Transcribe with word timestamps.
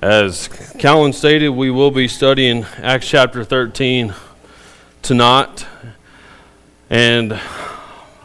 As 0.00 0.48
Callan 0.78 1.12
stated, 1.12 1.50
we 1.50 1.70
will 1.70 1.90
be 1.90 2.08
studying 2.08 2.64
Acts 2.78 3.08
chapter 3.08 3.44
13 3.44 4.14
tonight. 5.02 5.66
And 6.88 7.34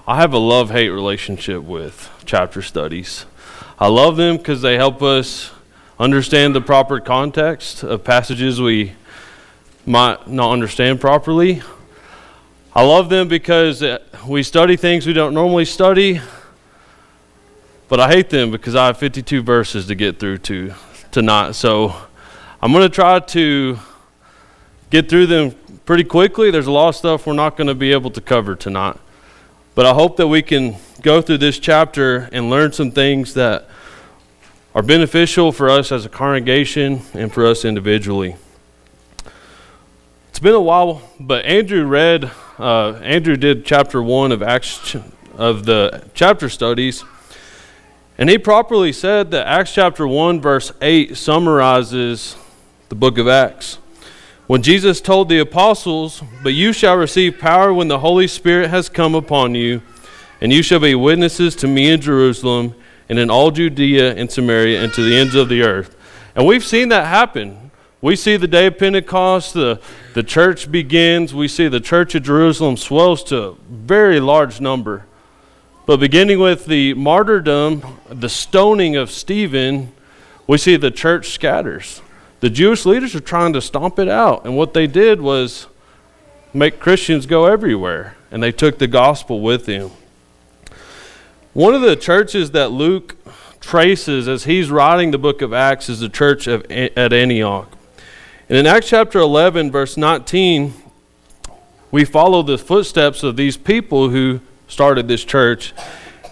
I 0.07 0.15
have 0.15 0.33
a 0.33 0.37
love 0.39 0.71
hate 0.71 0.89
relationship 0.89 1.61
with 1.63 2.09
chapter 2.25 2.61
studies. 2.61 3.25
I 3.77 3.87
love 3.87 4.15
them 4.15 4.37
because 4.37 4.61
they 4.61 4.75
help 4.77 5.01
us 5.03 5.51
understand 5.99 6.55
the 6.55 6.61
proper 6.61 6.99
context 6.99 7.83
of 7.83 8.03
passages 8.03 8.61
we 8.61 8.93
might 9.85 10.27
not 10.27 10.51
understand 10.51 11.01
properly. 11.01 11.61
I 12.73 12.83
love 12.83 13.09
them 13.09 13.27
because 13.27 13.83
uh, 13.83 13.99
we 14.25 14.41
study 14.41 14.77
things 14.77 15.05
we 15.05 15.13
don't 15.13 15.33
normally 15.33 15.65
study. 15.65 16.21
But 17.89 17.99
I 17.99 18.09
hate 18.09 18.29
them 18.29 18.51
because 18.51 18.73
I 18.73 18.87
have 18.87 18.97
52 18.97 19.43
verses 19.43 19.87
to 19.87 19.95
get 19.95 20.19
through 20.19 20.39
to 20.39 20.73
tonight. 21.11 21.53
So 21.53 21.95
I'm 22.61 22.71
going 22.71 22.83
to 22.83 22.93
try 22.93 23.19
to 23.19 23.79
get 24.89 25.09
through 25.09 25.27
them 25.27 25.51
pretty 25.85 26.03
quickly. 26.03 26.51
There's 26.51 26.67
a 26.67 26.71
lot 26.71 26.89
of 26.89 26.95
stuff 26.95 27.27
we're 27.27 27.33
not 27.33 27.57
going 27.57 27.67
to 27.67 27.75
be 27.75 27.91
able 27.91 28.11
to 28.11 28.21
cover 28.21 28.55
tonight. 28.55 28.97
But 29.75 29.85
I 29.85 29.93
hope 29.93 30.17
that 30.17 30.27
we 30.27 30.41
can 30.41 30.75
go 31.01 31.21
through 31.21 31.37
this 31.37 31.59
chapter 31.59 32.29
and 32.31 32.49
learn 32.49 32.71
some 32.71 32.91
things 32.91 33.33
that 33.35 33.69
are 34.73 34.81
beneficial 34.81 35.51
for 35.51 35.69
us 35.69 35.91
as 35.91 36.05
a 36.05 36.09
congregation 36.09 37.01
and 37.13 37.31
for 37.31 37.45
us 37.45 37.63
individually. 37.63 38.35
It's 40.29 40.39
been 40.39 40.53
a 40.53 40.61
while, 40.61 41.01
but 41.19 41.45
Andrew 41.45 41.83
read, 41.85 42.31
uh, 42.59 42.93
Andrew 43.03 43.35
did 43.35 43.65
chapter 43.65 44.03
one 44.03 44.31
of 44.31 44.43
Acts 44.43 44.95
of 45.35 45.65
the 45.65 46.03
chapter 46.13 46.49
studies. 46.49 47.03
And 48.17 48.29
he 48.29 48.39
properly 48.39 48.91
said 48.91 49.29
that 49.31 49.45
Acts 49.45 49.73
chapter 49.73 50.07
1, 50.07 50.41
verse 50.41 50.71
8 50.81 51.15
summarizes 51.15 52.35
the 52.89 52.95
book 52.95 53.19
of 53.19 53.27
Acts. 53.27 53.77
When 54.47 54.63
Jesus 54.63 55.01
told 55.01 55.29
the 55.29 55.39
apostles, 55.39 56.23
But 56.41 56.53
you 56.53 56.73
shall 56.73 56.95
receive 56.95 57.37
power 57.37 57.71
when 57.71 57.89
the 57.89 57.99
Holy 57.99 58.27
Spirit 58.27 58.69
has 58.69 58.89
come 58.89 59.13
upon 59.13 59.53
you, 59.53 59.83
and 60.41 60.51
you 60.51 60.63
shall 60.63 60.79
be 60.79 60.95
witnesses 60.95 61.55
to 61.57 61.67
me 61.67 61.89
in 61.91 62.01
Jerusalem 62.01 62.73
and 63.07 63.19
in 63.19 63.29
all 63.29 63.51
Judea 63.51 64.15
and 64.15 64.31
Samaria 64.31 64.83
and 64.83 64.91
to 64.93 65.03
the 65.03 65.15
ends 65.15 65.35
of 65.35 65.47
the 65.49 65.61
earth. 65.61 65.95
And 66.35 66.47
we've 66.47 66.65
seen 66.65 66.89
that 66.89 67.05
happen. 67.07 67.71
We 68.01 68.15
see 68.15 68.37
the 68.37 68.47
day 68.47 68.67
of 68.67 68.77
Pentecost, 68.77 69.53
the, 69.53 69.81
the 70.13 70.23
church 70.23 70.71
begins. 70.71 71.33
We 71.33 71.47
see 71.47 71.67
the 71.67 71.79
church 71.79 72.15
of 72.15 72.23
Jerusalem 72.23 72.77
swells 72.77 73.23
to 73.25 73.43
a 73.43 73.53
very 73.69 74.19
large 74.19 74.61
number. 74.61 75.05
But 75.87 75.99
beginning 75.99 76.39
with 76.39 76.65
the 76.65 76.93
martyrdom, 76.93 77.96
the 78.09 78.29
stoning 78.29 78.95
of 78.95 79.11
Stephen, 79.11 79.91
we 80.45 80.57
see 80.57 80.75
the 80.75 80.91
church 80.91 81.29
scatters. 81.29 82.01
The 82.39 82.49
Jewish 82.49 82.85
leaders 82.85 83.15
are 83.15 83.19
trying 83.19 83.53
to 83.53 83.61
stomp 83.61 83.99
it 83.99 84.07
out. 84.07 84.45
And 84.45 84.55
what 84.55 84.73
they 84.73 84.87
did 84.87 85.21
was 85.21 85.67
make 86.53 86.79
Christians 86.79 87.25
go 87.25 87.45
everywhere. 87.45 88.15
And 88.31 88.41
they 88.43 88.51
took 88.51 88.77
the 88.77 88.87
gospel 88.87 89.41
with 89.41 89.65
them. 89.65 89.91
One 91.53 91.73
of 91.73 91.81
the 91.81 91.95
churches 91.95 92.51
that 92.51 92.71
Luke 92.71 93.15
traces 93.59 94.27
as 94.27 94.43
he's 94.43 94.69
writing 94.69 95.11
the 95.11 95.17
book 95.17 95.41
of 95.41 95.53
Acts 95.53 95.89
is 95.89 95.99
the 95.99 96.09
church 96.09 96.47
of, 96.47 96.69
at 96.71 97.11
Antioch. 97.11 97.71
And 98.47 98.57
in 98.57 98.67
Acts 98.67 98.89
chapter 98.89 99.19
11, 99.19 99.71
verse 99.71 99.97
19, 99.97 100.73
we 101.91 102.05
follow 102.05 102.43
the 102.43 102.57
footsteps 102.57 103.23
of 103.23 103.35
these 103.35 103.57
people 103.57 104.09
who 104.09 104.39
started 104.67 105.07
this 105.07 105.23
church. 105.23 105.73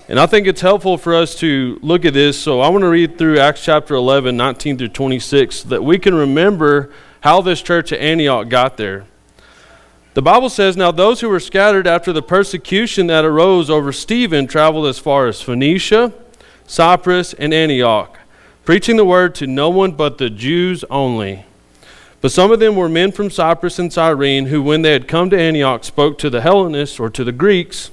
And 0.08 0.20
I 0.20 0.28
think 0.28 0.46
it's 0.46 0.62
helpful 0.62 1.00
for 1.00 1.16
us 1.16 1.34
to 1.40 1.80
look 1.82 2.06
at 2.06 2.14
this. 2.14 2.40
So 2.40 2.62
I 2.62 2.70
want 2.70 2.84
to 2.84 2.90
read 2.90 3.18
through 3.18 3.40
Acts 3.40 3.66
chapter 3.66 3.96
11, 3.96 4.38
19 4.38 4.78
through 4.78 4.90
26, 4.90 5.56
so 5.56 5.70
that 5.70 5.84
we 5.84 5.98
can 5.98 6.14
remember 6.14 6.92
how 7.22 7.42
this 7.42 7.60
church 7.60 7.92
at 7.92 8.00
Antioch 8.00 8.48
got 8.48 8.78
there. 8.78 9.06
The 10.14 10.22
Bible 10.22 10.50
says, 10.50 10.78
Now 10.78 10.92
those 10.92 11.22
who 11.22 11.30
were 11.30 11.40
scattered 11.40 11.88
after 11.88 12.14
the 12.14 12.22
persecution 12.22 13.08
that 13.08 13.26
arose 13.26 13.68
over 13.72 13.92
Stephen 13.92 14.46
traveled 14.46 14.86
as 14.86 15.00
far 15.00 15.26
as 15.26 15.42
Phoenicia, 15.42 16.14
Cyprus, 16.68 17.34
and 17.34 17.52
Antioch, 17.52 18.20
preaching 18.64 18.98
the 18.98 19.06
word 19.06 19.34
to 19.36 19.48
no 19.48 19.72
one 19.72 19.94
but 19.94 20.20
the 20.20 20.30
Jews 20.30 20.86
only. 20.92 21.46
But 22.22 22.32
some 22.32 22.52
of 22.52 22.60
them 22.60 22.76
were 22.76 22.88
men 22.88 23.12
from 23.12 23.32
Cyprus 23.32 23.80
and 23.80 23.92
Cyrene, 23.92 24.46
who, 24.46 24.62
when 24.62 24.84
they 24.84 24.94
had 24.94 25.08
come 25.08 25.32
to 25.32 25.40
Antioch, 25.40 25.84
spoke 25.84 26.20
to 26.20 26.30
the 26.30 26.42
Hellenists 26.42 27.00
or 27.00 27.10
to 27.10 27.24
the 27.24 27.32
Greeks 27.32 27.90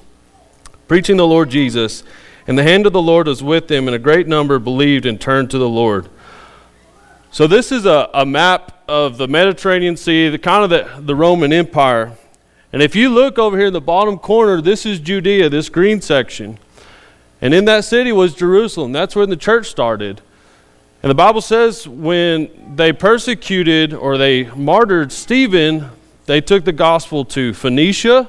preaching 0.92 1.16
the 1.16 1.26
Lord 1.26 1.48
Jesus. 1.48 2.04
And 2.46 2.58
the 2.58 2.62
hand 2.62 2.84
of 2.84 2.92
the 2.92 3.00
Lord 3.00 3.26
was 3.26 3.42
with 3.42 3.66
them, 3.66 3.88
and 3.88 3.94
a 3.94 3.98
great 3.98 4.28
number 4.28 4.58
believed 4.58 5.06
and 5.06 5.18
turned 5.18 5.50
to 5.52 5.56
the 5.56 5.66
Lord. 5.66 6.06
So, 7.30 7.46
this 7.46 7.72
is 7.72 7.86
a, 7.86 8.10
a 8.12 8.26
map 8.26 8.84
of 8.86 9.16
the 9.16 9.26
Mediterranean 9.26 9.96
Sea, 9.96 10.28
the 10.28 10.36
kind 10.36 10.62
of 10.62 10.68
the, 10.68 11.02
the 11.02 11.14
Roman 11.14 11.50
Empire. 11.50 12.12
And 12.74 12.82
if 12.82 12.94
you 12.94 13.08
look 13.08 13.38
over 13.38 13.56
here 13.56 13.68
in 13.68 13.72
the 13.72 13.80
bottom 13.80 14.18
corner, 14.18 14.60
this 14.60 14.84
is 14.84 15.00
Judea, 15.00 15.48
this 15.48 15.70
green 15.70 16.02
section. 16.02 16.58
And 17.40 17.54
in 17.54 17.64
that 17.64 17.86
city 17.86 18.12
was 18.12 18.34
Jerusalem. 18.34 18.92
That's 18.92 19.16
where 19.16 19.24
the 19.24 19.34
church 19.34 19.70
started. 19.70 20.20
And 21.02 21.08
the 21.08 21.14
Bible 21.14 21.40
says 21.40 21.88
when 21.88 22.74
they 22.76 22.92
persecuted 22.92 23.94
or 23.94 24.18
they 24.18 24.44
martyred 24.50 25.10
Stephen, 25.10 25.88
they 26.26 26.42
took 26.42 26.66
the 26.66 26.72
gospel 26.72 27.24
to 27.24 27.54
Phoenicia, 27.54 28.28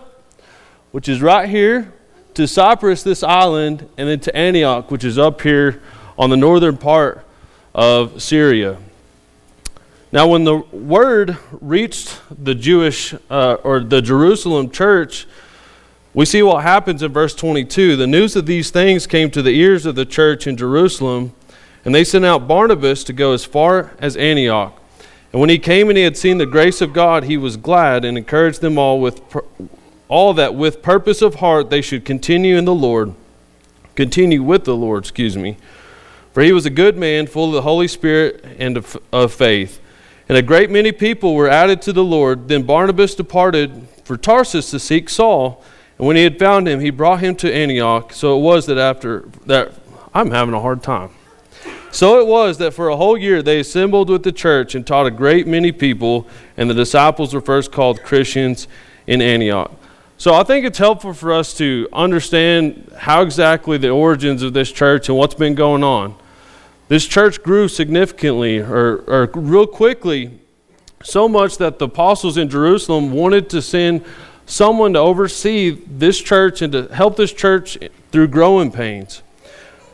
which 0.91 1.09
is 1.09 1.21
right 1.21 1.49
here, 1.49 1.91
to 2.35 2.47
Cyprus, 2.47 3.03
this 3.03 3.23
island, 3.23 3.87
and 3.97 4.09
then 4.09 4.19
to 4.21 4.35
Antioch, 4.35 4.89
which 4.89 5.03
is 5.03 5.17
up 5.17 5.41
here 5.41 5.81
on 6.17 6.29
the 6.29 6.37
northern 6.37 6.77
part 6.77 7.25
of 7.73 8.21
Syria. 8.21 8.77
Now, 10.11 10.27
when 10.27 10.43
the 10.43 10.57
word 10.57 11.37
reached 11.59 12.21
the 12.29 12.53
Jewish 12.53 13.15
uh, 13.29 13.55
or 13.63 13.79
the 13.79 14.01
Jerusalem 14.01 14.69
church, 14.69 15.25
we 16.13 16.25
see 16.25 16.43
what 16.43 16.61
happens 16.61 17.01
in 17.01 17.11
verse 17.11 17.33
22. 17.33 17.95
The 17.95 18.05
news 18.05 18.35
of 18.35 18.45
these 18.45 18.69
things 18.69 19.07
came 19.07 19.31
to 19.31 19.41
the 19.41 19.59
ears 19.59 19.87
of 19.87 19.95
the 19.95 20.05
church 20.05 20.45
in 20.45 20.55
Jerusalem, 20.55 21.33
and 21.83 21.95
they 21.95 22.03
sent 22.03 22.25
out 22.25 22.47
Barnabas 22.47 23.03
to 23.05 23.13
go 23.13 23.33
as 23.33 23.43
far 23.43 23.93
as 23.97 24.15
Antioch. 24.15 24.79
And 25.31 25.39
when 25.39 25.49
he 25.49 25.57
came 25.57 25.89
and 25.89 25.97
he 25.97 26.03
had 26.03 26.15
seen 26.15 26.37
the 26.37 26.45
grace 26.45 26.79
of 26.79 26.93
God, 26.93 27.23
he 27.23 27.35
was 27.35 27.57
glad 27.57 28.05
and 28.05 28.15
encouraged 28.15 28.61
them 28.61 28.77
all 28.77 29.01
with 29.01 29.19
all 30.13 30.35
that 30.35 30.53
with 30.53 30.83
purpose 30.83 31.23
of 31.23 31.35
heart 31.35 31.71
they 31.71 31.81
should 31.81 32.05
continue 32.05 32.55
in 32.55 32.65
the 32.65 32.75
Lord, 32.75 33.15
continue 33.95 34.43
with 34.43 34.63
the 34.63 34.75
Lord, 34.75 35.05
excuse 35.05 35.35
me. 35.35 35.57
For 36.33 36.43
he 36.43 36.51
was 36.51 36.67
a 36.67 36.69
good 36.69 36.95
man, 36.95 37.25
full 37.25 37.47
of 37.47 37.53
the 37.53 37.63
Holy 37.63 37.87
Spirit 37.87 38.45
and 38.59 38.77
of, 38.77 38.95
of 39.11 39.33
faith. 39.33 39.81
And 40.29 40.37
a 40.37 40.43
great 40.43 40.69
many 40.69 40.91
people 40.91 41.33
were 41.33 41.49
added 41.49 41.81
to 41.81 41.93
the 41.93 42.03
Lord. 42.03 42.47
Then 42.47 42.61
Barnabas 42.61 43.15
departed 43.15 43.87
for 44.03 44.15
Tarsus 44.15 44.69
to 44.69 44.79
seek 44.79 45.09
Saul. 45.09 45.63
And 45.97 46.05
when 46.05 46.15
he 46.15 46.23
had 46.23 46.37
found 46.37 46.67
him, 46.67 46.79
he 46.79 46.91
brought 46.91 47.21
him 47.21 47.35
to 47.37 47.51
Antioch. 47.51 48.13
So 48.13 48.37
it 48.37 48.41
was 48.41 48.67
that 48.67 48.77
after 48.77 49.21
that, 49.47 49.73
I'm 50.13 50.29
having 50.29 50.53
a 50.53 50.61
hard 50.61 50.83
time. 50.83 51.09
So 51.91 52.19
it 52.19 52.27
was 52.27 52.59
that 52.59 52.75
for 52.75 52.89
a 52.89 52.97
whole 52.97 53.17
year 53.17 53.41
they 53.41 53.59
assembled 53.59 54.11
with 54.11 54.21
the 54.21 54.31
church 54.31 54.75
and 54.75 54.85
taught 54.85 55.07
a 55.07 55.11
great 55.11 55.47
many 55.47 55.71
people, 55.71 56.27
and 56.55 56.69
the 56.69 56.75
disciples 56.75 57.33
were 57.33 57.41
first 57.41 57.71
called 57.71 58.03
Christians 58.03 58.67
in 59.07 59.19
Antioch. 59.19 59.71
So 60.17 60.33
I 60.33 60.43
think 60.43 60.65
it's 60.65 60.77
helpful 60.77 61.13
for 61.13 61.33
us 61.33 61.53
to 61.57 61.87
understand 61.91 62.91
how 62.97 63.23
exactly 63.23 63.77
the 63.77 63.89
origins 63.89 64.41
of 64.43 64.53
this 64.53 64.71
church 64.71 65.09
and 65.09 65.17
what's 65.17 65.35
been 65.35 65.55
going 65.55 65.83
on. 65.83 66.15
This 66.87 67.07
church 67.07 67.41
grew 67.41 67.67
significantly 67.67 68.59
or, 68.59 69.03
or 69.07 69.29
real 69.33 69.65
quickly, 69.65 70.39
so 71.03 71.27
much 71.27 71.57
that 71.57 71.79
the 71.79 71.85
apostles 71.85 72.37
in 72.37 72.49
Jerusalem 72.49 73.11
wanted 73.11 73.49
to 73.49 73.61
send 73.61 74.05
someone 74.45 74.93
to 74.93 74.99
oversee 74.99 75.71
this 75.71 76.21
church 76.21 76.61
and 76.61 76.71
to 76.73 76.87
help 76.89 77.15
this 77.17 77.33
church 77.33 77.77
through 78.11 78.27
growing 78.27 78.71
pains. 78.71 79.23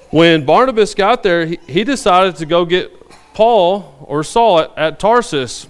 When 0.10 0.46
Barnabas 0.46 0.94
got 0.94 1.24
there, 1.24 1.46
he, 1.46 1.60
he 1.68 1.84
decided 1.84 2.36
to 2.36 2.46
go 2.46 2.66
get 2.66 2.92
Paul 3.34 3.96
or 4.02 4.24
Saul 4.24 4.60
at, 4.60 4.78
at 4.78 5.00
Tarsus 5.00 5.68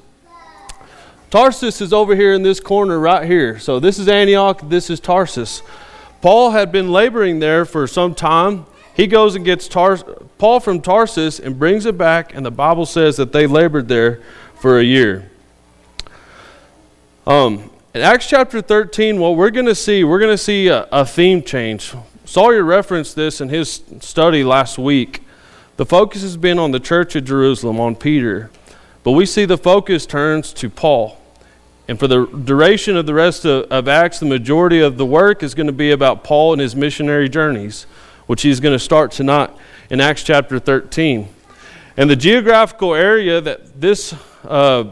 Tarsus 1.29 1.79
is 1.79 1.93
over 1.93 2.15
here 2.15 2.33
in 2.33 2.41
this 2.41 2.59
corner 2.59 2.99
right 2.99 3.27
here. 3.27 3.59
So 3.59 3.79
this 3.79 3.99
is 3.99 4.07
Antioch, 4.07 4.67
this 4.67 4.89
is 4.89 4.99
Tarsus. 4.99 5.61
Paul 6.21 6.51
had 6.51 6.71
been 6.71 6.91
laboring 6.91 7.39
there 7.39 7.65
for 7.65 7.85
some 7.85 8.15
time. 8.15 8.65
He 8.95 9.05
goes 9.05 9.35
and 9.35 9.45
gets 9.45 9.67
Tar- 9.67 9.97
Paul 10.39 10.59
from 10.59 10.81
Tarsus 10.81 11.39
and 11.39 11.57
brings 11.59 11.85
it 11.85 11.97
back, 11.97 12.33
and 12.33 12.45
the 12.45 12.51
Bible 12.51 12.85
says 12.85 13.15
that 13.17 13.31
they 13.31 13.45
labored 13.45 13.87
there 13.87 14.21
for 14.55 14.79
a 14.79 14.83
year. 14.83 15.29
Um, 17.27 17.69
in 17.93 18.01
Acts 18.01 18.27
chapter 18.27 18.59
13, 18.59 19.19
what 19.19 19.35
we're 19.35 19.51
going 19.51 19.67
to 19.67 19.75
see, 19.75 20.03
we're 20.03 20.19
going 20.19 20.33
to 20.33 20.37
see 20.37 20.67
a, 20.67 20.87
a 20.91 21.05
theme 21.05 21.43
change. 21.43 21.93
Sawyer 22.25 22.63
referenced 22.63 23.15
this 23.15 23.39
in 23.39 23.49
his 23.49 23.83
study 23.99 24.43
last 24.43 24.79
week. 24.79 25.21
The 25.77 25.85
focus 25.85 26.23
has 26.23 26.37
been 26.37 26.57
on 26.57 26.71
the 26.71 26.79
church 26.79 27.15
of 27.15 27.23
Jerusalem, 27.23 27.79
on 27.79 27.95
Peter. 27.95 28.49
But 29.03 29.11
we 29.11 29.25
see 29.25 29.45
the 29.45 29.57
focus 29.57 30.05
turns 30.05 30.51
to 30.53 30.69
Paul. 30.69 31.18
And 31.89 31.97
for 31.97 32.07
the 32.07 32.27
duration 32.27 32.95
of 32.95 33.07
the 33.07 33.15
rest 33.15 33.45
of, 33.45 33.63
of, 33.71 33.87
Acts, 33.87 34.19
the 34.19 34.27
majority 34.27 34.79
of 34.79 34.97
the 34.97 35.07
work 35.07 35.41
is 35.41 35.55
going 35.55 35.65
to 35.65 35.73
be 35.73 35.89
about 35.89 36.23
Paul 36.23 36.53
and 36.53 36.61
his 36.61 36.75
missionary 36.75 37.27
journeys, 37.27 37.87
which 38.27 38.43
he's 38.43 38.59
going 38.59 38.75
to 38.75 38.79
start 38.79 39.11
tonight 39.11 39.49
in 39.89 39.99
Acts 39.99 40.21
chapter 40.21 40.59
13. 40.59 41.27
And 41.97 42.07
the 42.07 42.15
geographical 42.15 42.93
area 42.93 43.41
that 43.41 43.81
this 43.81 44.13
uh, 44.43 44.83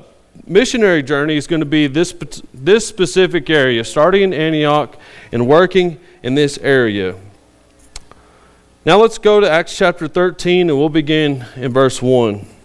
missionary 0.48 1.04
journey 1.04 1.38
is 1.38 1.46
going 1.46 1.60
to 1.60 1.68
be 1.68 1.86
this, 1.86 2.16
this 2.52 2.88
specific 2.88 3.48
area, 3.52 3.84
starting 3.84 4.24
in 4.24 4.34
Antioch 4.34 4.98
and 5.32 5.48
working 5.48 6.00
in 6.24 6.34
this 6.34 6.58
area. 6.58 7.16
Now 8.86 9.00
let's 9.00 9.20
go 9.20 9.40
to 9.40 9.48
Acts 9.48 9.78
chapter 9.78 10.08
13 10.08 10.72
and 10.72 10.80
we'll 10.80 10.90
begin 10.90 11.46
in 11.58 11.72
verse 11.72 12.02
1. 12.02 12.57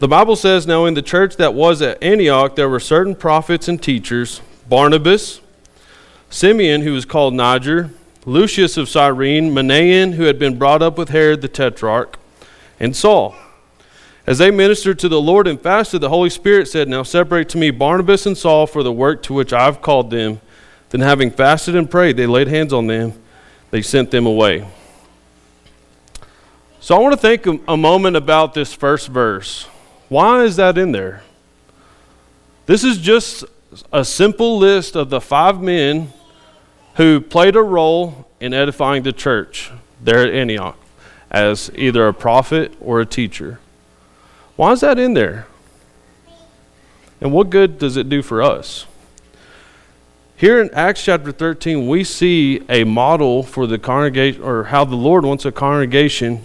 The 0.00 0.08
Bible 0.08 0.34
says, 0.34 0.66
Now 0.66 0.86
in 0.86 0.94
the 0.94 1.02
church 1.02 1.36
that 1.36 1.52
was 1.52 1.82
at 1.82 2.02
Antioch, 2.02 2.56
there 2.56 2.70
were 2.70 2.80
certain 2.80 3.14
prophets 3.14 3.68
and 3.68 3.80
teachers 3.80 4.40
Barnabas, 4.66 5.42
Simeon, 6.30 6.80
who 6.80 6.94
was 6.94 7.04
called 7.04 7.34
Niger, 7.34 7.90
Lucius 8.24 8.78
of 8.78 8.88
Cyrene, 8.88 9.52
Manaen, 9.52 10.14
who 10.14 10.22
had 10.22 10.38
been 10.38 10.58
brought 10.58 10.80
up 10.80 10.96
with 10.96 11.10
Herod 11.10 11.42
the 11.42 11.48
Tetrarch, 11.48 12.18
and 12.78 12.96
Saul. 12.96 13.36
As 14.26 14.38
they 14.38 14.50
ministered 14.50 14.98
to 15.00 15.08
the 15.10 15.20
Lord 15.20 15.46
and 15.46 15.60
fasted, 15.60 16.00
the 16.00 16.08
Holy 16.08 16.30
Spirit 16.30 16.66
said, 16.68 16.88
Now 16.88 17.02
separate 17.02 17.50
to 17.50 17.58
me 17.58 17.70
Barnabas 17.70 18.24
and 18.24 18.38
Saul 18.38 18.66
for 18.66 18.82
the 18.82 18.92
work 18.92 19.22
to 19.24 19.34
which 19.34 19.52
I 19.52 19.66
have 19.66 19.82
called 19.82 20.08
them. 20.08 20.40
Then, 20.88 21.02
having 21.02 21.30
fasted 21.30 21.76
and 21.76 21.90
prayed, 21.90 22.16
they 22.16 22.26
laid 22.26 22.48
hands 22.48 22.72
on 22.72 22.86
them, 22.86 23.12
they 23.70 23.82
sent 23.82 24.10
them 24.10 24.24
away. 24.24 24.66
So, 26.80 26.96
I 26.96 27.00
want 27.00 27.12
to 27.12 27.20
think 27.20 27.44
a 27.68 27.76
moment 27.76 28.16
about 28.16 28.54
this 28.54 28.72
first 28.72 29.08
verse. 29.08 29.68
Why 30.10 30.42
is 30.42 30.56
that 30.56 30.76
in 30.76 30.90
there? 30.90 31.22
This 32.66 32.82
is 32.82 32.98
just 32.98 33.44
a 33.92 34.04
simple 34.04 34.58
list 34.58 34.96
of 34.96 35.08
the 35.08 35.20
five 35.20 35.62
men 35.62 36.12
who 36.96 37.20
played 37.20 37.54
a 37.54 37.62
role 37.62 38.28
in 38.40 38.52
edifying 38.52 39.04
the 39.04 39.12
church 39.12 39.70
there 40.02 40.26
at 40.26 40.34
Antioch 40.34 40.76
as 41.30 41.70
either 41.76 42.08
a 42.08 42.12
prophet 42.12 42.72
or 42.80 43.00
a 43.00 43.06
teacher. 43.06 43.60
Why 44.56 44.72
is 44.72 44.80
that 44.80 44.98
in 44.98 45.14
there? 45.14 45.46
And 47.20 47.30
what 47.32 47.48
good 47.48 47.78
does 47.78 47.96
it 47.96 48.08
do 48.08 48.20
for 48.20 48.42
us? 48.42 48.86
Here 50.36 50.60
in 50.60 50.70
Acts 50.74 51.04
chapter 51.04 51.30
13, 51.30 51.86
we 51.86 52.02
see 52.02 52.64
a 52.68 52.82
model 52.82 53.44
for 53.44 53.68
the 53.68 53.78
congregation, 53.78 54.42
or 54.42 54.64
how 54.64 54.84
the 54.84 54.96
Lord 54.96 55.24
wants 55.24 55.44
a 55.44 55.52
congregation 55.52 56.42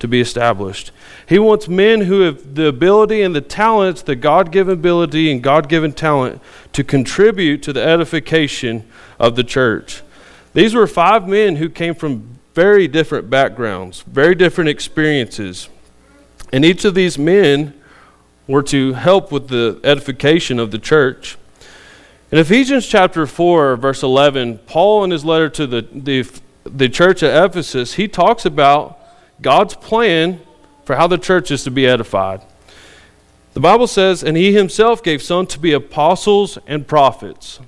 to 0.00 0.08
be 0.08 0.20
established. 0.20 0.90
He 1.26 1.38
wants 1.38 1.68
men 1.68 2.02
who 2.02 2.20
have 2.20 2.54
the 2.54 2.66
ability 2.66 3.22
and 3.22 3.34
the 3.34 3.40
talents, 3.40 4.02
the 4.02 4.16
God 4.16 4.52
given 4.52 4.74
ability 4.74 5.30
and 5.32 5.42
God 5.42 5.68
given 5.68 5.92
talent 5.92 6.40
to 6.72 6.84
contribute 6.84 7.62
to 7.62 7.72
the 7.72 7.82
edification 7.82 8.86
of 9.18 9.36
the 9.36 9.44
church. 9.44 10.02
These 10.52 10.74
were 10.74 10.86
five 10.86 11.26
men 11.26 11.56
who 11.56 11.68
came 11.68 11.94
from 11.94 12.38
very 12.54 12.86
different 12.86 13.30
backgrounds, 13.30 14.02
very 14.02 14.34
different 14.34 14.70
experiences. 14.70 15.68
And 16.52 16.64
each 16.64 16.84
of 16.84 16.94
these 16.94 17.18
men 17.18 17.74
were 18.46 18.62
to 18.64 18.92
help 18.92 19.32
with 19.32 19.48
the 19.48 19.80
edification 19.82 20.58
of 20.58 20.70
the 20.70 20.78
church. 20.78 21.36
In 22.30 22.38
Ephesians 22.38 22.86
chapter 22.86 23.26
4, 23.26 23.76
verse 23.76 24.02
11, 24.02 24.58
Paul, 24.66 25.04
in 25.04 25.10
his 25.10 25.24
letter 25.24 25.48
to 25.50 25.66
the, 25.66 25.82
the, 25.92 26.30
the 26.64 26.88
church 26.88 27.22
at 27.22 27.44
Ephesus, 27.44 27.94
he 27.94 28.08
talks 28.08 28.44
about 28.44 28.98
God's 29.40 29.74
plan 29.74 30.40
for 30.84 30.96
how 30.96 31.06
the 31.06 31.18
church 31.18 31.50
is 31.50 31.64
to 31.64 31.70
be 31.70 31.86
edified. 31.86 32.42
The 33.54 33.60
Bible 33.60 33.86
says, 33.86 34.22
And 34.22 34.36
he 34.36 34.52
himself 34.52 35.02
gave 35.02 35.22
some 35.22 35.46
to 35.46 35.58
be 35.58 35.72
apostles 35.72 36.58
and 36.66 36.86
prophets. 36.86 37.60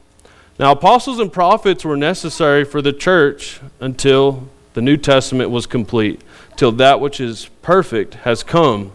Now, 0.58 0.72
apostles 0.72 1.18
and 1.18 1.32
prophets 1.32 1.84
were 1.84 1.96
necessary 1.96 2.64
for 2.64 2.80
the 2.80 2.92
church 2.92 3.60
until 3.78 4.48
the 4.74 4.82
New 4.82 4.96
Testament 4.96 5.50
was 5.50 5.66
complete, 5.66 6.22
till 6.56 6.72
that 6.72 7.00
which 7.00 7.20
is 7.20 7.48
perfect 7.62 8.14
has 8.14 8.42
come. 8.42 8.92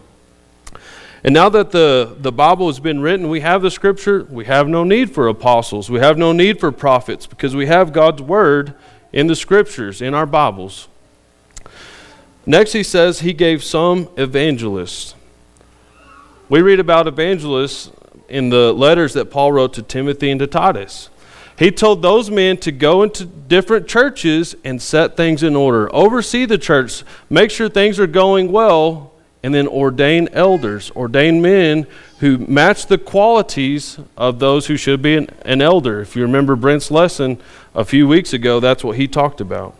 And 1.24 1.32
now 1.32 1.48
that 1.50 1.70
the, 1.70 2.16
the 2.18 2.32
Bible 2.32 2.66
has 2.66 2.80
been 2.80 3.00
written, 3.00 3.28
we 3.28 3.40
have 3.40 3.62
the 3.62 3.70
scripture, 3.70 4.24
we 4.28 4.44
have 4.46 4.68
no 4.68 4.82
need 4.82 5.12
for 5.12 5.28
apostles, 5.28 5.88
we 5.88 6.00
have 6.00 6.18
no 6.18 6.32
need 6.32 6.58
for 6.58 6.72
prophets, 6.72 7.26
because 7.26 7.54
we 7.54 7.66
have 7.66 7.92
God's 7.92 8.20
word 8.20 8.74
in 9.12 9.28
the 9.28 9.36
scriptures, 9.36 10.02
in 10.02 10.14
our 10.14 10.26
Bibles. 10.26 10.88
Next, 12.44 12.72
he 12.72 12.82
says 12.82 13.20
he 13.20 13.32
gave 13.32 13.62
some 13.62 14.08
evangelists. 14.16 15.14
We 16.48 16.60
read 16.60 16.80
about 16.80 17.06
evangelists 17.06 17.90
in 18.28 18.50
the 18.50 18.72
letters 18.72 19.12
that 19.14 19.30
Paul 19.30 19.52
wrote 19.52 19.74
to 19.74 19.82
Timothy 19.82 20.30
and 20.30 20.40
to 20.40 20.46
Titus. 20.46 21.08
He 21.58 21.70
told 21.70 22.02
those 22.02 22.30
men 22.30 22.56
to 22.58 22.72
go 22.72 23.02
into 23.02 23.24
different 23.24 23.86
churches 23.86 24.56
and 24.64 24.82
set 24.82 25.16
things 25.16 25.42
in 25.42 25.54
order, 25.54 25.94
oversee 25.94 26.44
the 26.44 26.58
church, 26.58 27.04
make 27.30 27.50
sure 27.50 27.68
things 27.68 28.00
are 28.00 28.06
going 28.06 28.50
well, 28.50 29.12
and 29.42 29.54
then 29.54 29.68
ordain 29.68 30.28
elders, 30.32 30.90
ordain 30.92 31.42
men 31.42 31.86
who 32.20 32.38
match 32.38 32.86
the 32.86 32.98
qualities 32.98 33.98
of 34.16 34.38
those 34.38 34.66
who 34.66 34.76
should 34.76 35.02
be 35.02 35.16
an, 35.16 35.28
an 35.44 35.60
elder. 35.60 36.00
If 36.00 36.16
you 36.16 36.22
remember 36.22 36.56
Brent's 36.56 36.90
lesson 36.90 37.40
a 37.74 37.84
few 37.84 38.08
weeks 38.08 38.32
ago, 38.32 38.60
that's 38.60 38.82
what 38.82 38.96
he 38.96 39.06
talked 39.06 39.40
about. 39.40 39.76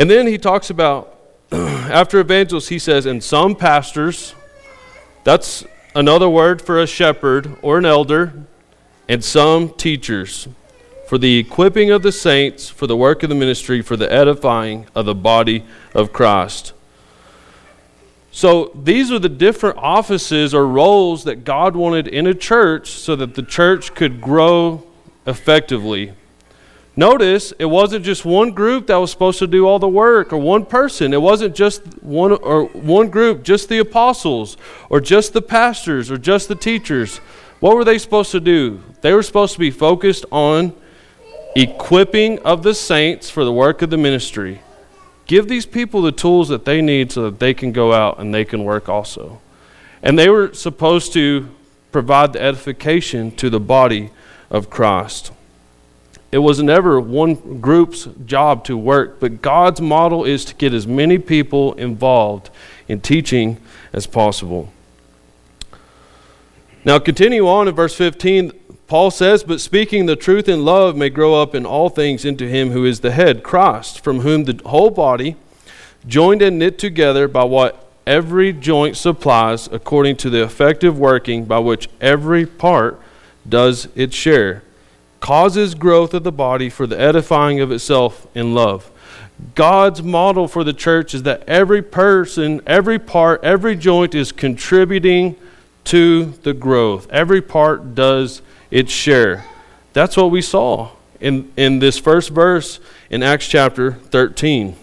And 0.00 0.08
then 0.08 0.26
he 0.26 0.38
talks 0.38 0.70
about, 0.70 1.14
after 1.52 2.20
evangelists, 2.20 2.68
he 2.68 2.78
says, 2.78 3.04
and 3.04 3.22
some 3.22 3.54
pastors, 3.54 4.34
that's 5.24 5.62
another 5.94 6.26
word 6.26 6.62
for 6.62 6.80
a 6.80 6.86
shepherd 6.86 7.58
or 7.60 7.76
an 7.76 7.84
elder, 7.84 8.32
and 9.10 9.22
some 9.22 9.68
teachers 9.68 10.48
for 11.06 11.18
the 11.18 11.36
equipping 11.36 11.90
of 11.90 12.00
the 12.00 12.12
saints, 12.12 12.70
for 12.70 12.86
the 12.86 12.96
work 12.96 13.22
of 13.22 13.28
the 13.28 13.34
ministry, 13.34 13.82
for 13.82 13.94
the 13.94 14.10
edifying 14.10 14.86
of 14.94 15.04
the 15.04 15.14
body 15.14 15.64
of 15.92 16.14
Christ. 16.14 16.72
So 18.32 18.72
these 18.74 19.12
are 19.12 19.18
the 19.18 19.28
different 19.28 19.76
offices 19.76 20.54
or 20.54 20.66
roles 20.66 21.24
that 21.24 21.44
God 21.44 21.76
wanted 21.76 22.08
in 22.08 22.26
a 22.26 22.32
church 22.32 22.88
so 22.88 23.16
that 23.16 23.34
the 23.34 23.42
church 23.42 23.94
could 23.94 24.22
grow 24.22 24.82
effectively. 25.26 26.14
Notice 27.00 27.54
it 27.58 27.64
wasn't 27.64 28.04
just 28.04 28.26
one 28.26 28.50
group 28.50 28.88
that 28.88 28.96
was 28.96 29.10
supposed 29.10 29.38
to 29.38 29.46
do 29.46 29.66
all 29.66 29.78
the 29.78 29.88
work 29.88 30.34
or 30.34 30.36
one 30.36 30.66
person. 30.66 31.14
It 31.14 31.22
wasn't 31.22 31.54
just 31.54 31.80
one 32.02 32.30
or 32.30 32.66
one 32.66 33.08
group, 33.08 33.42
just 33.42 33.70
the 33.70 33.78
apostles 33.78 34.58
or 34.90 35.00
just 35.00 35.32
the 35.32 35.40
pastors 35.40 36.10
or 36.10 36.18
just 36.18 36.48
the 36.48 36.54
teachers. 36.54 37.16
What 37.60 37.74
were 37.74 37.84
they 37.84 37.96
supposed 37.96 38.32
to 38.32 38.40
do? 38.40 38.82
They 39.00 39.14
were 39.14 39.22
supposed 39.22 39.54
to 39.54 39.58
be 39.58 39.70
focused 39.70 40.26
on 40.30 40.74
equipping 41.56 42.38
of 42.40 42.62
the 42.64 42.74
saints 42.74 43.30
for 43.30 43.46
the 43.46 43.52
work 43.52 43.80
of 43.80 43.88
the 43.88 43.96
ministry. 43.96 44.60
Give 45.24 45.48
these 45.48 45.64
people 45.64 46.02
the 46.02 46.12
tools 46.12 46.50
that 46.50 46.66
they 46.66 46.82
need 46.82 47.12
so 47.12 47.22
that 47.22 47.40
they 47.40 47.54
can 47.54 47.72
go 47.72 47.94
out 47.94 48.18
and 48.18 48.34
they 48.34 48.44
can 48.44 48.62
work 48.62 48.90
also. 48.90 49.40
And 50.02 50.18
they 50.18 50.28
were 50.28 50.52
supposed 50.52 51.14
to 51.14 51.48
provide 51.92 52.34
the 52.34 52.42
edification 52.42 53.30
to 53.36 53.48
the 53.48 53.58
body 53.58 54.10
of 54.50 54.68
Christ. 54.68 55.32
It 56.32 56.38
was 56.38 56.62
never 56.62 57.00
one 57.00 57.60
group's 57.60 58.08
job 58.24 58.64
to 58.64 58.76
work, 58.76 59.18
but 59.18 59.42
God's 59.42 59.80
model 59.80 60.24
is 60.24 60.44
to 60.44 60.54
get 60.54 60.72
as 60.72 60.86
many 60.86 61.18
people 61.18 61.72
involved 61.74 62.50
in 62.86 63.00
teaching 63.00 63.56
as 63.92 64.06
possible. 64.06 64.72
Now, 66.84 66.98
continue 67.00 67.48
on 67.48 67.66
in 67.66 67.74
verse 67.74 67.94
15. 67.96 68.52
Paul 68.86 69.10
says, 69.10 69.42
But 69.42 69.60
speaking 69.60 70.06
the 70.06 70.16
truth 70.16 70.48
in 70.48 70.64
love 70.64 70.96
may 70.96 71.10
grow 71.10 71.34
up 71.34 71.54
in 71.54 71.66
all 71.66 71.88
things 71.88 72.24
into 72.24 72.46
him 72.46 72.70
who 72.70 72.84
is 72.84 73.00
the 73.00 73.10
head, 73.10 73.42
Christ, 73.42 74.02
from 74.02 74.20
whom 74.20 74.44
the 74.44 74.60
whole 74.66 74.90
body, 74.90 75.36
joined 76.06 76.42
and 76.42 76.58
knit 76.58 76.78
together 76.78 77.26
by 77.26 77.44
what 77.44 77.86
every 78.06 78.52
joint 78.52 78.96
supplies, 78.96 79.68
according 79.70 80.16
to 80.16 80.30
the 80.30 80.42
effective 80.42 80.98
working 80.98 81.44
by 81.44 81.58
which 81.58 81.88
every 82.00 82.46
part 82.46 83.00
does 83.48 83.88
its 83.96 84.14
share 84.14 84.62
causes 85.20 85.74
growth 85.74 86.14
of 86.14 86.24
the 86.24 86.32
body 86.32 86.68
for 86.68 86.86
the 86.86 86.98
edifying 86.98 87.60
of 87.60 87.70
itself 87.70 88.26
in 88.34 88.54
love. 88.54 88.90
God's 89.54 90.02
model 90.02 90.48
for 90.48 90.64
the 90.64 90.72
church 90.72 91.14
is 91.14 91.22
that 91.22 91.42
every 91.48 91.82
person, 91.82 92.60
every 92.66 92.98
part, 92.98 93.42
every 93.42 93.76
joint 93.76 94.14
is 94.14 94.32
contributing 94.32 95.36
to 95.84 96.26
the 96.42 96.52
growth. 96.52 97.08
Every 97.10 97.40
part 97.40 97.94
does 97.94 98.42
its 98.70 98.92
share. 98.92 99.44
That's 99.92 100.16
what 100.16 100.30
we 100.30 100.42
saw 100.42 100.90
in, 101.20 101.52
in 101.56 101.78
this 101.78 101.98
first 101.98 102.30
verse 102.30 102.80
in 103.08 103.22
Acts 103.22 103.48
chapter 103.48 103.92
13. 103.92 104.76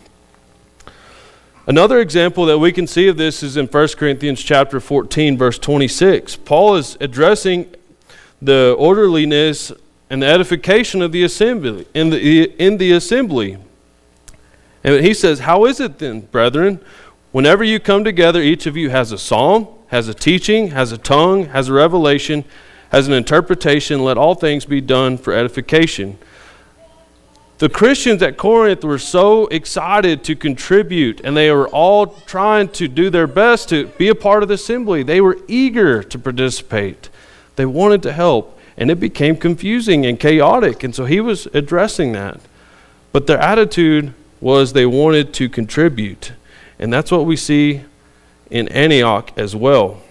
Another 1.65 2.00
example 2.00 2.46
that 2.46 2.60
we 2.60 2.72
can 2.72 2.88
see 2.88 3.08
of 3.08 3.17
this 3.17 3.44
is 3.44 3.58
in 3.58 3.67
1 3.67 3.88
Corinthians 3.98 4.41
chapter 4.41 4.79
14 4.79 5.38
verse 5.38 5.60
26. 5.60 6.38
Paul 6.38 6.75
is 6.75 6.98
addressing 7.01 7.74
the 8.41 8.75
orderliness 8.77 9.72
and 10.09 10.21
the 10.21 10.27
edification 10.27 11.01
of 11.01 11.11
the 11.11 11.23
assembly 11.23 11.85
in 11.93 12.09
the 12.09 12.43
in 12.57 12.77
the 12.77 12.91
assembly. 12.91 13.57
And 14.83 15.03
he 15.03 15.13
says, 15.13 15.39
"How 15.39 15.65
is 15.65 15.79
it 15.79 15.99
then, 15.99 16.21
brethren, 16.21 16.79
whenever 17.31 17.63
you 17.63 17.79
come 17.79 18.03
together, 18.03 18.41
each 18.41 18.65
of 18.65 18.77
you 18.77 18.89
has 18.89 19.11
a 19.11 19.17
psalm, 19.17 19.67
has 19.87 20.07
a 20.07 20.13
teaching, 20.13 20.69
has 20.69 20.91
a 20.91 20.97
tongue, 20.97 21.47
has 21.47 21.67
a 21.67 21.73
revelation, 21.73 22.45
has 22.89 23.07
an 23.07 23.13
interpretation, 23.13 24.03
let 24.03 24.17
all 24.17 24.35
things 24.35 24.65
be 24.65 24.81
done 24.81 25.17
for 25.17 25.33
edification." 25.33 26.17
The 27.57 27.69
Christians 27.69 28.21
at 28.21 28.37
Corinth 28.37 28.83
were 28.83 28.99
so 28.99 29.47
excited 29.47 30.23
to 30.25 30.35
contribute, 30.35 31.19
and 31.23 31.35
they 31.35 31.51
were 31.51 31.67
all 31.67 32.05
trying 32.05 32.67
to 32.69 32.87
do 32.87 33.09
their 33.09 33.25
best 33.25 33.69
to 33.69 33.87
be 33.97 34.09
a 34.09 34.15
part 34.15 34.43
of 34.43 34.49
the 34.49 34.55
assembly. 34.55 35.01
They 35.01 35.19
were 35.19 35.39
eager 35.47 36.03
to 36.03 36.19
participate, 36.19 37.09
they 37.55 37.65
wanted 37.65 38.03
to 38.03 38.13
help, 38.13 38.56
and 38.77 38.91
it 38.91 39.00
became 39.00 39.36
confusing 39.36 40.05
and 40.05 40.19
chaotic. 40.19 40.84
And 40.84 40.93
so 40.93 41.05
he 41.05 41.19
was 41.19 41.48
addressing 41.48 42.12
that. 42.12 42.39
But 43.12 43.25
their 43.25 43.39
attitude 43.39 44.13
was 44.39 44.74
they 44.74 44.86
wanted 44.86 45.34
to 45.36 45.50
contribute. 45.50 46.34
And 46.77 46.93
that's 46.93 47.12
what 47.12 47.25
we 47.25 47.36
see 47.36 47.81
in 48.51 48.67
Antioch 48.67 49.31
as 49.36 49.55
well. 49.55 50.01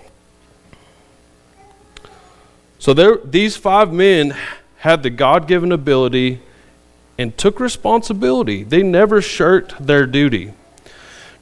So 2.78 2.92
there, 2.92 3.18
these 3.18 3.56
five 3.56 3.92
men 3.92 4.37
had 4.78 5.02
the 5.02 5.11
God 5.11 5.49
given 5.49 5.73
ability 5.73 6.40
and 7.18 7.37
took 7.38 7.61
responsibility. 7.61 8.62
They 8.62 8.82
never 8.82 9.23
shirked 9.23 9.87
their 9.87 10.06
duty. 10.06 10.52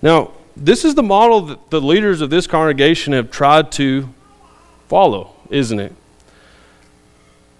Now, 0.00 0.32
this 0.56 0.84
is 0.84 0.94
the 0.94 1.02
model 1.02 1.40
that 1.42 1.70
the 1.70 1.80
leaders 1.80 2.20
of 2.20 2.30
this 2.30 2.46
congregation 2.46 3.12
have 3.12 3.30
tried 3.30 3.72
to 3.72 4.08
follow, 4.88 5.34
isn't 5.50 5.80
it? 5.80 5.92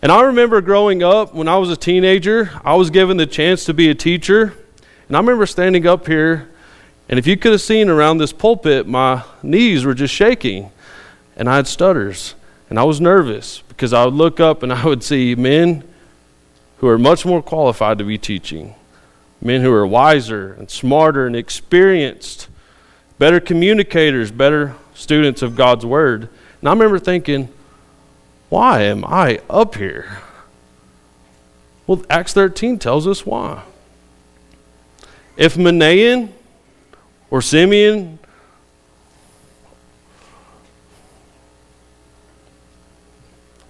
And 0.04 0.12
I 0.12 0.20
remember 0.20 0.61
growing 0.61 1.02
up 1.02 1.32
when 1.32 1.49
I 1.49 1.56
was 1.56 1.70
a 1.70 1.76
teenager, 1.78 2.50
I 2.62 2.75
was 2.75 2.90
given 2.90 3.16
the 3.16 3.25
chance 3.25 3.64
to 3.64 3.73
be 3.73 3.88
a 3.88 3.94
teacher. 3.94 4.52
And 5.08 5.16
I 5.16 5.18
remember 5.18 5.46
standing 5.46 5.87
up 5.87 6.06
here, 6.06 6.50
and 7.08 7.18
if 7.18 7.26
you 7.26 7.38
could 7.38 7.52
have 7.52 7.62
seen 7.62 7.88
around 7.88 8.18
this 8.18 8.30
pulpit, 8.30 8.87
my 8.87 9.23
knees 9.42 9.87
were 9.87 9.94
just 9.94 10.12
shaking, 10.12 10.70
and 11.38 11.49
I 11.49 11.56
had 11.56 11.66
stutters, 11.66 12.34
and 12.68 12.78
I 12.78 12.84
was 12.84 13.00
nervous 13.00 13.62
because 13.68 13.94
I 13.94 14.04
would 14.04 14.12
look 14.12 14.40
up 14.40 14.62
and 14.62 14.75
I 14.75 14.84
would 14.84 15.02
see 15.02 15.34
men 15.34 15.82
who 16.80 16.88
are 16.88 16.99
much 16.99 17.25
more 17.25 17.40
qualified 17.40 17.96
to 17.96 18.04
be 18.04 18.18
teaching, 18.18 18.75
men 19.40 19.62
who 19.62 19.73
are 19.73 19.87
wiser 19.87 20.52
and 20.52 20.70
smarter 20.70 21.26
and 21.26 21.34
experienced, 21.34 22.49
better 23.18 23.40
communicators, 23.40 24.30
better 24.30 24.75
students 24.92 25.40
of 25.40 25.56
God's 25.56 25.87
Word. 25.87 26.28
And 26.61 26.68
I 26.68 26.73
remember 26.73 26.99
thinking, 26.99 27.49
why 28.54 28.82
am 28.82 29.04
I 29.04 29.40
up 29.50 29.75
here? 29.75 30.18
Well, 31.88 32.04
Acts 32.08 32.32
13 32.34 32.78
tells 32.78 33.04
us 33.04 33.26
why. 33.26 33.64
If 35.37 35.56
Manaen 35.56 36.28
or 37.32 37.42
Simeon 37.42 38.20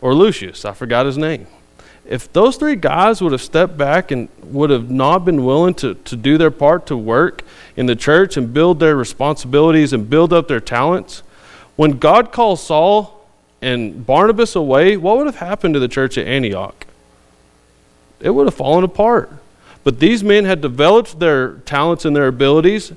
or 0.02 0.12
Lucius, 0.12 0.66
I 0.66 0.74
forgot 0.74 1.06
his 1.06 1.16
name, 1.16 1.46
if 2.04 2.30
those 2.34 2.58
three 2.58 2.76
guys 2.76 3.22
would 3.22 3.32
have 3.32 3.40
stepped 3.40 3.78
back 3.78 4.10
and 4.10 4.28
would 4.42 4.68
have 4.68 4.90
not 4.90 5.24
been 5.24 5.46
willing 5.46 5.72
to, 5.76 5.94
to 5.94 6.14
do 6.14 6.36
their 6.36 6.50
part 6.50 6.84
to 6.88 6.96
work 6.98 7.42
in 7.74 7.86
the 7.86 7.96
church 7.96 8.36
and 8.36 8.52
build 8.52 8.80
their 8.80 8.96
responsibilities 8.96 9.94
and 9.94 10.10
build 10.10 10.30
up 10.30 10.46
their 10.46 10.60
talents, 10.60 11.22
when 11.74 11.92
God 11.92 12.32
calls 12.32 12.62
Saul 12.62 13.23
and 13.64 14.04
Barnabas 14.06 14.54
away, 14.54 14.98
what 14.98 15.16
would 15.16 15.26
have 15.26 15.36
happened 15.36 15.72
to 15.72 15.80
the 15.80 15.88
church 15.88 16.18
at 16.18 16.26
Antioch? 16.26 16.86
It 18.20 18.28
would 18.28 18.46
have 18.46 18.54
fallen 18.54 18.84
apart. 18.84 19.32
But 19.84 20.00
these 20.00 20.22
men 20.22 20.44
had 20.44 20.60
developed 20.60 21.18
their 21.18 21.54
talents 21.60 22.04
and 22.04 22.14
their 22.14 22.26
abilities, 22.26 22.92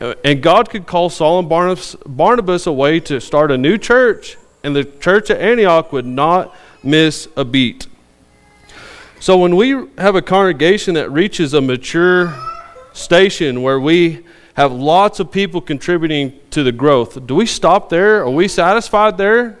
uh, 0.00 0.14
and 0.24 0.40
God 0.40 0.70
could 0.70 0.86
call 0.86 1.10
Saul 1.10 1.40
and 1.40 1.48
Barnabas, 1.48 1.96
Barnabas 2.06 2.66
away 2.68 3.00
to 3.00 3.20
start 3.20 3.50
a 3.50 3.58
new 3.58 3.76
church, 3.76 4.36
and 4.62 4.74
the 4.74 4.84
church 4.84 5.30
at 5.30 5.40
Antioch 5.40 5.92
would 5.92 6.06
not 6.06 6.54
miss 6.84 7.26
a 7.36 7.44
beat. 7.44 7.88
So 9.18 9.38
when 9.38 9.56
we 9.56 9.70
have 9.98 10.14
a 10.14 10.22
congregation 10.22 10.94
that 10.94 11.10
reaches 11.10 11.54
a 11.54 11.60
mature 11.60 12.36
station 12.92 13.62
where 13.62 13.80
we 13.80 14.24
have 14.54 14.70
lots 14.70 15.18
of 15.18 15.32
people 15.32 15.60
contributing 15.60 16.38
to 16.50 16.62
the 16.62 16.72
growth, 16.72 17.26
do 17.26 17.34
we 17.34 17.46
stop 17.46 17.88
there? 17.88 18.20
Are 18.20 18.30
we 18.30 18.46
satisfied 18.46 19.18
there? 19.18 19.58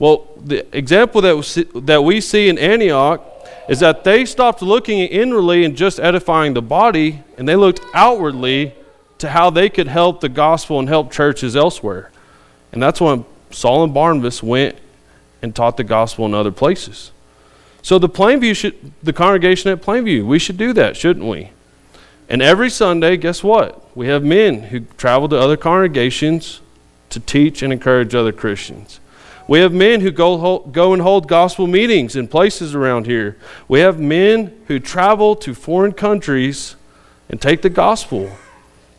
Well, 0.00 0.26
the 0.42 0.66
example 0.76 1.20
that 1.20 1.36
we 1.36 1.42
see, 1.42 1.62
that 1.74 2.02
we 2.02 2.20
see 2.20 2.48
in 2.48 2.58
Antioch 2.58 3.22
is 3.68 3.80
that 3.80 4.02
they 4.02 4.24
stopped 4.24 4.62
looking 4.62 4.98
inwardly 4.98 5.62
and 5.64 5.76
just 5.76 6.00
edifying 6.00 6.54
the 6.54 6.62
body, 6.62 7.22
and 7.36 7.46
they 7.46 7.54
looked 7.54 7.82
outwardly 7.94 8.74
to 9.18 9.28
how 9.28 9.50
they 9.50 9.68
could 9.68 9.86
help 9.86 10.20
the 10.20 10.30
gospel 10.30 10.80
and 10.80 10.88
help 10.88 11.12
churches 11.12 11.54
elsewhere. 11.54 12.10
And 12.72 12.82
that's 12.82 13.00
when 13.00 13.26
Saul 13.50 13.84
and 13.84 13.92
Barnabas 13.92 14.42
went 14.42 14.76
and 15.42 15.54
taught 15.54 15.76
the 15.76 15.84
gospel 15.84 16.24
in 16.24 16.32
other 16.32 16.50
places. 16.50 17.12
So 17.82 17.98
the 17.98 18.08
Plainview 18.08 18.56
should, 18.56 18.92
the 19.02 19.12
congregation 19.12 19.70
at 19.70 19.82
Plainview, 19.82 20.24
we 20.24 20.38
should 20.38 20.56
do 20.56 20.72
that, 20.72 20.96
shouldn't 20.96 21.26
we? 21.26 21.50
And 22.28 22.40
every 22.40 22.70
Sunday, 22.70 23.18
guess 23.18 23.44
what? 23.44 23.94
We 23.94 24.06
have 24.06 24.24
men 24.24 24.64
who 24.64 24.80
travel 24.96 25.28
to 25.28 25.38
other 25.38 25.58
congregations 25.58 26.60
to 27.10 27.20
teach 27.20 27.62
and 27.62 27.70
encourage 27.70 28.14
other 28.14 28.32
Christians. 28.32 29.00
We 29.50 29.58
have 29.58 29.72
men 29.72 30.00
who 30.00 30.12
go, 30.12 30.60
go 30.60 30.92
and 30.92 31.02
hold 31.02 31.26
gospel 31.26 31.66
meetings 31.66 32.14
in 32.14 32.28
places 32.28 32.72
around 32.72 33.06
here. 33.06 33.36
We 33.66 33.80
have 33.80 33.98
men 33.98 34.56
who 34.68 34.78
travel 34.78 35.34
to 35.34 35.54
foreign 35.54 35.92
countries 35.92 36.76
and 37.28 37.42
take 37.42 37.60
the 37.60 37.68
gospel. 37.68 38.30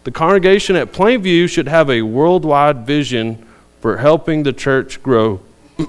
The 0.04 0.12
congregation 0.12 0.76
at 0.76 0.92
Plainview 0.92 1.50
should 1.50 1.70
have 1.70 1.90
a 1.90 2.02
worldwide 2.02 2.86
vision 2.86 3.48
for 3.80 4.00
helping 4.00 4.44
the 4.44 4.52
church 4.52 5.02
grow. 5.02 5.40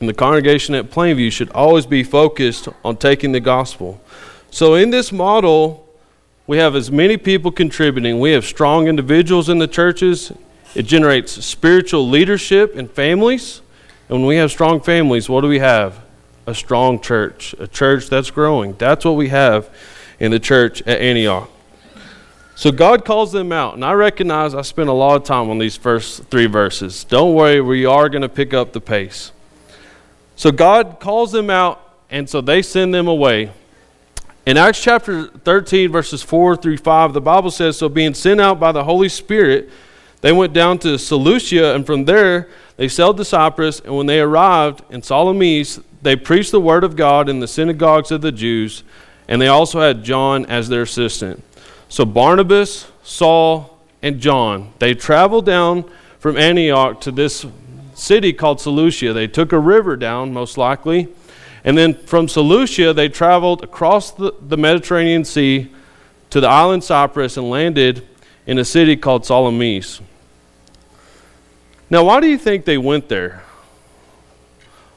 And 0.00 0.08
the 0.08 0.14
congregation 0.14 0.76
at 0.76 0.92
Plainview 0.92 1.32
should 1.32 1.50
always 1.50 1.84
be 1.84 2.04
focused 2.04 2.68
on 2.84 2.98
taking 2.98 3.32
the 3.32 3.40
gospel. 3.40 4.00
So, 4.48 4.76
in 4.76 4.90
this 4.90 5.10
model, 5.10 5.87
we 6.48 6.56
have 6.56 6.74
as 6.74 6.90
many 6.90 7.18
people 7.18 7.52
contributing. 7.52 8.18
We 8.18 8.32
have 8.32 8.44
strong 8.44 8.88
individuals 8.88 9.50
in 9.50 9.58
the 9.58 9.68
churches. 9.68 10.32
It 10.74 10.84
generates 10.84 11.44
spiritual 11.44 12.08
leadership 12.08 12.74
in 12.74 12.88
families. 12.88 13.60
And 14.08 14.20
when 14.20 14.26
we 14.26 14.36
have 14.36 14.50
strong 14.50 14.80
families, 14.80 15.28
what 15.28 15.42
do 15.42 15.48
we 15.48 15.58
have? 15.58 16.00
A 16.46 16.54
strong 16.54 17.00
church, 17.00 17.54
a 17.58 17.66
church 17.66 18.08
that's 18.08 18.30
growing. 18.30 18.72
That's 18.78 19.04
what 19.04 19.12
we 19.12 19.28
have 19.28 19.68
in 20.18 20.30
the 20.30 20.40
church 20.40 20.80
at 20.86 21.02
Antioch. 21.02 21.50
So 22.54 22.72
God 22.72 23.04
calls 23.04 23.30
them 23.30 23.52
out. 23.52 23.74
And 23.74 23.84
I 23.84 23.92
recognize 23.92 24.54
I 24.54 24.62
spent 24.62 24.88
a 24.88 24.94
lot 24.94 25.16
of 25.16 25.24
time 25.24 25.50
on 25.50 25.58
these 25.58 25.76
first 25.76 26.24
three 26.30 26.46
verses. 26.46 27.04
Don't 27.04 27.34
worry, 27.34 27.60
we 27.60 27.84
are 27.84 28.08
going 28.08 28.22
to 28.22 28.28
pick 28.28 28.54
up 28.54 28.72
the 28.72 28.80
pace. 28.80 29.32
So 30.34 30.50
God 30.50 30.98
calls 30.98 31.30
them 31.30 31.50
out, 31.50 31.86
and 32.08 32.26
so 32.28 32.40
they 32.40 32.62
send 32.62 32.94
them 32.94 33.06
away. 33.06 33.52
In 34.48 34.56
Acts 34.56 34.80
chapter 34.82 35.26
13, 35.26 35.92
verses 35.92 36.22
4 36.22 36.56
through 36.56 36.78
5, 36.78 37.12
the 37.12 37.20
Bible 37.20 37.50
says 37.50 37.76
So 37.76 37.90
being 37.90 38.14
sent 38.14 38.40
out 38.40 38.58
by 38.58 38.72
the 38.72 38.84
Holy 38.84 39.10
Spirit, 39.10 39.68
they 40.22 40.32
went 40.32 40.54
down 40.54 40.78
to 40.78 40.98
Seleucia, 40.98 41.74
and 41.74 41.84
from 41.84 42.06
there 42.06 42.48
they 42.78 42.88
sailed 42.88 43.18
to 43.18 43.26
Cyprus. 43.26 43.80
And 43.80 43.94
when 43.94 44.06
they 44.06 44.20
arrived 44.20 44.84
in 44.88 45.02
Salamis, 45.02 45.80
they 46.00 46.16
preached 46.16 46.50
the 46.50 46.62
word 46.62 46.82
of 46.82 46.96
God 46.96 47.28
in 47.28 47.40
the 47.40 47.46
synagogues 47.46 48.10
of 48.10 48.22
the 48.22 48.32
Jews, 48.32 48.84
and 49.28 49.38
they 49.38 49.48
also 49.48 49.82
had 49.82 50.02
John 50.02 50.46
as 50.46 50.70
their 50.70 50.80
assistant. 50.80 51.44
So 51.90 52.06
Barnabas, 52.06 52.90
Saul, 53.02 53.78
and 54.00 54.18
John, 54.18 54.72
they 54.78 54.94
traveled 54.94 55.44
down 55.44 55.84
from 56.20 56.38
Antioch 56.38 57.02
to 57.02 57.12
this 57.12 57.44
city 57.92 58.32
called 58.32 58.62
Seleucia. 58.62 59.12
They 59.12 59.26
took 59.26 59.52
a 59.52 59.58
river 59.58 59.94
down, 59.94 60.32
most 60.32 60.56
likely. 60.56 61.08
And 61.68 61.76
then 61.76 61.92
from 61.92 62.28
Seleucia, 62.28 62.94
they 62.94 63.10
traveled 63.10 63.62
across 63.62 64.12
the, 64.12 64.32
the 64.40 64.56
Mediterranean 64.56 65.22
Sea 65.22 65.70
to 66.30 66.40
the 66.40 66.48
island 66.48 66.82
Cyprus 66.82 67.36
and 67.36 67.50
landed 67.50 68.08
in 68.46 68.56
a 68.56 68.64
city 68.64 68.96
called 68.96 69.26
Salamis. 69.26 70.00
Now, 71.90 72.04
why 72.04 72.20
do 72.20 72.26
you 72.26 72.38
think 72.38 72.64
they 72.64 72.78
went 72.78 73.10
there? 73.10 73.42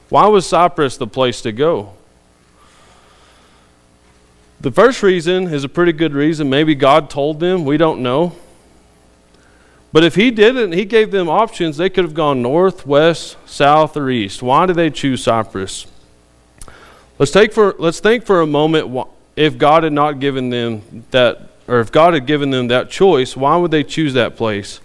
Why 0.08 0.26
was 0.28 0.46
Cyprus 0.46 0.96
the 0.96 1.06
place 1.06 1.42
to 1.42 1.52
go? 1.52 1.92
The 4.62 4.72
first 4.72 5.02
reason 5.02 5.48
is 5.48 5.64
a 5.64 5.68
pretty 5.68 5.92
good 5.92 6.14
reason. 6.14 6.48
Maybe 6.48 6.74
God 6.74 7.10
told 7.10 7.38
them. 7.38 7.66
We 7.66 7.76
don't 7.76 8.00
know. 8.00 8.34
But 9.92 10.04
if 10.04 10.14
he 10.14 10.30
didn't, 10.30 10.72
he 10.72 10.86
gave 10.86 11.10
them 11.10 11.28
options. 11.28 11.76
They 11.76 11.90
could 11.90 12.04
have 12.04 12.14
gone 12.14 12.40
north, 12.40 12.86
west, 12.86 13.36
south, 13.44 13.94
or 13.94 14.08
east. 14.08 14.42
Why 14.42 14.64
did 14.64 14.76
they 14.76 14.88
choose 14.88 15.22
Cyprus? 15.22 15.86
Let's 17.22 17.30
take 17.30 17.52
for 17.52 17.76
let's 17.78 18.00
think 18.00 18.26
for 18.26 18.40
a 18.40 18.48
moment 18.48 19.06
if 19.36 19.56
God 19.56 19.84
had 19.84 19.92
not 19.92 20.18
given 20.18 20.50
them 20.50 21.04
that 21.12 21.50
or 21.68 21.78
if 21.78 21.92
God 21.92 22.14
had 22.14 22.26
given 22.26 22.50
them 22.50 22.66
that 22.66 22.90
choice, 22.90 23.36
why 23.36 23.56
would 23.56 23.70
they 23.70 23.84
choose 23.84 24.14
that 24.14 24.36
place? 24.36 24.80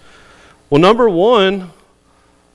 Well, 0.70 0.79
number 0.79 1.10
1, 1.10 1.72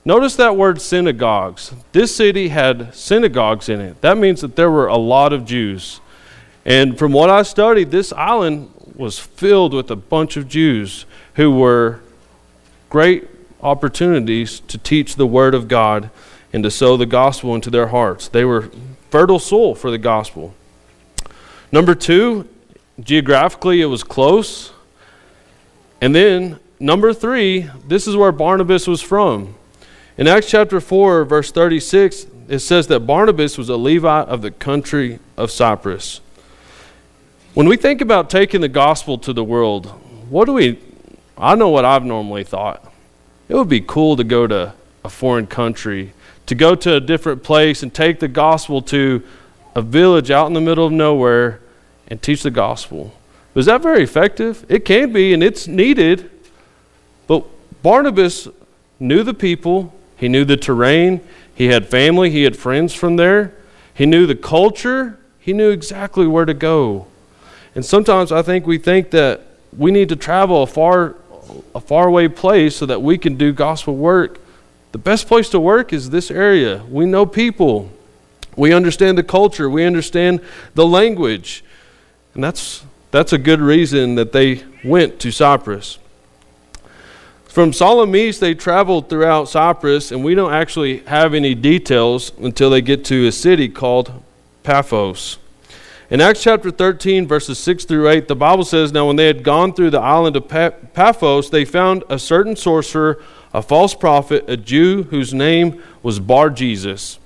notice 0.05 0.37
that 0.37 0.55
word 0.55 0.79
synagogues. 0.79 1.73
This 1.91 2.15
city 2.15 2.47
had 2.47 2.95
synagogues 2.95 3.67
in 3.67 3.81
it. 3.81 3.99
That 3.99 4.17
means 4.17 4.39
that 4.39 4.55
there 4.55 4.71
were 4.71 4.87
a 4.87 4.95
lot 4.95 5.33
of 5.33 5.43
Jews. 5.43 5.99
And 6.63 6.97
from 6.97 7.11
what 7.11 7.29
I 7.29 7.41
studied, 7.43 7.91
this 7.91 8.13
island 8.13 8.71
was 8.95 9.19
filled 9.19 9.73
with 9.73 9.91
a 9.91 9.97
bunch 9.97 10.37
of 10.37 10.47
Jews 10.47 11.05
who 11.33 11.51
were 11.51 11.99
great 12.89 13.27
opportunities 13.61 14.61
to 14.61 14.77
teach 14.77 15.17
the 15.17 15.27
Word 15.27 15.53
of 15.53 15.67
God 15.67 16.09
and 16.53 16.63
to 16.63 16.71
sow 16.71 16.95
the 16.95 17.05
gospel 17.05 17.53
into 17.53 17.69
their 17.69 17.87
hearts. 17.87 18.29
They 18.29 18.45
were 18.45 18.69
fertile 19.13 19.37
soil 19.37 19.75
for 19.75 19.91
the 19.91 19.97
gospel. 19.99 20.55
Number 21.71 21.93
two, 21.93 22.49
geographically, 22.99 23.79
it 23.79 23.85
was 23.85 24.03
close. 24.03 24.71
And 26.01 26.15
then, 26.15 26.59
number 26.79 27.13
three, 27.13 27.69
this 27.87 28.07
is 28.07 28.15
where 28.15 28.31
Barnabas 28.31 28.87
was 28.87 29.03
from. 29.03 29.53
In 30.17 30.27
Acts 30.27 30.49
chapter 30.49 30.81
4, 30.81 31.25
verse 31.25 31.51
36, 31.51 32.25
it 32.49 32.57
says 32.57 32.87
that 32.87 33.01
Barnabas 33.01 33.55
was 33.55 33.69
a 33.69 33.77
Levite 33.77 34.29
of 34.29 34.41
the 34.41 34.49
country 34.49 35.19
of 35.37 35.51
Cyprus. 35.51 36.19
When 37.53 37.69
we 37.69 37.77
think 37.77 38.01
about 38.01 38.31
taking 38.31 38.61
the 38.61 38.67
gospel 38.67 39.19
to 39.19 39.31
the 39.31 39.43
world, 39.43 39.89
what 40.31 40.45
do 40.45 40.53
we. 40.53 40.79
I 41.37 41.53
know 41.53 41.69
what 41.69 41.85
I've 41.85 42.03
normally 42.03 42.45
thought. 42.45 42.91
It 43.47 43.53
would 43.53 43.69
be 43.69 43.81
cool 43.81 44.15
to 44.15 44.23
go 44.23 44.47
to 44.47 44.73
a 45.05 45.09
foreign 45.09 45.45
country, 45.45 46.13
to 46.45 46.55
go 46.55 46.75
to 46.75 46.95
a 46.95 46.99
different 46.99 47.43
place 47.43 47.83
and 47.83 47.93
take 47.93 48.19
the 48.19 48.27
gospel 48.27 48.81
to 48.81 49.23
a 49.75 49.81
village 49.81 50.29
out 50.31 50.47
in 50.47 50.53
the 50.53 50.61
middle 50.61 50.85
of 50.85 50.91
nowhere 50.91 51.59
and 52.07 52.21
teach 52.21 52.43
the 52.43 52.51
gospel. 52.51 53.13
Was 53.53 53.65
that 53.67 53.81
very 53.81 54.03
effective? 54.03 54.65
It 54.69 54.85
can 54.85 55.13
be, 55.13 55.33
and 55.33 55.43
it's 55.43 55.67
needed. 55.67 56.29
But 57.27 57.45
Barnabas 57.81 58.47
knew 58.99 59.23
the 59.23 59.33
people, 59.33 59.93
he 60.17 60.27
knew 60.27 60.45
the 60.45 60.57
terrain, 60.57 61.21
he 61.55 61.67
had 61.67 61.87
family, 61.87 62.29
he 62.29 62.43
had 62.43 62.57
friends 62.57 62.93
from 62.93 63.15
there, 63.15 63.53
he 63.93 64.05
knew 64.05 64.25
the 64.25 64.35
culture, 64.35 65.19
he 65.39 65.53
knew 65.53 65.69
exactly 65.69 66.25
where 66.25 66.45
to 66.45 66.53
go. 66.53 67.07
And 67.75 67.85
sometimes 67.85 68.31
I 68.31 68.41
think 68.41 68.65
we 68.65 68.77
think 68.77 69.11
that 69.11 69.41
we 69.75 69.91
need 69.91 70.09
to 70.09 70.15
travel 70.15 70.63
a 70.63 70.67
far 70.67 71.15
a 71.75 71.79
faraway 71.79 72.27
place 72.27 72.75
so 72.75 72.85
that 72.85 73.01
we 73.01 73.17
can 73.17 73.35
do 73.35 73.51
gospel 73.51 73.95
work. 73.95 74.39
The 74.93 74.99
best 74.99 75.27
place 75.27 75.49
to 75.49 75.59
work 75.59 75.91
is 75.91 76.11
this 76.11 76.29
area. 76.29 76.83
We 76.87 77.05
know 77.05 77.25
people. 77.25 77.89
We 78.55 78.73
understand 78.73 79.17
the 79.17 79.23
culture. 79.23 79.67
We 79.67 79.83
understand 79.85 80.39
the 80.75 80.85
language. 80.85 81.63
And 82.35 82.43
that's 82.43 82.85
that's 83.09 83.33
a 83.33 83.37
good 83.37 83.59
reason 83.59 84.15
that 84.15 84.31
they 84.31 84.63
went 84.83 85.19
to 85.19 85.31
Cyprus. 85.31 85.97
From 87.45 87.73
Salamis, 87.73 88.39
they 88.39 88.55
traveled 88.55 89.09
throughout 89.09 89.49
Cyprus, 89.49 90.11
and 90.11 90.23
we 90.23 90.33
don't 90.33 90.53
actually 90.53 90.99
have 91.05 91.33
any 91.33 91.53
details 91.53 92.31
until 92.39 92.69
they 92.69 92.81
get 92.81 93.03
to 93.05 93.27
a 93.27 93.31
city 93.31 93.69
called 93.69 94.11
Paphos. 94.63 95.37
In 96.13 96.21
Acts 96.21 96.43
chapter 96.43 96.69
13, 96.69 97.27
verses 97.27 97.57
6 97.57 97.85
through 97.85 98.07
8, 98.07 98.27
the 98.27 98.35
Bible 98.35 98.65
says, 98.65 98.91
Now 98.91 99.07
when 99.07 99.15
they 99.15 99.25
had 99.25 99.43
gone 99.43 99.73
through 99.73 99.89
the 99.89 99.99
island 99.99 100.35
of 100.35 100.47
Paphos, 100.47 101.49
they 101.49 101.65
found 101.65 102.03
a 102.07 102.19
certain 102.19 102.55
sorcerer, 102.55 103.19
a 103.51 103.63
false 103.63 103.95
prophet, 103.95 104.45
a 104.47 104.55
Jew 104.55 105.05
whose 105.05 105.33
name 105.33 105.81
was 106.03 106.19
Bar 106.19 106.51
Jesus, 106.51 107.17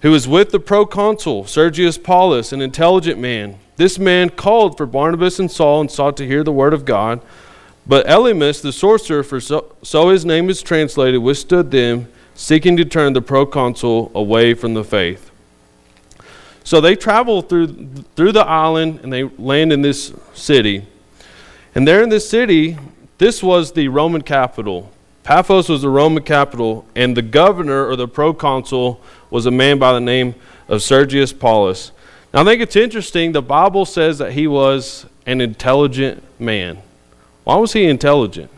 who 0.00 0.12
was 0.12 0.26
with 0.26 0.50
the 0.50 0.58
proconsul 0.58 1.44
Sergius 1.46 1.98
Paulus, 1.98 2.54
an 2.54 2.62
intelligent 2.62 3.20
man. 3.20 3.58
This 3.76 3.98
man 3.98 4.30
called 4.30 4.78
for 4.78 4.86
Barnabas 4.86 5.38
and 5.38 5.50
Saul 5.50 5.82
and 5.82 5.90
sought 5.90 6.16
to 6.16 6.26
hear 6.26 6.42
the 6.42 6.52
word 6.52 6.72
of 6.72 6.86
God. 6.86 7.20
But 7.86 8.06
Elymas, 8.06 8.62
the 8.62 8.72
sorcerer, 8.72 9.22
for 9.22 9.40
so, 9.40 9.76
so 9.82 10.08
his 10.08 10.24
name 10.24 10.48
is 10.48 10.62
translated, 10.62 11.20
withstood 11.20 11.70
them, 11.70 12.08
seeking 12.34 12.78
to 12.78 12.86
turn 12.86 13.12
the 13.12 13.20
proconsul 13.20 14.10
away 14.14 14.54
from 14.54 14.72
the 14.72 14.84
faith. 14.84 15.31
So 16.64 16.80
they 16.80 16.94
travel 16.96 17.42
through, 17.42 17.86
through 18.16 18.32
the 18.32 18.46
island 18.46 19.00
and 19.02 19.12
they 19.12 19.24
land 19.24 19.72
in 19.72 19.82
this 19.82 20.12
city. 20.34 20.86
And 21.74 21.86
there 21.86 22.02
in 22.02 22.08
this 22.08 22.28
city, 22.28 22.76
this 23.18 23.42
was 23.42 23.72
the 23.72 23.88
Roman 23.88 24.22
capital. 24.22 24.90
Paphos 25.22 25.68
was 25.68 25.82
the 25.82 25.88
Roman 25.88 26.24
capital, 26.24 26.84
and 26.96 27.16
the 27.16 27.22
governor 27.22 27.86
or 27.86 27.94
the 27.94 28.08
proconsul 28.08 29.00
was 29.30 29.46
a 29.46 29.50
man 29.50 29.78
by 29.78 29.92
the 29.92 30.00
name 30.00 30.34
of 30.68 30.82
Sergius 30.82 31.32
Paulus. 31.32 31.92
Now, 32.34 32.40
I 32.40 32.44
think 32.44 32.60
it's 32.60 32.74
interesting. 32.76 33.32
The 33.32 33.42
Bible 33.42 33.84
says 33.84 34.18
that 34.18 34.32
he 34.32 34.46
was 34.46 35.06
an 35.26 35.40
intelligent 35.40 36.22
man. 36.40 36.78
Why 37.44 37.56
was 37.56 37.72
he 37.72 37.84
intelligent? 37.84 38.50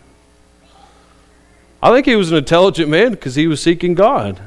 I 1.83 1.91
think 1.91 2.07
he 2.07 2.17
was 2.17 2.31
an 2.31 2.39
intelligent 2.39 2.89
man 2.89 3.11
because 3.11 3.35
he 3.35 3.47
was 3.47 3.61
seeking 3.61 3.95
God. 3.95 4.41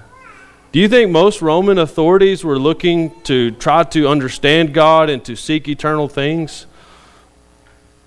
Do 0.77 0.81
you 0.81 0.89
think 0.89 1.09
most 1.09 1.41
Roman 1.41 1.79
authorities 1.79 2.43
were 2.43 2.59
looking 2.59 3.19
to 3.23 3.49
try 3.49 3.81
to 3.85 4.07
understand 4.07 4.75
God 4.75 5.09
and 5.09 5.25
to 5.25 5.35
seek 5.35 5.67
eternal 5.67 6.07
things? 6.07 6.67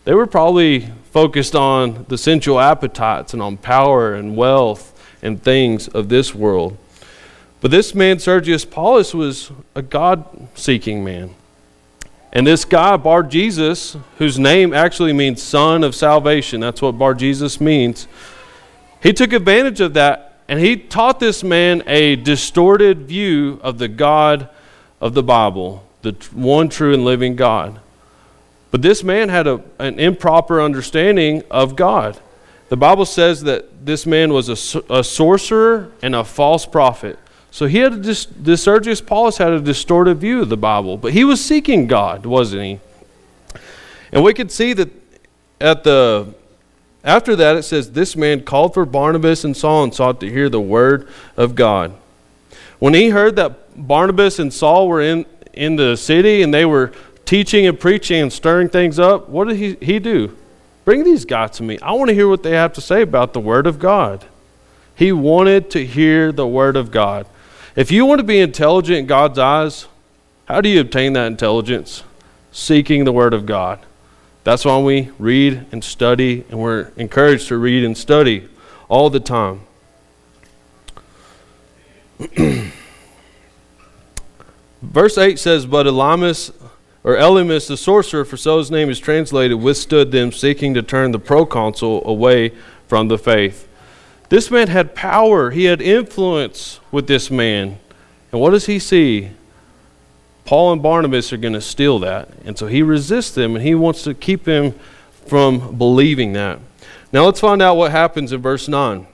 They 0.04 0.14
were 0.14 0.28
probably 0.28 0.88
focused 1.10 1.56
on 1.56 2.06
the 2.08 2.16
sensual 2.16 2.60
appetites 2.60 3.32
and 3.32 3.42
on 3.42 3.56
power 3.56 4.14
and 4.14 4.36
wealth 4.36 4.96
and 5.20 5.42
things 5.42 5.88
of 5.88 6.10
this 6.10 6.32
world. 6.32 6.78
But 7.60 7.72
this 7.72 7.92
man, 7.92 8.20
Sergius 8.20 8.64
Paulus, 8.64 9.12
was 9.14 9.50
a 9.74 9.82
God 9.82 10.24
seeking 10.54 11.02
man. 11.02 11.34
And 12.32 12.46
this 12.46 12.64
guy, 12.64 12.96
Bar 12.96 13.24
Jesus, 13.24 13.96
whose 14.18 14.38
name 14.38 14.72
actually 14.72 15.12
means 15.12 15.42
son 15.42 15.82
of 15.82 15.96
salvation, 15.96 16.60
that's 16.60 16.80
what 16.80 16.92
Bar 16.92 17.14
Jesus 17.14 17.60
means, 17.60 18.06
he 19.02 19.12
took 19.12 19.32
advantage 19.32 19.80
of 19.80 19.94
that 19.94 20.29
and 20.50 20.58
he 20.58 20.76
taught 20.76 21.20
this 21.20 21.44
man 21.44 21.84
a 21.86 22.16
distorted 22.16 23.02
view 23.02 23.60
of 23.62 23.78
the 23.78 23.86
God 23.86 24.48
of 25.00 25.14
the 25.14 25.22
Bible, 25.22 25.86
the 26.02 26.10
one 26.32 26.68
true 26.68 26.92
and 26.92 27.04
living 27.04 27.36
God. 27.36 27.78
But 28.72 28.82
this 28.82 29.04
man 29.04 29.28
had 29.28 29.46
a, 29.46 29.62
an 29.78 30.00
improper 30.00 30.60
understanding 30.60 31.44
of 31.52 31.76
God. 31.76 32.18
The 32.68 32.76
Bible 32.76 33.06
says 33.06 33.42
that 33.42 33.86
this 33.86 34.06
man 34.06 34.32
was 34.32 34.48
a, 34.48 34.82
a 34.92 35.04
sorcerer 35.04 35.92
and 36.02 36.16
a 36.16 36.24
false 36.24 36.66
prophet. 36.66 37.16
So 37.52 37.66
he 37.66 37.78
had 37.78 37.92
a 37.92 37.98
dis, 37.98 38.26
this 38.36 38.64
Sergius 38.64 39.00
Paulus 39.00 39.38
had 39.38 39.52
a 39.52 39.60
distorted 39.60 40.16
view 40.16 40.42
of 40.42 40.48
the 40.48 40.56
Bible, 40.56 40.96
but 40.96 41.12
he 41.12 41.22
was 41.22 41.44
seeking 41.44 41.86
God, 41.86 42.26
wasn't 42.26 42.64
he? 42.64 42.80
And 44.10 44.24
we 44.24 44.34
could 44.34 44.50
see 44.50 44.72
that 44.72 44.90
at 45.60 45.84
the 45.84 46.34
after 47.02 47.34
that, 47.36 47.56
it 47.56 47.62
says, 47.62 47.92
This 47.92 48.14
man 48.14 48.42
called 48.42 48.74
for 48.74 48.84
Barnabas 48.84 49.44
and 49.44 49.56
Saul 49.56 49.84
and 49.84 49.94
sought 49.94 50.20
to 50.20 50.30
hear 50.30 50.48
the 50.48 50.60
word 50.60 51.08
of 51.36 51.54
God. 51.54 51.94
When 52.78 52.94
he 52.94 53.10
heard 53.10 53.36
that 53.36 53.86
Barnabas 53.86 54.38
and 54.38 54.52
Saul 54.52 54.88
were 54.88 55.00
in, 55.00 55.26
in 55.52 55.76
the 55.76 55.96
city 55.96 56.42
and 56.42 56.52
they 56.52 56.64
were 56.64 56.92
teaching 57.24 57.66
and 57.66 57.78
preaching 57.78 58.22
and 58.22 58.32
stirring 58.32 58.68
things 58.68 58.98
up, 58.98 59.28
what 59.28 59.48
did 59.48 59.56
he, 59.56 59.76
he 59.80 59.98
do? 59.98 60.36
Bring 60.84 61.04
these 61.04 61.24
guys 61.24 61.52
to 61.52 61.62
me. 61.62 61.78
I 61.80 61.92
want 61.92 62.08
to 62.08 62.14
hear 62.14 62.28
what 62.28 62.42
they 62.42 62.52
have 62.52 62.72
to 62.74 62.80
say 62.80 63.02
about 63.02 63.32
the 63.32 63.40
word 63.40 63.66
of 63.66 63.78
God. 63.78 64.24
He 64.94 65.12
wanted 65.12 65.70
to 65.70 65.86
hear 65.86 66.32
the 66.32 66.46
word 66.46 66.76
of 66.76 66.90
God. 66.90 67.26
If 67.76 67.90
you 67.90 68.04
want 68.04 68.18
to 68.18 68.24
be 68.24 68.40
intelligent 68.40 68.98
in 68.98 69.06
God's 69.06 69.38
eyes, 69.38 69.86
how 70.46 70.60
do 70.60 70.68
you 70.68 70.80
obtain 70.80 71.12
that 71.12 71.26
intelligence? 71.26 72.02
Seeking 72.52 73.04
the 73.04 73.12
word 73.12 73.32
of 73.32 73.46
God. 73.46 73.78
That's 74.42 74.64
why 74.64 74.78
we 74.78 75.10
read 75.18 75.66
and 75.70 75.84
study, 75.84 76.44
and 76.48 76.58
we're 76.58 76.92
encouraged 76.96 77.48
to 77.48 77.58
read 77.58 77.84
and 77.84 77.96
study 77.96 78.48
all 78.88 79.10
the 79.10 79.20
time. 79.20 79.60
Verse 84.82 85.18
8 85.18 85.38
says, 85.38 85.66
But 85.66 85.86
Elymas, 85.86 86.52
or 87.04 87.16
Elymas 87.16 87.68
the 87.68 87.76
sorcerer, 87.76 88.24
for 88.24 88.38
so 88.38 88.58
his 88.58 88.70
name 88.70 88.88
is 88.88 88.98
translated, 88.98 89.60
withstood 89.60 90.10
them, 90.10 90.32
seeking 90.32 90.72
to 90.74 90.82
turn 90.82 91.12
the 91.12 91.18
proconsul 91.18 92.02
away 92.06 92.52
from 92.88 93.08
the 93.08 93.18
faith. 93.18 93.68
This 94.30 94.50
man 94.50 94.68
had 94.68 94.94
power, 94.94 95.50
he 95.50 95.64
had 95.64 95.82
influence 95.82 96.80
with 96.90 97.06
this 97.06 97.30
man. 97.30 97.78
And 98.32 98.40
what 98.40 98.50
does 98.50 98.66
he 98.66 98.78
see? 98.78 99.30
Paul 100.50 100.72
and 100.72 100.82
Barnabas 100.82 101.32
are 101.32 101.36
going 101.36 101.54
to 101.54 101.60
steal 101.60 102.00
that. 102.00 102.28
And 102.44 102.58
so 102.58 102.66
he 102.66 102.82
resists 102.82 103.30
them 103.30 103.54
and 103.54 103.64
he 103.64 103.76
wants 103.76 104.02
to 104.02 104.14
keep 104.14 104.42
them 104.42 104.74
from 105.24 105.78
believing 105.78 106.32
that. 106.32 106.58
Now 107.12 107.26
let's 107.26 107.38
find 107.38 107.62
out 107.62 107.76
what 107.76 107.92
happens 107.92 108.32
in 108.32 108.42
verse 108.42 108.66
9. 108.66 109.06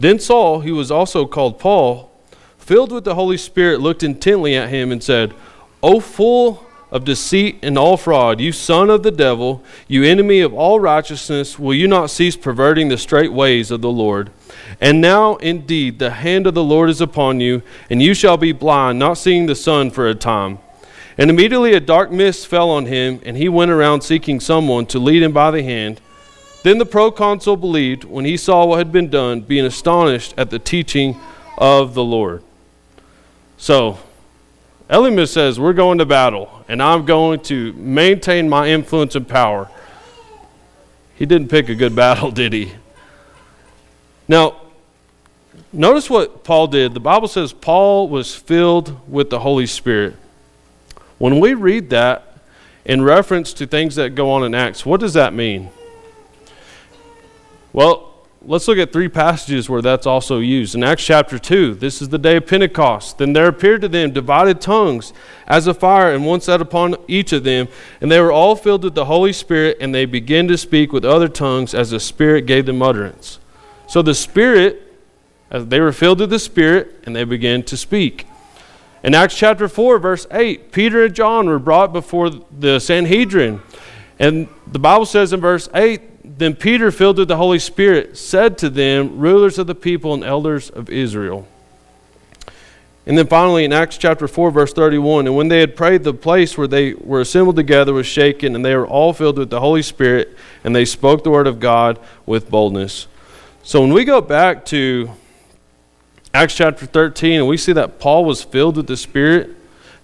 Then 0.00 0.18
Saul, 0.18 0.60
who 0.60 0.74
was 0.74 0.90
also 0.90 1.26
called 1.26 1.58
Paul, 1.58 2.10
filled 2.56 2.92
with 2.92 3.04
the 3.04 3.14
Holy 3.14 3.36
Spirit, 3.36 3.82
looked 3.82 4.02
intently 4.02 4.56
at 4.56 4.70
him 4.70 4.90
and 4.90 5.02
said, 5.04 5.34
O 5.82 6.00
full 6.00 6.64
of 6.92 7.04
deceit 7.04 7.58
and 7.62 7.78
all 7.78 7.96
fraud, 7.96 8.38
you 8.38 8.52
son 8.52 8.90
of 8.90 9.02
the 9.02 9.10
devil, 9.10 9.64
you 9.88 10.04
enemy 10.04 10.40
of 10.40 10.52
all 10.52 10.78
righteousness, 10.78 11.58
will 11.58 11.74
you 11.74 11.88
not 11.88 12.10
cease 12.10 12.36
perverting 12.36 12.88
the 12.88 12.98
straight 12.98 13.32
ways 13.32 13.70
of 13.70 13.80
the 13.80 13.90
Lord? 13.90 14.30
And 14.78 15.00
now, 15.00 15.36
indeed, 15.36 15.98
the 15.98 16.10
hand 16.10 16.46
of 16.46 16.52
the 16.52 16.62
Lord 16.62 16.90
is 16.90 17.00
upon 17.00 17.40
you, 17.40 17.62
and 17.88 18.02
you 18.02 18.12
shall 18.12 18.36
be 18.36 18.52
blind, 18.52 18.98
not 18.98 19.14
seeing 19.14 19.46
the 19.46 19.54
sun 19.54 19.90
for 19.90 20.06
a 20.06 20.14
time. 20.14 20.58
And 21.16 21.30
immediately 21.30 21.72
a 21.72 21.80
dark 21.80 22.12
mist 22.12 22.46
fell 22.46 22.68
on 22.68 22.84
him, 22.84 23.20
and 23.24 23.38
he 23.38 23.48
went 23.48 23.70
around 23.70 24.02
seeking 24.02 24.38
someone 24.38 24.84
to 24.86 24.98
lead 24.98 25.22
him 25.22 25.32
by 25.32 25.50
the 25.50 25.62
hand. 25.62 25.98
Then 26.62 26.76
the 26.76 26.86
proconsul 26.86 27.56
believed 27.56 28.04
when 28.04 28.26
he 28.26 28.36
saw 28.36 28.66
what 28.66 28.78
had 28.78 28.92
been 28.92 29.08
done, 29.08 29.40
being 29.40 29.64
astonished 29.64 30.34
at 30.36 30.50
the 30.50 30.58
teaching 30.58 31.18
of 31.56 31.94
the 31.94 32.04
Lord. 32.04 32.42
So, 33.56 33.98
Elymas 34.92 35.32
says, 35.32 35.58
We're 35.58 35.72
going 35.72 35.98
to 35.98 36.04
battle, 36.04 36.64
and 36.68 36.82
I'm 36.82 37.06
going 37.06 37.40
to 37.44 37.72
maintain 37.72 38.46
my 38.46 38.68
influence 38.68 39.14
and 39.14 39.26
power. 39.26 39.70
He 41.14 41.24
didn't 41.24 41.48
pick 41.48 41.70
a 41.70 41.74
good 41.74 41.96
battle, 41.96 42.30
did 42.30 42.52
he? 42.52 42.72
Now, 44.28 44.60
notice 45.72 46.10
what 46.10 46.44
Paul 46.44 46.66
did. 46.66 46.92
The 46.92 47.00
Bible 47.00 47.26
says 47.26 47.54
Paul 47.54 48.10
was 48.10 48.34
filled 48.34 49.08
with 49.10 49.30
the 49.30 49.40
Holy 49.40 49.66
Spirit. 49.66 50.14
When 51.16 51.40
we 51.40 51.54
read 51.54 51.88
that 51.88 52.36
in 52.84 53.00
reference 53.00 53.54
to 53.54 53.66
things 53.66 53.94
that 53.94 54.10
go 54.10 54.30
on 54.30 54.44
in 54.44 54.54
Acts, 54.54 54.84
what 54.84 55.00
does 55.00 55.14
that 55.14 55.32
mean? 55.32 55.70
Well, 57.72 58.11
let's 58.44 58.66
look 58.66 58.78
at 58.78 58.92
three 58.92 59.08
passages 59.08 59.68
where 59.68 59.82
that's 59.82 60.06
also 60.06 60.38
used. 60.38 60.74
In 60.74 60.82
Acts 60.82 61.04
chapter 61.04 61.38
2, 61.38 61.74
this 61.74 62.02
is 62.02 62.08
the 62.08 62.18
day 62.18 62.36
of 62.36 62.46
Pentecost. 62.46 63.18
Then 63.18 63.32
there 63.32 63.48
appeared 63.48 63.82
to 63.82 63.88
them 63.88 64.12
divided 64.12 64.60
tongues 64.60 65.12
as 65.46 65.66
a 65.66 65.74
fire, 65.74 66.12
and 66.12 66.26
one 66.26 66.40
sat 66.40 66.60
upon 66.60 66.96
each 67.06 67.32
of 67.32 67.44
them. 67.44 67.68
And 68.00 68.10
they 68.10 68.20
were 68.20 68.32
all 68.32 68.56
filled 68.56 68.84
with 68.84 68.94
the 68.94 69.04
Holy 69.04 69.32
Spirit, 69.32 69.78
and 69.80 69.94
they 69.94 70.04
began 70.04 70.48
to 70.48 70.58
speak 70.58 70.92
with 70.92 71.04
other 71.04 71.28
tongues 71.28 71.74
as 71.74 71.90
the 71.90 72.00
Spirit 72.00 72.46
gave 72.46 72.66
them 72.66 72.82
utterance. 72.82 73.38
So 73.86 74.02
the 74.02 74.14
Spirit, 74.14 74.92
as 75.50 75.66
they 75.66 75.80
were 75.80 75.92
filled 75.92 76.20
with 76.20 76.30
the 76.30 76.38
Spirit, 76.38 77.02
and 77.04 77.14
they 77.14 77.24
began 77.24 77.62
to 77.64 77.76
speak. 77.76 78.26
In 79.04 79.14
Acts 79.14 79.36
chapter 79.36 79.68
4, 79.68 79.98
verse 79.98 80.26
8, 80.30 80.72
Peter 80.72 81.04
and 81.04 81.14
John 81.14 81.48
were 81.48 81.58
brought 81.58 81.92
before 81.92 82.30
the 82.30 82.78
Sanhedrin. 82.78 83.60
And 84.18 84.48
the 84.66 84.78
Bible 84.78 85.06
says 85.06 85.32
in 85.32 85.40
verse 85.40 85.68
8, 85.74 86.00
then 86.42 86.56
Peter, 86.56 86.90
filled 86.90 87.18
with 87.18 87.28
the 87.28 87.36
Holy 87.36 87.58
Spirit, 87.58 88.16
said 88.16 88.58
to 88.58 88.70
them, 88.70 89.18
Rulers 89.18 89.58
of 89.58 89.66
the 89.66 89.74
people 89.74 90.14
and 90.14 90.24
elders 90.24 90.70
of 90.70 90.90
Israel. 90.90 91.46
And 93.04 93.18
then 93.18 93.26
finally, 93.26 93.64
in 93.64 93.72
Acts 93.72 93.98
chapter 93.98 94.28
4, 94.28 94.50
verse 94.52 94.72
31, 94.72 95.26
and 95.26 95.34
when 95.34 95.48
they 95.48 95.58
had 95.58 95.74
prayed, 95.74 96.04
the 96.04 96.14
place 96.14 96.56
where 96.56 96.68
they 96.68 96.94
were 96.94 97.20
assembled 97.20 97.56
together 97.56 97.92
was 97.92 98.06
shaken, 98.06 98.54
and 98.54 98.64
they 98.64 98.76
were 98.76 98.86
all 98.86 99.12
filled 99.12 99.38
with 99.38 99.50
the 99.50 99.60
Holy 99.60 99.82
Spirit, 99.82 100.36
and 100.62 100.74
they 100.74 100.84
spoke 100.84 101.24
the 101.24 101.30
word 101.30 101.48
of 101.48 101.58
God 101.58 101.98
with 102.26 102.48
boldness. 102.48 103.08
So 103.64 103.80
when 103.80 103.92
we 103.92 104.04
go 104.04 104.20
back 104.20 104.64
to 104.66 105.10
Acts 106.32 106.54
chapter 106.54 106.86
13, 106.86 107.40
and 107.40 107.48
we 107.48 107.56
see 107.56 107.72
that 107.72 107.98
Paul 107.98 108.24
was 108.24 108.42
filled 108.42 108.76
with 108.76 108.86
the 108.86 108.96
Spirit, 108.96 109.50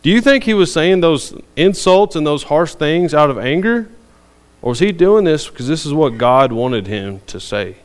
do 0.03 0.11
you 0.11 0.21
think 0.21 0.45
he 0.45 0.55
was 0.55 0.73
saying 0.73 1.01
those 1.01 1.35
insults 1.55 2.17
and 2.17 2.27
those 2.27 2.45
harsh 2.45 2.75
things 2.75 3.15
out 3.15 3.31
of 3.31 3.39
anger? 3.39 3.89
Or 4.61 4.71
was 4.71 4.81
he 4.81 4.93
doing 4.93 5.25
this 5.25 5.49
because 5.49 5.69
this 5.69 5.87
is 5.87 5.93
what 5.93 6.19
God 6.19 6.53
wanted 6.53 6.87
him 6.87 7.21
to 7.27 7.39
say? 7.39 7.77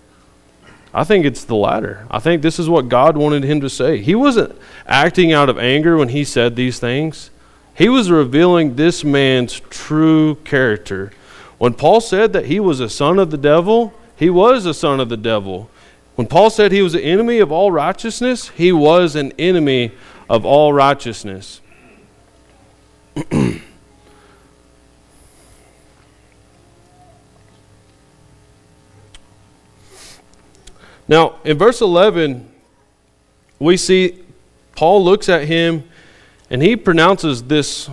I 0.93 1.03
think 1.03 1.25
it's 1.25 1.43
the 1.43 1.55
latter. 1.55 2.05
I 2.11 2.19
think 2.19 2.41
this 2.41 2.59
is 2.59 2.69
what 2.69 2.89
God 2.89 3.17
wanted 3.17 3.43
him 3.43 3.61
to 3.61 3.69
say. 3.69 3.99
He 3.99 4.13
wasn't 4.13 4.55
acting 4.87 5.33
out 5.33 5.49
of 5.49 5.57
anger 5.57 5.97
when 5.97 6.09
he 6.09 6.23
said 6.23 6.55
these 6.55 6.79
things, 6.79 7.31
he 7.75 7.89
was 7.89 8.11
revealing 8.11 8.75
this 8.75 9.03
man's 9.03 9.59
true 9.71 10.35
character. 10.43 11.11
When 11.57 11.73
Paul 11.73 12.01
said 12.01 12.33
that 12.33 12.45
he 12.45 12.59
was 12.59 12.79
a 12.79 12.89
son 12.89 13.17
of 13.17 13.31
the 13.31 13.37
devil, 13.37 13.93
he 14.15 14.29
was 14.29 14.67
a 14.67 14.73
son 14.73 14.99
of 14.99 15.09
the 15.09 15.17
devil. 15.17 15.69
When 16.15 16.27
Paul 16.27 16.51
said 16.51 16.71
he 16.71 16.83
was 16.83 16.93
an 16.93 17.01
enemy 17.01 17.39
of 17.39 17.51
all 17.51 17.71
righteousness, 17.71 18.49
he 18.49 18.71
was 18.71 19.15
an 19.15 19.31
enemy 19.39 19.91
of 20.29 20.45
all 20.45 20.71
righteousness. 20.71 21.61
Now, 31.13 31.35
in 31.43 31.59
verse 31.59 31.79
11, 31.79 32.49
we 33.59 33.77
see 33.77 34.23
Paul 34.75 35.05
looks 35.05 35.29
at 35.29 35.47
him 35.47 35.87
and 36.49 36.59
he 36.59 36.75
pronounces 36.75 37.43
this 37.43 37.87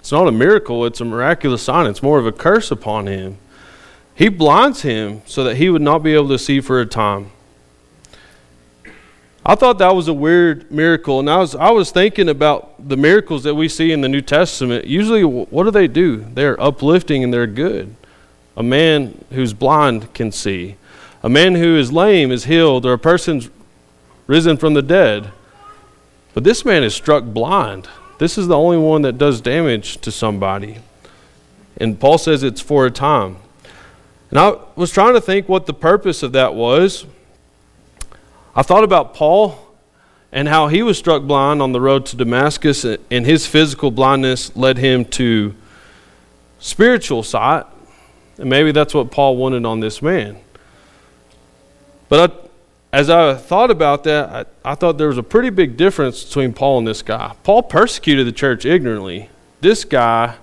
it's 0.00 0.12
not 0.12 0.28
a 0.28 0.30
miracle, 0.30 0.84
it's 0.84 1.00
a 1.00 1.04
miraculous 1.06 1.62
sign. 1.62 1.86
It's 1.86 2.02
more 2.02 2.18
of 2.18 2.26
a 2.26 2.32
curse 2.32 2.70
upon 2.70 3.06
him. 3.06 3.38
He 4.14 4.28
blinds 4.28 4.82
him 4.82 5.22
so 5.24 5.44
that 5.44 5.56
he 5.56 5.70
would 5.70 5.80
not 5.80 6.02
be 6.02 6.12
able 6.12 6.28
to 6.28 6.38
see 6.38 6.60
for 6.60 6.78
a 6.78 6.84
time. 6.84 7.30
I 9.42 9.54
thought 9.54 9.78
that 9.78 9.94
was 9.94 10.06
a 10.06 10.12
weird 10.12 10.70
miracle, 10.70 11.20
and 11.20 11.30
I 11.30 11.38
was 11.38 11.54
I 11.54 11.70
was 11.70 11.90
thinking 11.90 12.28
about 12.28 12.86
the 12.86 12.98
miracles 12.98 13.44
that 13.44 13.54
we 13.54 13.66
see 13.66 13.92
in 13.92 14.02
the 14.02 14.10
New 14.10 14.20
Testament. 14.20 14.84
Usually, 14.84 15.24
what 15.24 15.64
do 15.64 15.70
they 15.70 15.88
do? 15.88 16.18
They're 16.34 16.60
uplifting 16.60 17.24
and 17.24 17.32
they're 17.32 17.46
good. 17.46 17.96
A 18.58 18.62
man 18.62 19.24
who's 19.30 19.54
blind 19.54 20.12
can 20.12 20.30
see. 20.30 20.76
A 21.24 21.30
man 21.30 21.54
who 21.54 21.74
is 21.74 21.90
lame 21.90 22.30
is 22.30 22.44
healed, 22.44 22.84
or 22.84 22.92
a 22.92 22.98
person's 22.98 23.48
risen 24.26 24.58
from 24.58 24.74
the 24.74 24.82
dead. 24.82 25.30
But 26.34 26.44
this 26.44 26.66
man 26.66 26.84
is 26.84 26.94
struck 26.94 27.24
blind. 27.24 27.88
This 28.18 28.36
is 28.36 28.46
the 28.46 28.58
only 28.58 28.76
one 28.76 29.00
that 29.02 29.16
does 29.16 29.40
damage 29.40 29.96
to 30.02 30.12
somebody. 30.12 30.80
And 31.78 31.98
Paul 31.98 32.18
says 32.18 32.42
it's 32.42 32.60
for 32.60 32.84
a 32.84 32.90
time. 32.90 33.38
And 34.28 34.38
I 34.38 34.58
was 34.76 34.90
trying 34.90 35.14
to 35.14 35.20
think 35.20 35.48
what 35.48 35.64
the 35.64 35.72
purpose 35.72 36.22
of 36.22 36.32
that 36.32 36.54
was. 36.54 37.06
I 38.54 38.60
thought 38.60 38.84
about 38.84 39.14
Paul 39.14 39.58
and 40.30 40.46
how 40.46 40.68
he 40.68 40.82
was 40.82 40.98
struck 40.98 41.22
blind 41.22 41.62
on 41.62 41.72
the 41.72 41.80
road 41.80 42.04
to 42.06 42.16
Damascus, 42.16 42.84
and 42.84 43.24
his 43.24 43.46
physical 43.46 43.90
blindness 43.90 44.54
led 44.54 44.76
him 44.76 45.06
to 45.06 45.54
spiritual 46.58 47.22
sight. 47.22 47.64
And 48.36 48.50
maybe 48.50 48.72
that's 48.72 48.92
what 48.92 49.10
Paul 49.10 49.38
wanted 49.38 49.64
on 49.64 49.80
this 49.80 50.02
man. 50.02 50.36
But 52.08 52.30
I, 52.30 52.96
as 52.98 53.10
I 53.10 53.34
thought 53.34 53.70
about 53.70 54.04
that, 54.04 54.48
I, 54.64 54.72
I 54.72 54.74
thought 54.74 54.98
there 54.98 55.08
was 55.08 55.18
a 55.18 55.22
pretty 55.22 55.50
big 55.50 55.76
difference 55.76 56.24
between 56.24 56.52
Paul 56.52 56.78
and 56.78 56.86
this 56.86 57.02
guy. 57.02 57.34
Paul 57.42 57.62
persecuted 57.62 58.26
the 58.26 58.32
church 58.32 58.64
ignorantly. 58.64 59.30
This 59.60 59.84
guy 59.84 60.36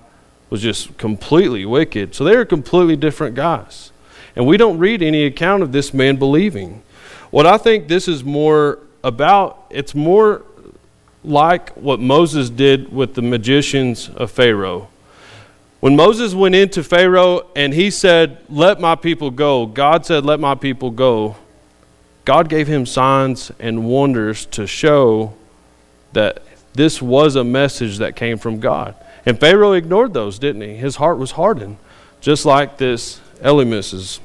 was 0.50 0.60
just 0.60 0.98
completely 0.98 1.64
wicked. 1.64 2.14
So 2.14 2.24
they 2.24 2.34
are 2.34 2.44
completely 2.44 2.96
different 2.96 3.34
guys. 3.34 3.90
And 4.36 4.46
we 4.46 4.56
don't 4.56 4.78
read 4.78 5.02
any 5.02 5.24
account 5.24 5.62
of 5.62 5.72
this 5.72 5.94
man 5.94 6.16
believing. 6.16 6.82
What 7.30 7.46
I 7.46 7.56
think 7.56 7.88
this 7.88 8.08
is 8.08 8.22
more 8.22 8.78
about, 9.02 9.66
it's 9.70 9.94
more 9.94 10.42
like 11.24 11.70
what 11.70 12.00
Moses 12.00 12.50
did 12.50 12.92
with 12.92 13.14
the 13.14 13.22
magicians 13.22 14.08
of 14.10 14.30
Pharaoh. 14.30 14.88
When 15.80 15.96
Moses 15.96 16.34
went 16.34 16.54
into 16.54 16.84
Pharaoh 16.84 17.46
and 17.56 17.72
he 17.74 17.90
said, 17.90 18.38
Let 18.48 18.80
my 18.80 18.94
people 18.94 19.30
go, 19.30 19.66
God 19.66 20.04
said, 20.06 20.24
Let 20.24 20.38
my 20.38 20.54
people 20.54 20.90
go. 20.90 21.36
God 22.24 22.48
gave 22.48 22.68
him 22.68 22.86
signs 22.86 23.50
and 23.58 23.86
wonders 23.86 24.46
to 24.46 24.66
show 24.66 25.34
that 26.12 26.42
this 26.74 27.02
was 27.02 27.36
a 27.36 27.44
message 27.44 27.98
that 27.98 28.16
came 28.16 28.38
from 28.38 28.60
God. 28.60 28.94
And 29.26 29.38
Pharaoh 29.38 29.72
ignored 29.72 30.14
those, 30.14 30.38
didn't 30.38 30.62
he? 30.62 30.74
His 30.74 30.96
heart 30.96 31.18
was 31.18 31.32
hardened, 31.32 31.76
just 32.20 32.44
like 32.44 32.78
this 32.78 33.20
Elymas's. 33.40 34.20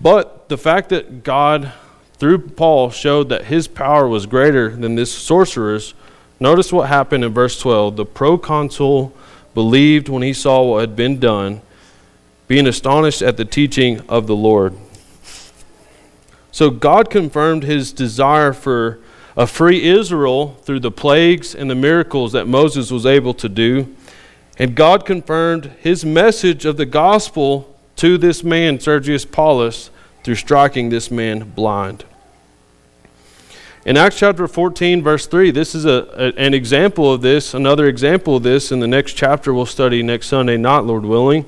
But 0.00 0.48
the 0.48 0.58
fact 0.58 0.88
that 0.88 1.22
God, 1.22 1.72
through 2.14 2.38
Paul, 2.38 2.90
showed 2.90 3.28
that 3.28 3.46
his 3.46 3.68
power 3.68 4.08
was 4.08 4.26
greater 4.26 4.74
than 4.74 4.94
this 4.94 5.12
sorcerer's, 5.12 5.94
notice 6.40 6.72
what 6.72 6.88
happened 6.88 7.24
in 7.24 7.32
verse 7.32 7.58
12. 7.60 7.96
The 7.96 8.06
proconsul 8.06 9.14
believed 9.54 10.08
when 10.08 10.22
he 10.22 10.32
saw 10.32 10.62
what 10.62 10.80
had 10.80 10.96
been 10.96 11.20
done, 11.20 11.60
being 12.48 12.66
astonished 12.66 13.22
at 13.22 13.36
the 13.36 13.44
teaching 13.44 14.00
of 14.08 14.26
the 14.26 14.36
Lord. 14.36 14.76
So 16.52 16.68
God 16.70 17.08
confirmed 17.08 17.64
his 17.64 17.92
desire 17.92 18.52
for 18.52 19.00
a 19.36 19.46
free 19.46 19.88
Israel 19.88 20.54
through 20.62 20.80
the 20.80 20.90
plagues 20.90 21.54
and 21.54 21.70
the 21.70 21.74
miracles 21.74 22.32
that 22.32 22.46
Moses 22.46 22.90
was 22.90 23.06
able 23.06 23.32
to 23.34 23.48
do. 23.48 23.96
And 24.58 24.74
God 24.74 25.06
confirmed 25.06 25.72
his 25.80 26.04
message 26.04 26.66
of 26.66 26.76
the 26.76 26.84
gospel 26.84 27.74
to 27.96 28.18
this 28.18 28.44
man, 28.44 28.78
Sergius 28.78 29.24
Paulus, 29.24 29.90
through 30.22 30.34
striking 30.34 30.90
this 30.90 31.10
man 31.10 31.50
blind. 31.50 32.04
In 33.86 33.96
Acts 33.96 34.18
chapter 34.18 34.46
14, 34.46 35.02
verse 35.02 35.26
3, 35.26 35.50
this 35.50 35.74
is 35.74 35.86
a, 35.86 36.06
a, 36.12 36.38
an 36.38 36.52
example 36.52 37.10
of 37.12 37.22
this, 37.22 37.54
another 37.54 37.86
example 37.86 38.36
of 38.36 38.42
this 38.42 38.70
in 38.70 38.78
the 38.78 38.86
next 38.86 39.14
chapter 39.14 39.54
we'll 39.54 39.66
study 39.66 40.02
next 40.02 40.28
Sunday, 40.28 40.58
not 40.58 40.84
Lord 40.84 41.04
willing. 41.04 41.46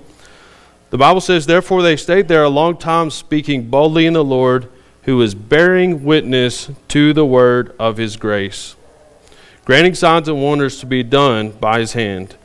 The 0.88 0.98
Bible 0.98 1.20
says, 1.20 1.44
Therefore 1.44 1.82
they 1.82 1.96
stayed 1.96 2.26
there 2.26 2.42
a 2.42 2.48
long 2.48 2.78
time, 2.78 3.10
speaking 3.10 3.68
boldly 3.68 4.06
in 4.06 4.14
the 4.14 4.24
Lord 4.24 4.68
who 5.04 5.20
is 5.22 5.34
bearing 5.34 6.04
witness 6.04 6.70
to 6.88 7.12
the 7.12 7.26
word 7.26 7.74
of 7.78 7.96
his 7.96 8.16
grace, 8.16 8.76
granting 9.64 9.94
signs 9.94 10.28
and 10.28 10.42
wonders 10.42 10.80
to 10.80 10.86
be 10.86 11.02
done 11.02 11.50
by 11.50 11.80
his 11.80 11.92
hand. 11.92 12.36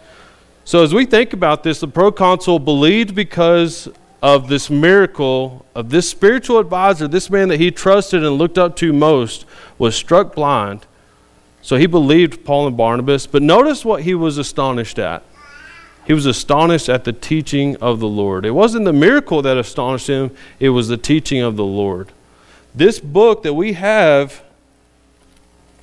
So, 0.65 0.83
as 0.83 0.93
we 0.93 1.05
think 1.05 1.33
about 1.33 1.63
this, 1.63 1.79
the 1.79 1.87
proconsul 1.87 2.59
believed 2.59 3.15
because 3.15 3.89
of 4.21 4.49
this 4.49 4.69
miracle 4.69 5.65
of 5.73 5.89
this 5.89 6.09
spiritual 6.09 6.59
advisor, 6.59 7.07
this 7.07 7.29
man 7.29 7.47
that 7.49 7.59
he 7.59 7.71
trusted 7.71 8.23
and 8.23 8.37
looked 8.37 8.57
up 8.57 8.75
to 8.77 8.91
most, 8.91 9.45
was 9.77 9.95
struck 9.95 10.35
blind. 10.35 10.85
So 11.61 11.77
he 11.77 11.87
believed 11.87 12.45
Paul 12.45 12.67
and 12.67 12.77
Barnabas. 12.77 13.27
But 13.27 13.41
notice 13.43 13.85
what 13.85 14.03
he 14.03 14.15
was 14.15 14.37
astonished 14.37 14.99
at. 14.99 15.23
He 16.05 16.13
was 16.13 16.25
astonished 16.25 16.89
at 16.89 17.03
the 17.03 17.13
teaching 17.13 17.75
of 17.77 17.99
the 17.99 18.07
Lord. 18.07 18.45
It 18.45 18.51
wasn't 18.51 18.85
the 18.85 18.93
miracle 18.93 19.41
that 19.43 19.57
astonished 19.57 20.07
him, 20.07 20.31
it 20.59 20.69
was 20.69 20.87
the 20.87 20.97
teaching 20.97 21.41
of 21.41 21.55
the 21.55 21.65
Lord. 21.65 22.11
This 22.73 22.99
book 22.99 23.43
that 23.43 23.53
we 23.53 23.73
have 23.73 24.43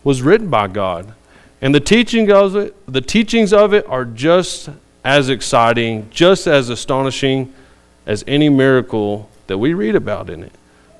was 0.04 0.22
written 0.22 0.48
by 0.48 0.68
God. 0.68 1.14
And 1.60 1.74
the 1.74 1.80
teaching 1.80 2.30
of 2.30 2.54
it, 2.54 2.74
the 2.86 3.00
teachings 3.00 3.52
of 3.52 3.74
it 3.74 3.86
are 3.88 4.04
just 4.04 4.68
as 5.04 5.28
exciting, 5.28 6.08
just 6.10 6.46
as 6.46 6.68
astonishing 6.68 7.52
as 8.06 8.24
any 8.26 8.48
miracle 8.48 9.28
that 9.46 9.58
we 9.58 9.74
read 9.74 9.96
about 9.96 10.30
in 10.30 10.42
it. 10.42 10.52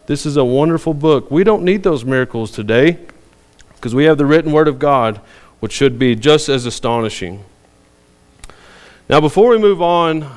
This 0.07 0.25
is 0.27 0.37
a 0.37 0.45
wonderful 0.45 0.95
book. 0.95 1.31
We 1.31 1.45
don't 1.45 1.63
need 1.63 1.83
those 1.83 2.05
miracles 2.05 2.51
today 2.51 2.99
because 3.75 3.95
we 3.95 4.05
have 4.05 4.19
the 4.19 4.27
written 4.27 4.53
word 4.53 4.69
of 4.69 4.79
God, 4.79 5.21
which 5.61 5.73
should 5.73 5.99
be 5.99 6.15
just 6.15 6.49
as 6.49 6.67
astonishing. 6.67 7.45
Now, 9.09 9.21
before 9.21 9.51
we 9.51 9.59
move 9.59 9.83
on, 9.83 10.37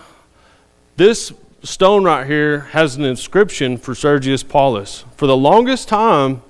this 0.96 1.34
stone 1.64 2.04
right 2.04 2.26
here 2.26 2.62
has 2.72 2.96
an 2.96 3.06
inscription 3.06 3.78
for 3.78 3.96
Sergius 3.96 4.44
Paulus. 4.44 5.06
For 5.16 5.28
the 5.28 5.38
longest 5.38 5.88
time, 5.88 6.42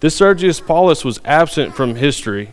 this 0.00 0.16
Sergius 0.16 0.60
Paulus 0.60 1.04
was 1.04 1.20
absent 1.24 1.74
from 1.74 1.96
history, 1.96 2.52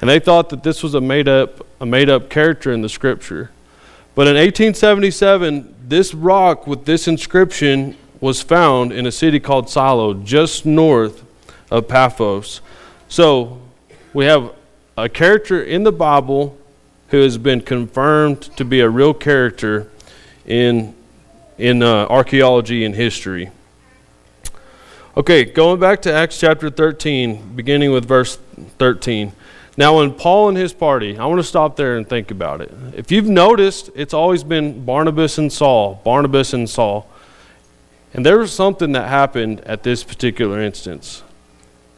and 0.00 0.10
they 0.10 0.18
thought 0.18 0.50
that 0.50 0.62
this 0.62 0.82
was 0.82 0.94
a 0.94 1.00
made 1.00 1.28
up 1.28 1.66
a 1.80 1.86
made 1.86 2.08
up 2.08 2.30
character 2.30 2.72
in 2.72 2.82
the 2.82 2.88
scripture. 2.88 3.50
But 4.14 4.28
in 4.28 4.34
1877, 4.34 5.74
this 5.88 6.14
rock 6.14 6.66
with 6.66 6.84
this 6.84 7.08
inscription 7.08 7.96
was 8.20 8.40
found 8.40 8.92
in 8.92 9.06
a 9.06 9.12
city 9.12 9.40
called 9.40 9.68
Silo, 9.68 10.14
just 10.14 10.64
north 10.64 11.24
of 11.70 11.88
Paphos. 11.88 12.60
So 13.08 13.60
we 14.12 14.24
have 14.26 14.52
a 14.96 15.08
character 15.08 15.62
in 15.62 15.82
the 15.82 15.92
Bible 15.92 16.56
who 17.08 17.20
has 17.20 17.36
been 17.38 17.60
confirmed 17.60 18.42
to 18.56 18.64
be 18.64 18.80
a 18.80 18.88
real 18.88 19.12
character 19.12 19.90
in, 20.46 20.94
in 21.58 21.82
uh, 21.82 22.06
archaeology 22.06 22.84
and 22.84 22.94
history. 22.94 23.50
Okay, 25.16 25.44
going 25.44 25.78
back 25.78 26.02
to 26.02 26.12
Acts 26.12 26.40
chapter 26.40 26.70
13, 26.70 27.54
beginning 27.54 27.92
with 27.92 28.04
verse 28.04 28.36
13. 28.78 29.32
Now, 29.76 29.98
when 29.98 30.12
Paul 30.12 30.48
and 30.48 30.58
his 30.58 30.72
party, 30.72 31.18
I 31.18 31.26
want 31.26 31.38
to 31.38 31.44
stop 31.44 31.76
there 31.76 31.96
and 31.96 32.08
think 32.08 32.30
about 32.30 32.60
it. 32.60 32.72
If 32.94 33.10
you've 33.10 33.28
noticed, 33.28 33.90
it's 33.94 34.14
always 34.14 34.44
been 34.44 34.84
Barnabas 34.84 35.38
and 35.38 35.52
Saul, 35.52 36.00
Barnabas 36.04 36.52
and 36.52 36.68
Saul. 36.68 37.08
And 38.12 38.24
there 38.24 38.38
was 38.38 38.52
something 38.52 38.92
that 38.92 39.08
happened 39.08 39.60
at 39.62 39.82
this 39.82 40.04
particular 40.04 40.60
instance. 40.60 41.22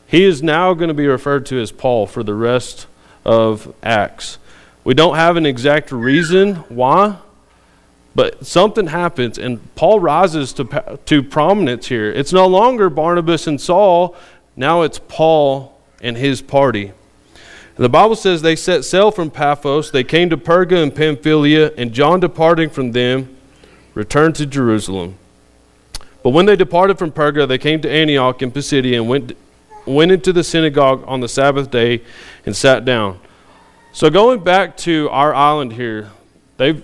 He 0.07 0.25
is 0.25 0.42
now 0.42 0.73
going 0.73 0.88
to 0.88 0.95
be 0.95 1.07
referred 1.07 1.45
to 1.47 1.61
as 1.61 1.73
Paul 1.73 2.07
for 2.07 2.23
the 2.23 2.35
rest 2.35 2.87
of 3.25 3.75
Acts. 3.83 4.38
We 4.85 4.95
don't 4.95 5.16
have 5.16 5.37
an 5.37 5.45
exact 5.45 5.90
reason 5.90 6.57
why, 6.69 7.19
but 8.17 8.47
something 8.47 8.87
happens, 8.87 9.37
and 9.37 9.61
Paul 9.75 10.01
rises 10.01 10.55
to, 10.55 10.99
to 11.05 11.23
prominence 11.23 11.89
here. 11.89 12.11
It's 12.11 12.33
no 12.33 12.47
longer 12.47 12.89
Barnabas 12.89 13.47
and 13.47 13.61
Saul, 13.61 14.17
now 14.57 14.81
it's 14.83 14.99
Paul 14.99 15.79
and 16.01 16.17
his 16.17 16.41
party. 16.41 16.93
The 17.75 17.91
Bible 17.91 18.17
says 18.17 18.41
they 18.41 18.57
set 18.57 18.87
sail 18.87 19.11
from 19.11 19.31
Paphos. 19.31 19.91
They 19.91 20.03
came 20.03 20.31
to 20.31 20.39
Perga 20.39 20.83
and 20.83 20.95
Pamphylia, 20.95 21.73
and 21.77 21.93
John, 21.93 22.21
departing 22.21 22.71
from 22.71 22.93
them, 22.93 23.37
returned 23.93 24.35
to 24.37 24.47
Jerusalem. 24.47 25.19
But 26.23 26.31
when 26.31 26.47
they 26.47 26.57
departed 26.57 26.99
from 26.99 27.13
Perga, 27.13 27.47
they 27.47 27.59
came 27.59 27.83
to 27.83 27.91
Antioch 27.91 28.41
in 28.41 28.51
Pisidia 28.51 28.99
and 28.99 29.11
went, 29.11 29.37
went 29.85 30.11
into 30.11 30.33
the 30.33 30.43
synagogue 30.43 31.05
on 31.07 31.21
the 31.21 31.29
Sabbath 31.29 31.71
day 31.71 32.01
and 32.47 32.57
sat 32.57 32.87
down. 32.87 33.21
So, 33.93 34.09
going 34.09 34.43
back 34.43 34.79
to 34.79 35.11
our 35.11 35.35
island 35.35 35.75
here, 35.75 36.11
they've, 36.57 36.83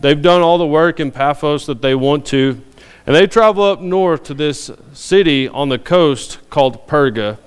they've 0.00 0.20
done 0.20 0.40
all 0.40 0.58
the 0.58 0.66
work 0.66 1.00
in 1.00 1.10
Paphos 1.10 1.66
that 1.66 1.82
they 1.82 1.94
want 1.94 2.26
to, 2.26 2.60
and 3.06 3.16
they 3.16 3.26
travel 3.26 3.64
up 3.64 3.80
north 3.80 4.24
to 4.24 4.34
this 4.34 4.70
city 4.92 5.48
on 5.48 5.68
the 5.68 5.78
coast 5.78 6.38
called 6.50 6.86
Perga. 6.86 7.38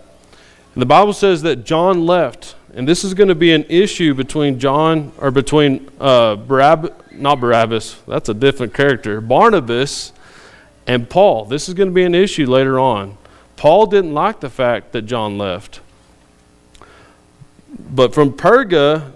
And 0.73 0.81
the 0.81 0.85
Bible 0.85 1.13
says 1.13 1.41
that 1.43 1.65
John 1.65 2.05
left 2.05 2.55
and 2.73 2.87
this 2.87 3.03
is 3.03 3.13
going 3.13 3.27
to 3.27 3.35
be 3.35 3.51
an 3.51 3.65
issue 3.67 4.13
between 4.13 4.57
John 4.57 5.11
or 5.17 5.29
between 5.29 5.89
uh, 5.99 6.37
Barab, 6.37 6.93
not 7.11 7.41
Barabbas, 7.41 7.95
that's 8.07 8.29
a 8.29 8.33
different 8.33 8.73
character, 8.73 9.19
Barnabas 9.19 10.13
and 10.87 11.09
Paul. 11.09 11.45
This 11.45 11.67
is 11.67 11.73
going 11.73 11.89
to 11.89 11.93
be 11.93 12.03
an 12.03 12.15
issue 12.15 12.49
later 12.49 12.79
on. 12.79 13.17
Paul 13.57 13.87
didn't 13.87 14.13
like 14.13 14.39
the 14.39 14.49
fact 14.49 14.93
that 14.93 15.03
John 15.03 15.37
left. 15.37 15.81
But 17.77 18.13
from 18.13 18.33
Perga, 18.33 19.11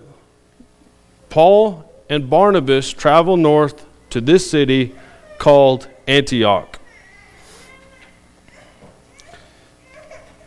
Paul 1.30 1.90
and 2.10 2.30
Barnabas 2.30 2.92
travel 2.92 3.38
north 3.38 3.86
to 4.12 4.22
this 4.22 4.50
city 4.50 4.96
called 5.38 5.88
Antioch. 6.08 6.80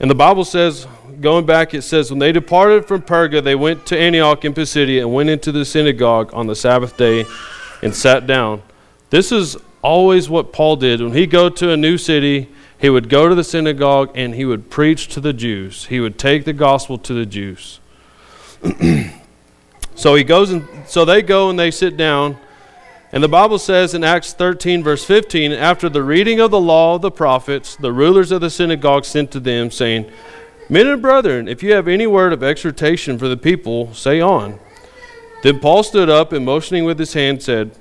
And 0.00 0.10
the 0.10 0.14
Bible 0.14 0.44
says 0.44 0.86
going 1.20 1.44
back, 1.44 1.74
it 1.74 1.82
says, 1.82 2.10
When 2.10 2.18
they 2.18 2.32
departed 2.32 2.86
from 2.86 3.02
Perga, 3.02 3.42
they 3.42 3.54
went 3.54 3.86
to 3.86 3.98
Antioch 3.98 4.44
in 4.44 4.54
Pisidia 4.54 5.02
and 5.02 5.12
went 5.12 5.30
into 5.30 5.52
the 5.52 5.64
synagogue 5.64 6.30
on 6.32 6.46
the 6.46 6.54
Sabbath 6.54 6.96
day 6.96 7.24
and 7.82 7.94
sat 7.94 8.26
down. 8.26 8.62
This 9.10 9.32
is 9.32 9.56
always 9.82 10.28
what 10.28 10.52
Paul 10.52 10.76
did. 10.76 11.00
When 11.00 11.12
he 11.12 11.26
go 11.26 11.48
to 11.48 11.70
a 11.70 11.76
new 11.76 11.98
city, 11.98 12.48
he 12.78 12.88
would 12.88 13.08
go 13.08 13.28
to 13.28 13.34
the 13.34 13.44
synagogue 13.44 14.12
and 14.14 14.34
he 14.34 14.44
would 14.44 14.70
preach 14.70 15.08
to 15.08 15.20
the 15.20 15.32
Jews. 15.32 15.86
He 15.86 15.98
would 16.00 16.18
take 16.18 16.44
the 16.44 16.52
gospel 16.52 16.98
to 16.98 17.14
the 17.14 17.26
Jews. 17.26 17.80
so 19.98 20.14
he 20.14 20.22
goes 20.22 20.52
and 20.52 20.64
so 20.86 21.04
they 21.04 21.22
go 21.22 21.50
and 21.50 21.58
they 21.58 21.72
sit 21.72 21.96
down. 21.96 22.38
And 23.10 23.20
the 23.20 23.28
Bible 23.28 23.58
says 23.58 23.94
in 23.94 24.04
Acts 24.04 24.32
13, 24.32 24.84
verse 24.84 25.04
15, 25.04 25.50
after 25.50 25.88
the 25.88 26.04
reading 26.04 26.38
of 26.38 26.52
the 26.52 26.60
law 26.60 26.94
of 26.94 27.02
the 27.02 27.10
prophets, 27.10 27.74
the 27.74 27.92
rulers 27.92 28.30
of 28.30 28.40
the 28.40 28.48
synagogue 28.48 29.04
sent 29.04 29.32
to 29.32 29.40
them, 29.40 29.72
saying, 29.72 30.08
Men 30.68 30.86
and 30.86 31.02
brethren, 31.02 31.48
if 31.48 31.64
you 31.64 31.72
have 31.72 31.88
any 31.88 32.06
word 32.06 32.32
of 32.32 32.44
exhortation 32.44 33.18
for 33.18 33.26
the 33.26 33.36
people, 33.36 33.92
say 33.92 34.20
on. 34.20 34.60
Then 35.42 35.58
Paul 35.58 35.82
stood 35.82 36.08
up 36.08 36.32
and 36.32 36.44
motioning 36.44 36.84
with 36.84 37.00
his 37.00 37.14
hand 37.14 37.42
said, 37.42 37.72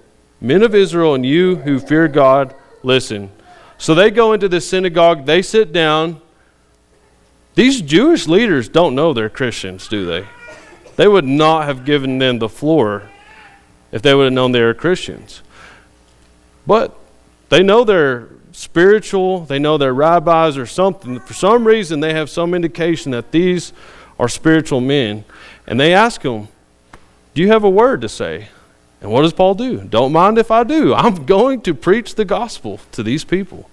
Men 0.41 0.63
of 0.63 0.73
Israel 0.73 1.13
and 1.13 1.23
you 1.23 1.57
who 1.57 1.77
fear 1.79 2.07
God, 2.07 2.55
listen. 2.81 3.31
So 3.77 3.93
they 3.93 4.09
go 4.09 4.33
into 4.33 4.49
the 4.49 4.59
synagogue, 4.59 5.27
they 5.27 5.43
sit 5.43 5.71
down. 5.71 6.19
These 7.53 7.81
Jewish 7.83 8.27
leaders 8.27 8.69
don't 8.69 8.95
know 8.95 9.13
they're 9.13 9.29
Christians, 9.29 9.87
do 9.87 10.03
they? 10.03 10.25
They 10.97 11.07
would 11.07 11.25
not 11.25 11.65
have 11.65 11.85
given 11.85 12.17
them 12.17 12.39
the 12.39 12.49
floor 12.49 13.09
if 13.91 14.01
they 14.01 14.13
would 14.13 14.25
have 14.25 14.33
known 14.33 14.51
they 14.51 14.61
were 14.61 14.73
Christians. 14.73 15.41
But 16.65 16.97
they 17.49 17.63
know 17.63 17.83
they're 17.85 18.27
spiritual, 18.51 19.41
they 19.45 19.59
know 19.59 19.77
they're 19.77 19.93
rabbis 19.93 20.57
or 20.57 20.65
something. 20.65 21.19
For 21.21 21.33
some 21.33 21.65
reason, 21.65 21.99
they 21.99 22.13
have 22.13 22.29
some 22.29 22.53
indication 22.53 23.11
that 23.11 23.31
these 23.31 23.71
are 24.19 24.27
spiritual 24.27 24.81
men. 24.81 25.23
And 25.67 25.79
they 25.79 25.93
ask 25.93 26.23
him, 26.23 26.47
Do 27.33 27.41
you 27.41 27.47
have 27.49 27.63
a 27.63 27.69
word 27.69 28.01
to 28.01 28.09
say? 28.09 28.49
And 28.99 29.11
what 29.11 29.21
does 29.21 29.33
Paul 29.33 29.53
do? 29.53 29.81
Don't 29.81 30.11
mind 30.11 30.39
if 30.39 30.49
I 30.49 30.63
do. 30.63 30.95
I'm 30.95 31.25
going 31.27 31.61
to 31.61 31.75
preach 31.75 32.15
the 32.15 32.25
gospel 32.25 32.79
to 32.93 33.03
these 33.03 33.23
people. 33.23 33.69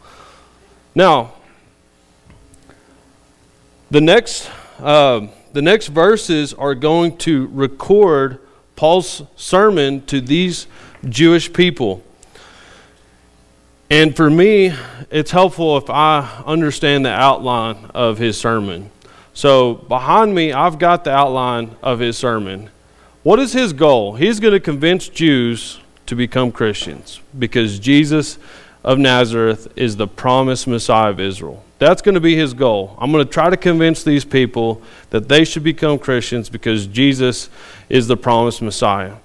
Now, 0.94 1.32
the 3.90 4.02
next, 4.02 4.50
uh, 4.78 5.28
the 5.54 5.62
next 5.62 5.86
verses 5.86 6.52
are 6.52 6.74
going 6.74 7.16
to 7.18 7.46
record 7.52 8.40
Paul's 8.74 9.22
sermon 9.36 10.04
to 10.06 10.20
these 10.20 10.66
Jewish 11.08 11.52
people. 11.52 12.02
And 13.88 14.16
for 14.16 14.28
me, 14.28 14.74
it's 15.12 15.30
helpful 15.30 15.76
if 15.76 15.88
I 15.88 16.42
understand 16.44 17.06
the 17.06 17.12
outline 17.12 17.88
of 17.94 18.18
his 18.18 18.36
sermon. 18.36 18.90
So 19.32 19.74
behind 19.74 20.34
me, 20.34 20.52
I've 20.52 20.80
got 20.80 21.04
the 21.04 21.12
outline 21.12 21.76
of 21.84 22.00
his 22.00 22.18
sermon. 22.18 22.70
What 23.22 23.38
is 23.38 23.52
his 23.52 23.72
goal? 23.72 24.16
He's 24.16 24.40
going 24.40 24.54
to 24.54 24.60
convince 24.60 25.08
Jews 25.08 25.78
to 26.06 26.16
become 26.16 26.50
Christians 26.50 27.20
because 27.38 27.78
Jesus 27.78 28.38
of 28.84 28.98
Nazareth 28.98 29.66
is 29.76 29.96
the 29.96 30.06
promised 30.06 30.66
Messiah 30.66 31.10
of 31.10 31.18
Israel. 31.18 31.64
That's 31.78 32.02
going 32.02 32.14
to 32.14 32.20
be 32.20 32.36
his 32.36 32.54
goal. 32.54 32.96
I'm 33.00 33.10
going 33.10 33.24
to 33.24 33.30
try 33.30 33.50
to 33.50 33.56
convince 33.56 34.04
these 34.04 34.24
people 34.24 34.82
that 35.10 35.28
they 35.28 35.44
should 35.44 35.64
become 35.64 35.98
Christians 35.98 36.48
because 36.48 36.86
Jesus 36.86 37.48
is 37.88 38.06
the 38.06 38.16
promised 38.16 38.62
Messiah. 38.62 39.16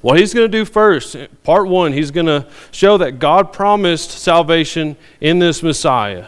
What 0.00 0.18
he's 0.18 0.32
going 0.32 0.50
to 0.50 0.58
do 0.58 0.64
first, 0.64 1.14
part 1.44 1.68
one, 1.68 1.92
he's 1.92 2.10
going 2.10 2.26
to 2.26 2.46
show 2.70 2.96
that 2.98 3.18
God 3.18 3.52
promised 3.52 4.10
salvation 4.10 4.96
in 5.20 5.38
this 5.38 5.62
Messiah. 5.62 6.26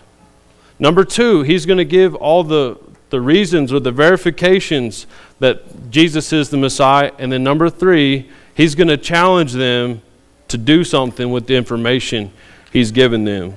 Number 0.78 1.04
two, 1.04 1.42
he's 1.42 1.64
going 1.64 1.78
to 1.78 1.84
give 1.84 2.14
all 2.14 2.44
the, 2.44 2.78
the 3.08 3.20
reasons 3.20 3.72
or 3.72 3.80
the 3.80 3.92
verifications 3.92 5.06
that 5.38 5.90
Jesus 5.90 6.32
is 6.34 6.50
the 6.50 6.58
Messiah. 6.58 7.12
And 7.18 7.32
then 7.32 7.42
number 7.42 7.70
three, 7.70 8.28
he's 8.54 8.74
going 8.74 8.88
to 8.88 8.98
challenge 8.98 9.52
them 9.52 10.02
to 10.52 10.58
do 10.58 10.84
something 10.84 11.30
with 11.30 11.46
the 11.46 11.56
information 11.56 12.32
he's 12.72 12.92
given 12.92 13.24
them. 13.24 13.54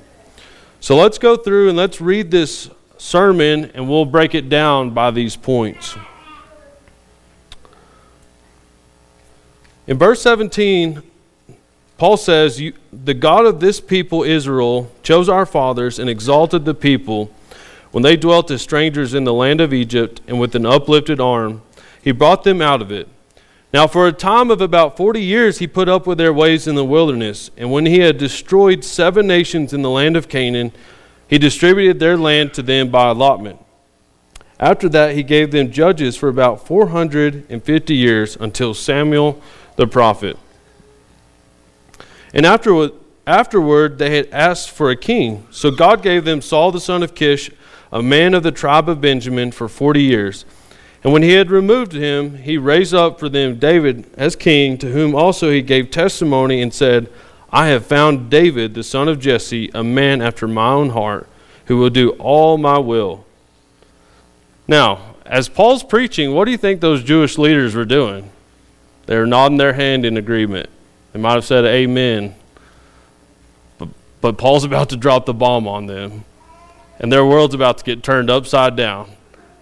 So 0.79 0.97
let's 0.97 1.17
go 1.17 1.37
through 1.37 1.69
and 1.69 1.77
let's 1.77 2.01
read 2.01 2.31
this 2.31 2.69
sermon 2.97 3.71
and 3.73 3.87
we'll 3.89 4.05
break 4.05 4.35
it 4.35 4.49
down 4.49 4.91
by 4.91 5.11
these 5.11 5.35
points. 5.35 5.95
In 9.87 9.97
verse 9.97 10.21
17, 10.21 11.03
Paul 11.97 12.17
says, 12.17 12.61
The 12.91 13.13
God 13.13 13.45
of 13.45 13.59
this 13.59 13.79
people, 13.79 14.23
Israel, 14.23 14.91
chose 15.03 15.29
our 15.29 15.45
fathers 15.45 15.99
and 15.99 16.09
exalted 16.09 16.65
the 16.65 16.73
people 16.73 17.31
when 17.91 18.01
they 18.01 18.17
dwelt 18.17 18.51
as 18.51 18.61
strangers 18.61 19.13
in 19.13 19.23
the 19.23 19.33
land 19.33 19.61
of 19.61 19.73
Egypt, 19.73 20.19
and 20.27 20.37
with 20.37 20.53
an 20.53 20.65
uplifted 20.65 21.21
arm, 21.21 21.61
he 22.03 22.11
brought 22.11 22.43
them 22.43 22.61
out 22.61 22.81
of 22.81 22.91
it. 22.91 23.07
Now, 23.75 23.87
for 23.87 24.07
a 24.07 24.13
time 24.13 24.51
of 24.51 24.61
about 24.61 24.95
forty 24.95 25.21
years, 25.21 25.59
he 25.59 25.67
put 25.67 25.89
up 25.89 26.07
with 26.07 26.17
their 26.17 26.31
ways 26.31 26.65
in 26.65 26.75
the 26.75 26.85
wilderness. 26.85 27.51
And 27.57 27.73
when 27.73 27.85
he 27.85 27.99
had 27.99 28.17
destroyed 28.17 28.85
seven 28.85 29.27
nations 29.27 29.73
in 29.73 29.81
the 29.81 29.89
land 29.89 30.15
of 30.15 30.29
Canaan, 30.29 30.71
He 31.27 31.37
distributed 31.37 31.99
their 31.99 32.15
land 32.15 32.53
to 32.53 32.61
them 32.61 32.89
by 32.89 33.09
allotment. 33.09 33.59
After 34.61 34.87
that, 34.87 35.13
he 35.15 35.23
gave 35.23 35.51
them 35.51 35.73
judges 35.73 36.15
for 36.15 36.29
about 36.29 36.65
450 36.65 37.93
years 37.93 38.37
until 38.37 38.73
Samuel 38.73 39.41
the 39.75 39.87
prophet. 39.87 40.37
And 42.33 42.45
afterward, 42.45 42.93
afterward, 43.27 43.97
they 43.97 44.15
had 44.15 44.29
asked 44.31 44.69
for 44.69 44.89
a 44.89 44.95
king. 44.95 45.45
So 45.51 45.69
God 45.69 46.01
gave 46.01 46.23
them 46.23 46.41
Saul 46.41 46.71
the 46.71 46.79
son 46.79 47.03
of 47.03 47.13
Kish, 47.13 47.51
a 47.91 48.01
man 48.01 48.35
of 48.35 48.43
the 48.43 48.53
tribe 48.53 48.87
of 48.87 49.01
Benjamin, 49.01 49.51
for 49.51 49.67
40 49.67 50.01
years. 50.01 50.45
And 51.05 51.13
when 51.13 51.21
he 51.21 51.33
had 51.33 51.51
removed 51.51 51.91
him, 51.91 52.37
he 52.37 52.57
raised 52.57 52.95
up 52.95 53.19
for 53.19 53.29
them 53.29 53.59
David 53.59 54.07
as 54.17 54.35
king, 54.35 54.75
to 54.79 54.91
whom 54.91 55.13
also 55.13 55.51
he 55.51 55.61
gave 55.61 55.91
testimony 55.91 56.63
and 56.63 56.73
said, 56.73 57.11
I 57.51 57.67
have 57.67 57.85
found 57.85 58.31
David, 58.31 58.73
the 58.73 58.81
son 58.81 59.07
of 59.07 59.19
Jesse, 59.19 59.69
a 59.75 59.83
man 59.83 60.19
after 60.19 60.47
my 60.47 60.69
own 60.69 60.89
heart, 60.89 61.29
who 61.65 61.77
will 61.77 61.91
do 61.91 62.09
all 62.13 62.57
my 62.57 62.79
will. 62.79 63.23
Now, 64.67 65.13
as 65.27 65.47
Paul's 65.47 65.83
preaching, 65.83 66.33
what 66.33 66.45
do 66.45 66.51
you 66.51 66.57
think 66.57 66.81
those 66.81 67.03
Jewish 67.03 67.37
leaders 67.37 67.75
were 67.75 67.85
doing? 67.85 68.31
They 69.05 69.15
were 69.15 69.27
nodding 69.27 69.57
their 69.57 69.73
hand 69.73 70.07
in 70.07 70.17
agreement. 70.17 70.71
They 71.13 71.19
might 71.19 71.35
have 71.35 71.45
said 71.45 71.65
amen. 71.65 72.33
But, 73.77 73.89
but 74.21 74.39
Paul's 74.39 74.63
about 74.63 74.89
to 74.89 74.97
drop 74.97 75.27
the 75.27 75.35
bomb 75.35 75.67
on 75.67 75.85
them. 75.85 76.25
And 76.97 77.11
their 77.11 77.27
world's 77.27 77.53
about 77.53 77.77
to 77.77 77.83
get 77.83 78.01
turned 78.01 78.31
upside 78.31 78.75
down 78.75 79.11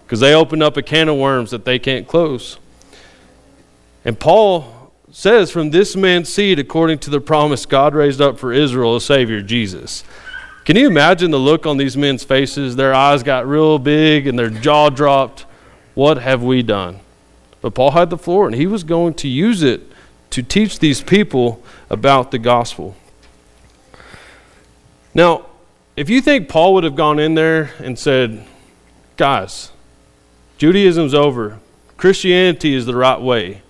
because 0.04 0.20
they 0.20 0.34
opened 0.34 0.62
up 0.62 0.76
a 0.76 0.82
can 0.82 1.08
of 1.08 1.16
worms 1.16 1.50
that 1.50 1.64
they 1.64 1.78
can't 1.78 2.06
close. 2.06 2.58
And 4.04 4.18
Paul 4.18 4.92
says, 5.10 5.50
From 5.50 5.70
this 5.70 5.96
man's 5.96 6.32
seed, 6.32 6.58
according 6.58 6.98
to 7.00 7.10
the 7.10 7.20
promise 7.20 7.66
God 7.66 7.94
raised 7.94 8.20
up 8.20 8.38
for 8.38 8.52
Israel, 8.52 8.96
a 8.96 9.00
Savior, 9.00 9.40
Jesus. 9.40 10.04
Can 10.64 10.76
you 10.76 10.86
imagine 10.86 11.30
the 11.30 11.38
look 11.38 11.66
on 11.66 11.76
these 11.76 11.96
men's 11.96 12.24
faces? 12.24 12.76
Their 12.76 12.94
eyes 12.94 13.22
got 13.22 13.46
real 13.46 13.78
big 13.78 14.26
and 14.26 14.38
their 14.38 14.50
jaw 14.50 14.88
dropped. 14.88 15.44
What 15.94 16.18
have 16.18 16.42
we 16.42 16.62
done? 16.62 17.00
But 17.60 17.74
Paul 17.74 17.92
had 17.92 18.10
the 18.10 18.18
floor 18.18 18.46
and 18.46 18.54
he 18.54 18.66
was 18.66 18.82
going 18.82 19.14
to 19.14 19.28
use 19.28 19.62
it 19.62 19.82
to 20.30 20.42
teach 20.42 20.78
these 20.78 21.02
people 21.02 21.62
about 21.90 22.30
the 22.30 22.38
gospel. 22.38 22.96
Now, 25.14 25.46
if 25.96 26.10
you 26.10 26.20
think 26.20 26.48
Paul 26.48 26.74
would 26.74 26.84
have 26.84 26.96
gone 26.96 27.18
in 27.18 27.34
there 27.34 27.70
and 27.78 27.98
said, 27.98 28.44
guys, 29.16 29.70
Judaism's 30.58 31.14
over, 31.14 31.58
Christianity 31.96 32.74
is 32.74 32.86
the 32.86 32.94
right 32.94 33.20
way, 33.20 33.62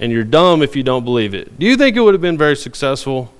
and 0.00 0.10
you're 0.10 0.24
dumb 0.24 0.62
if 0.62 0.74
you 0.74 0.82
don't 0.82 1.04
believe 1.04 1.34
it, 1.34 1.58
do 1.58 1.66
you 1.66 1.76
think 1.76 1.96
it 1.96 2.00
would 2.00 2.14
have 2.14 2.20
been 2.20 2.38
very 2.38 2.56
successful? 2.56 3.32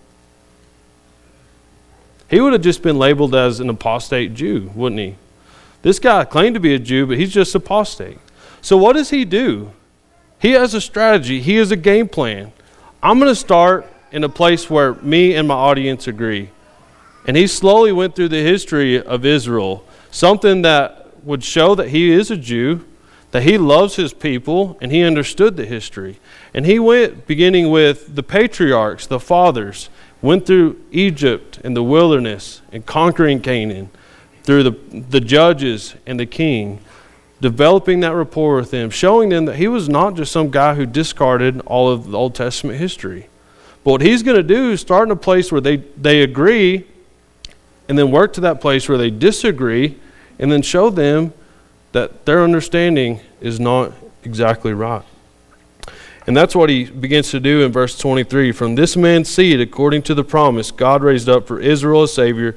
He 2.28 2.40
would 2.40 2.52
have 2.52 2.62
just 2.62 2.82
been 2.82 2.98
labeled 2.98 3.34
as 3.34 3.60
an 3.60 3.68
apostate 3.68 4.34
Jew, 4.34 4.70
wouldn't 4.74 5.00
he? 5.00 5.16
This 5.82 5.98
guy 5.98 6.24
claimed 6.24 6.54
to 6.54 6.60
be 6.60 6.74
a 6.74 6.78
Jew, 6.78 7.06
but 7.06 7.18
he's 7.18 7.32
just 7.32 7.54
apostate. 7.54 8.18
So 8.62 8.76
what 8.76 8.94
does 8.94 9.10
he 9.10 9.24
do? 9.24 9.72
He 10.40 10.52
has 10.52 10.74
a 10.74 10.80
strategy, 10.80 11.40
he 11.40 11.56
has 11.56 11.70
a 11.70 11.76
game 11.76 12.08
plan. 12.08 12.52
I'm 13.02 13.18
going 13.18 13.30
to 13.30 13.36
start 13.36 13.86
in 14.10 14.24
a 14.24 14.28
place 14.28 14.70
where 14.70 14.94
me 14.94 15.34
and 15.34 15.46
my 15.46 15.54
audience 15.54 16.06
agree. 16.06 16.50
And 17.26 17.36
he 17.36 17.46
slowly 17.46 17.92
went 17.92 18.16
through 18.16 18.28
the 18.28 18.42
history 18.42 19.00
of 19.00 19.24
Israel, 19.24 19.84
something 20.10 20.62
that 20.62 21.03
would 21.24 21.42
show 21.42 21.74
that 21.74 21.88
he 21.88 22.10
is 22.10 22.30
a 22.30 22.36
Jew, 22.36 22.84
that 23.30 23.42
he 23.42 23.58
loves 23.58 23.96
his 23.96 24.12
people, 24.12 24.78
and 24.80 24.92
he 24.92 25.02
understood 25.02 25.56
the 25.56 25.66
history. 25.66 26.20
And 26.52 26.66
he 26.66 26.78
went 26.78 27.26
beginning 27.26 27.70
with 27.70 28.14
the 28.14 28.22
patriarchs, 28.22 29.06
the 29.06 29.20
fathers, 29.20 29.88
went 30.22 30.46
through 30.46 30.80
Egypt 30.90 31.58
and 31.64 31.76
the 31.76 31.82
wilderness 31.82 32.62
and 32.72 32.86
conquering 32.86 33.40
Canaan, 33.40 33.90
through 34.44 34.62
the, 34.62 34.70
the 35.10 35.20
judges 35.20 35.94
and 36.06 36.20
the 36.20 36.26
king, 36.26 36.78
developing 37.40 38.00
that 38.00 38.14
rapport 38.14 38.56
with 38.56 38.70
them, 38.70 38.90
showing 38.90 39.30
them 39.30 39.46
that 39.46 39.56
he 39.56 39.68
was 39.68 39.88
not 39.88 40.14
just 40.14 40.32
some 40.32 40.50
guy 40.50 40.74
who 40.74 40.86
discarded 40.86 41.60
all 41.66 41.90
of 41.90 42.10
the 42.10 42.16
Old 42.16 42.34
Testament 42.34 42.78
history. 42.78 43.28
But 43.82 43.90
what 43.92 44.00
he's 44.00 44.22
going 44.22 44.36
to 44.36 44.42
do 44.42 44.70
is 44.70 44.80
start 44.80 45.08
in 45.08 45.12
a 45.12 45.16
place 45.16 45.50
where 45.50 45.60
they, 45.60 45.76
they 45.76 46.22
agree 46.22 46.86
and 47.88 47.98
then 47.98 48.10
work 48.10 48.32
to 48.34 48.40
that 48.42 48.60
place 48.60 48.88
where 48.88 48.96
they 48.98 49.10
disagree 49.10 49.98
and 50.38 50.50
then 50.50 50.62
show 50.62 50.90
them 50.90 51.32
that 51.92 52.24
their 52.26 52.42
understanding 52.42 53.20
is 53.40 53.60
not 53.60 53.92
exactly 54.24 54.72
right. 54.72 55.04
And 56.26 56.36
that's 56.36 56.56
what 56.56 56.70
he 56.70 56.84
begins 56.84 57.30
to 57.30 57.40
do 57.40 57.62
in 57.62 57.70
verse 57.70 57.98
23. 57.98 58.52
From 58.52 58.74
this 58.74 58.96
man's 58.96 59.28
seed, 59.28 59.60
according 59.60 60.02
to 60.02 60.14
the 60.14 60.24
promise, 60.24 60.70
God 60.70 61.02
raised 61.02 61.28
up 61.28 61.46
for 61.46 61.60
Israel 61.60 62.04
a 62.04 62.08
Savior, 62.08 62.56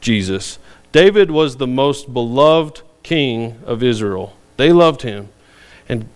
Jesus. 0.00 0.58
David 0.92 1.30
was 1.30 1.56
the 1.56 1.66
most 1.66 2.12
beloved 2.12 2.82
king 3.02 3.60
of 3.66 3.82
Israel. 3.82 4.36
They 4.56 4.72
loved 4.72 5.02
him. 5.02 5.28
And 5.88 6.08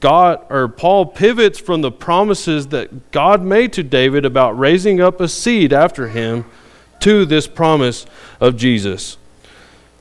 God 0.00 0.44
or 0.48 0.66
Paul 0.66 1.06
pivots 1.06 1.58
from 1.58 1.82
the 1.82 1.92
promises 1.92 2.68
that 2.68 3.12
God 3.12 3.42
made 3.42 3.72
to 3.74 3.82
David 3.82 4.24
about 4.24 4.58
raising 4.58 5.00
up 5.00 5.20
a 5.20 5.28
seed 5.28 5.72
after 5.72 6.08
him 6.08 6.46
to 7.00 7.26
this 7.26 7.46
promise 7.46 8.06
of 8.40 8.56
Jesus. 8.56 9.18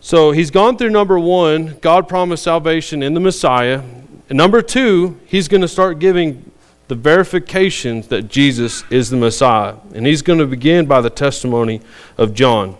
So 0.02 0.32
he's 0.32 0.50
gone 0.50 0.78
through 0.78 0.92
number 0.92 1.20
1, 1.20 1.80
God 1.82 2.08
promised 2.08 2.44
salvation 2.44 3.04
in 3.04 3.14
the 3.14 3.20
Messiah. 3.20 3.84
And 4.30 4.38
number 4.38 4.62
two, 4.62 5.20
he's 5.26 5.48
going 5.48 5.62
to 5.62 5.68
start 5.68 6.00
giving 6.00 6.52
the 6.88 6.96
verifications 6.96 8.08
that 8.08 8.30
Jesus 8.30 8.84
is 8.90 9.10
the 9.10 9.18
Messiah. 9.18 9.76
And 9.94 10.08
he's 10.08 10.22
going 10.22 10.40
to 10.40 10.46
begin 10.46 10.86
by 10.86 11.02
the 11.02 11.10
testimony 11.10 11.82
of 12.18 12.34
John. 12.34 12.78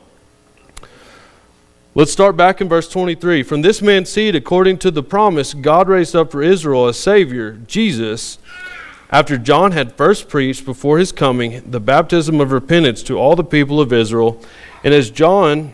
Let's 1.94 2.12
start 2.12 2.38
back 2.38 2.62
in 2.62 2.70
verse 2.70 2.88
23. 2.88 3.44
From 3.44 3.64
this 3.64 3.82
man's 3.82 4.10
seed, 4.10 4.36
according 4.36 4.78
to 4.80 4.92
the 4.92 5.04
promise, 5.04 5.54
God 5.54 5.90
raised 5.90 6.16
up 6.16 6.32
for 6.32 6.42
Israel 6.42 6.88
a 6.88 6.94
Savior, 6.94 7.54
Jesus, 7.68 8.38
after 9.10 9.38
John 9.38 9.74
had 9.74 9.98
first 9.98 10.30
preached 10.30 10.66
before 10.66 11.00
his 11.00 11.12
coming 11.12 11.70
the 11.70 11.80
baptism 11.80 12.40
of 12.40 12.52
repentance 12.52 13.04
to 13.04 13.18
all 13.18 13.36
the 13.36 13.44
people 13.44 13.82
of 13.82 13.92
Israel. 13.92 14.42
And 14.84 14.94
as 14.94 15.10
John 15.10 15.74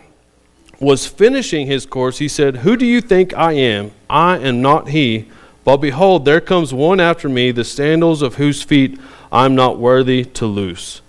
was 0.78 1.06
finishing 1.06 1.66
his 1.66 1.86
course, 1.86 2.18
he 2.18 2.28
said, 2.28 2.56
Who 2.58 2.76
do 2.76 2.84
you 2.84 3.00
think 3.00 3.34
I 3.34 3.52
am? 3.52 3.92
I 4.10 4.38
am 4.38 4.60
not 4.60 4.88
he. 4.88 5.28
But 5.64 5.78
behold, 5.78 6.24
there 6.24 6.40
comes 6.40 6.72
one 6.72 7.00
after 7.00 7.28
me, 7.28 7.50
the 7.50 7.64
sandals 7.64 8.22
of 8.22 8.36
whose 8.36 8.62
feet 8.62 9.00
I 9.32 9.46
am 9.46 9.54
not 9.54 9.78
worthy 9.78 10.24
to 10.24 10.46
loose. 10.46 11.00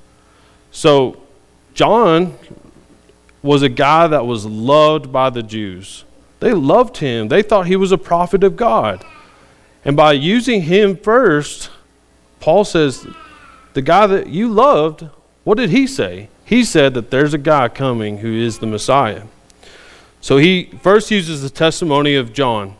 So, 0.71 1.21
John 1.73 2.37
was 3.43 3.61
a 3.61 3.69
guy 3.69 4.07
that 4.07 4.25
was 4.25 4.45
loved 4.45 5.11
by 5.11 5.29
the 5.29 5.43
Jews. 5.43 6.05
They 6.39 6.53
loved 6.53 6.97
him, 6.97 7.27
they 7.27 7.41
thought 7.41 7.67
he 7.67 7.75
was 7.75 7.91
a 7.91 7.97
prophet 7.97 8.43
of 8.43 8.55
God. 8.55 9.05
And 9.85 9.95
by 9.95 10.13
using 10.13 10.63
him 10.63 10.97
first, 10.97 11.69
Paul 12.39 12.65
says, 12.65 13.07
The 13.73 13.81
guy 13.81 14.07
that 14.07 14.27
you 14.27 14.49
loved, 14.49 15.07
what 15.43 15.57
did 15.57 15.69
he 15.69 15.87
say? 15.87 16.29
He 16.45 16.63
said 16.63 16.93
that 16.93 17.11
there's 17.11 17.33
a 17.33 17.39
guy 17.39 17.69
coming 17.69 18.19
who 18.19 18.33
is 18.33 18.59
the 18.59 18.67
Messiah. 18.67 19.23
So 20.27 20.35
he 20.35 20.65
first 20.81 21.09
uses 21.09 21.41
the 21.41 21.49
testimony 21.49 22.15
of 22.15 22.33
John. 22.33 22.75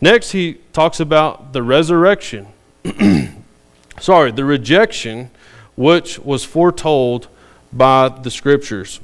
Next, 0.00 0.30
he 0.30 0.54
talks 0.72 0.98
about 0.98 1.52
the 1.52 1.62
resurrection. 1.62 2.46
Sorry, 4.00 4.32
the 4.32 4.46
rejection 4.46 5.28
which 5.76 6.18
was 6.18 6.42
foretold 6.42 7.28
by 7.70 8.08
the 8.08 8.30
scriptures. 8.30 8.98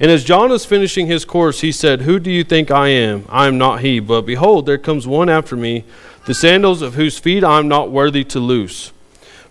And 0.00 0.10
as 0.10 0.24
John 0.24 0.50
was 0.50 0.64
finishing 0.64 1.06
his 1.06 1.24
course, 1.24 1.60
he 1.60 1.70
said, 1.70 2.00
Who 2.00 2.18
do 2.18 2.32
you 2.32 2.42
think 2.42 2.72
I 2.72 2.88
am? 2.88 3.26
I 3.28 3.46
am 3.46 3.58
not 3.58 3.82
he. 3.82 4.00
But 4.00 4.22
behold, 4.22 4.66
there 4.66 4.76
comes 4.76 5.06
one 5.06 5.28
after 5.28 5.54
me, 5.54 5.84
the 6.24 6.34
sandals 6.34 6.82
of 6.82 6.94
whose 6.94 7.16
feet 7.16 7.44
I 7.44 7.60
am 7.60 7.68
not 7.68 7.92
worthy 7.92 8.24
to 8.24 8.40
loose. 8.40 8.90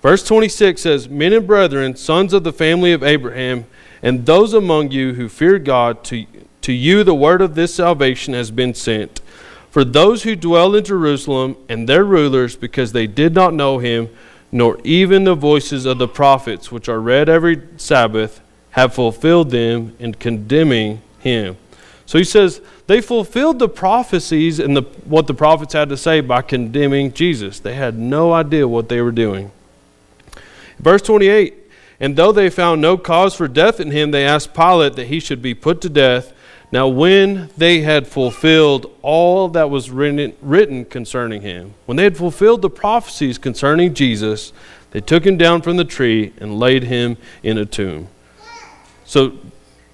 Verse 0.01 0.21
26 0.21 0.82
says, 0.82 1.08
Men 1.08 1.32
and 1.32 1.47
brethren, 1.47 1.95
sons 1.95 2.34
of 2.34 2.43
the 2.43 2.51
family 2.51 2.91
of 2.91 3.04
Abraham, 3.04 3.67
and 4.04 4.25
those 4.25 4.54
among 4.54 4.91
you 4.91 5.13
who 5.13 5.30
fear 5.30 5.60
God, 5.60 6.04
to, 6.04 6.25
to 6.65 6.73
you 6.73 7.04
the 7.04 7.13
word 7.13 7.43
of 7.43 7.54
this 7.54 7.75
salvation 7.75 8.34
has 8.34 8.49
been 8.49 8.74
sent. 8.74 9.22
For 9.70 9.84
those 9.84 10.24
who 10.24 10.36
dwell 10.36 10.74
in 10.74 10.84
Jerusalem 10.84 11.57
and 11.70 11.88
their 11.88 12.03
rulers, 12.03 12.55
because 12.55 12.91
they 12.91 13.05
did 13.05 13.36
not 13.36 13.53
know 13.53 13.78
him, 13.78 14.09
nor 14.51 14.80
even 14.84 15.26
the 15.26 15.36
voices 15.36 15.86
of 15.86 15.99
the 15.99 16.07
prophets, 16.07 16.72
which 16.72 16.89
are 16.89 16.99
read 16.99 17.30
every 17.30 17.61
Sabbath, 17.78 18.41
have 18.72 18.95
fulfilled 18.95 19.51
them 19.51 19.95
in 19.99 20.16
condemning 20.16 21.03
him. 21.20 21.55
So 22.07 22.18
he 22.18 22.24
says 22.24 22.61
they 22.88 22.99
fulfilled 22.99 23.59
the 23.59 23.70
prophecies 23.70 24.59
and 24.59 24.76
the, 24.76 24.82
what 25.03 25.28
the 25.28 25.34
prophets 25.36 25.74
had 25.74 25.89
to 25.89 25.97
say 25.97 26.20
by 26.20 26.41
condemning 26.41 27.13
Jesus. 27.13 27.59
They 27.59 27.76
had 27.76 27.95
no 27.95 28.34
idea 28.34 28.68
what 28.68 28.89
they 28.89 29.01
were 29.01 29.11
doing. 29.11 29.51
Verse 30.80 31.03
28 31.03 31.53
And 31.99 32.16
though 32.16 32.32
they 32.32 32.49
found 32.49 32.82
no 32.82 32.97
cause 32.97 33.36
for 33.36 33.47
death 33.47 33.80
in 33.80 33.91
him, 33.91 34.09
they 34.09 34.26
asked 34.26 34.55
Pilate 34.55 34.95
that 34.95 35.07
he 35.07 35.20
should 35.20 35.43
be 35.43 35.53
put 35.53 35.80
to 35.82 35.89
death. 35.89 36.32
Now, 36.72 36.88
when 36.88 37.49
they 37.57 37.82
had 37.82 38.07
fulfilled 38.07 38.91
all 39.01 39.47
that 39.49 39.70
was 39.70 39.89
written, 39.89 40.34
written 40.41 40.86
concerning 40.86 41.41
him, 41.41 41.74
when 41.86 41.95
they 41.95 42.03
had 42.03 42.18
fulfilled 42.18 42.61
the 42.61 42.70
prophecies 42.70 43.38
concerning 43.38 43.93
Jesus, 43.93 44.51
they 44.91 45.01
took 45.01 45.26
him 45.26 45.38
down 45.38 45.61
from 45.61 45.78
the 45.78 45.86
tree 45.86 46.34
and 46.38 46.59
laid 46.59 46.84
him 46.84 47.18
in 47.43 47.57
a 47.57 47.66
tomb. 47.66 48.07
So, 49.05 49.38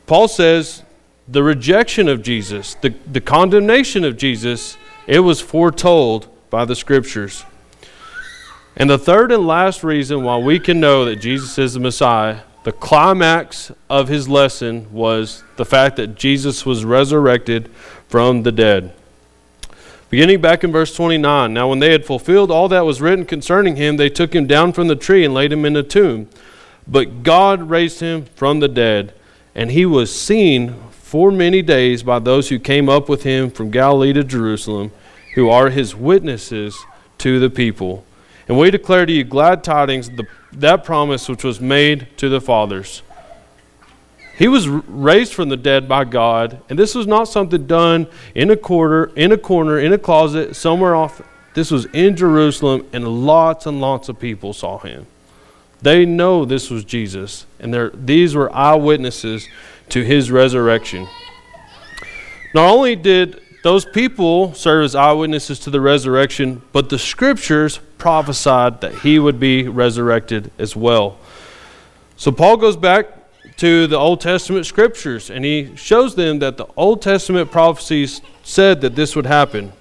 Paul 0.05 0.28
says 0.28 0.84
the 1.28 1.43
rejection 1.43 2.07
of 2.07 2.22
Jesus, 2.22 2.76
the, 2.76 2.93
the 3.11 3.22
condemnation 3.22 4.03
of 4.03 4.17
Jesus, 4.17 4.78
it 5.07 5.19
was 5.19 5.41
foretold 5.41 6.28
by 6.49 6.65
the 6.65 6.76
scriptures. 6.76 7.45
And 8.76 8.89
the 8.89 8.97
third 8.97 9.32
and 9.32 9.45
last 9.45 9.84
reason 9.84 10.24
why 10.24 10.38
we 10.38 10.59
can 10.59 10.80
know 10.80 11.05
that 11.05 11.17
Jesus 11.17 11.57
is 11.57 11.74
the 11.74 11.80
Messiah, 11.80 12.41
the 12.64 12.72
climax 12.72 13.72
of 13.89 14.07
his 14.07 14.30
lesson 14.30 14.91
was 14.91 15.43
the 15.57 15.66
fact 15.66 15.95
that 15.95 16.16
Jesus 16.16 16.66
was 16.66 16.86
resurrected 16.86 17.70
from 18.07 18.43
the 18.43 18.51
dead. 18.51 18.93
Beginning 20.09 20.41
back 20.41 20.64
in 20.64 20.72
verse 20.72 20.93
29 20.93 21.53
Now, 21.53 21.70
when 21.70 21.80
they 21.80 21.91
had 21.91 22.05
fulfilled 22.05 22.51
all 22.51 22.68
that 22.68 22.86
was 22.86 23.01
written 23.01 23.26
concerning 23.26 23.78
him, 23.78 23.97
they 23.97 24.09
took 24.09 24.36
him 24.36 24.45
down 24.45 24.74
from 24.74 24.88
the 24.88 24.95
tree 24.95 25.24
and 25.26 25.34
laid 25.34 25.51
him 25.51 25.66
in 25.66 25.76
a 25.76 25.84
tomb. 25.84 26.30
But 26.88 27.24
God 27.24 27.70
raised 27.70 28.01
him 28.01 28.26
from 28.36 28.59
the 28.59 28.68
dead, 28.68 29.14
and 29.55 29.72
he 29.72 29.86
was 29.86 30.14
seen 30.14 30.76
for 30.91 31.32
many 31.32 31.62
days 31.62 32.03
by 32.03 32.20
those 32.20 32.49
who 32.49 32.59
came 32.59 32.89
up 32.89 33.09
with 33.09 33.24
him 33.24 33.49
from 33.49 33.72
Galilee 33.72 34.14
to 34.14 34.24
Jerusalem, 34.24 34.91
who 35.36 35.49
are 35.49 35.70
his 35.70 35.95
witnesses 35.95 36.78
to 37.20 37.39
the 37.39 37.49
people. 37.49 38.05
And 38.52 38.60
we 38.60 38.70
declare 38.70 39.06
to 39.06 39.14
you 39.14 39.24
glad 39.24 39.64
tidings, 39.64 40.10
the, 40.10 40.28
that 40.52 40.84
promise 40.84 41.30
which 41.30 41.41
was 41.41 41.62
made 41.62 42.10
to 42.18 42.28
the 42.28 42.41
fathers. 42.41 43.02
He 44.38 44.49
was 44.49 44.68
raised 44.68 45.34
from 45.34 45.47
the 45.47 45.56
dead 45.56 45.88
by 45.88 46.04
God, 46.04 46.62
and 46.70 46.78
this 46.78 46.93
was 46.93 47.08
not 47.08 47.30
something 47.30 47.66
done 47.66 48.08
in 48.36 48.52
a 48.52 48.58
corner, 48.58 49.06
in 49.16 49.32
a 49.32 49.38
corner, 49.38 49.80
in 49.80 49.93
a 49.93 49.97
closet, 49.97 50.58
somewhere 50.58 50.95
off. 50.95 51.22
This 51.54 51.72
was 51.72 51.86
in 51.93 52.18
Jerusalem, 52.18 52.86
and 52.91 53.26
lots 53.26 53.68
and 53.68 53.80
lots 53.80 54.10
of 54.10 54.20
people 54.20 54.52
saw 54.52 54.80
him. 54.80 55.08
They 55.82 56.06
know 56.06 56.43
this 56.43 56.70
was 56.70 56.84
Jesus, 56.84 57.45
and 57.58 57.74
these 58.06 58.36
were 58.36 58.54
eyewitnesses 58.54 59.47
to 59.88 60.04
his 60.04 60.30
resurrection. 60.30 61.08
Not 62.54 62.70
only 62.70 62.97
did 62.97 63.41
those 63.64 63.86
people 63.86 64.53
serve 64.53 64.86
as 64.86 64.95
eyewitnesses 64.95 65.59
to 65.59 65.70
the 65.70 65.82
resurrection, 65.82 66.62
but 66.72 66.89
the 66.89 66.97
scriptures 66.97 67.80
prophesied 67.97 68.82
that 68.82 68.95
he 68.95 69.20
would 69.20 69.39
be 69.39 69.68
resurrected 69.68 70.51
as 70.57 70.76
well. 70.76 71.18
So 72.18 72.32
Paul 72.32 72.57
goes 72.57 72.76
back 72.76 73.07
to 73.57 73.86
the 73.86 73.97
Old 73.97 74.22
Testament 74.22 74.66
scriptures 74.66 75.30
and 75.30 75.45
he 75.45 75.76
shows 75.76 76.16
them 76.16 76.39
that 76.39 76.57
the 76.57 76.66
Old 76.76 77.01
Testament 77.01 77.51
prophecies 77.51 78.22
said 78.43 78.82
that 78.82 78.95
this 78.95 79.16
would 79.16 79.28
happen. 79.28 79.74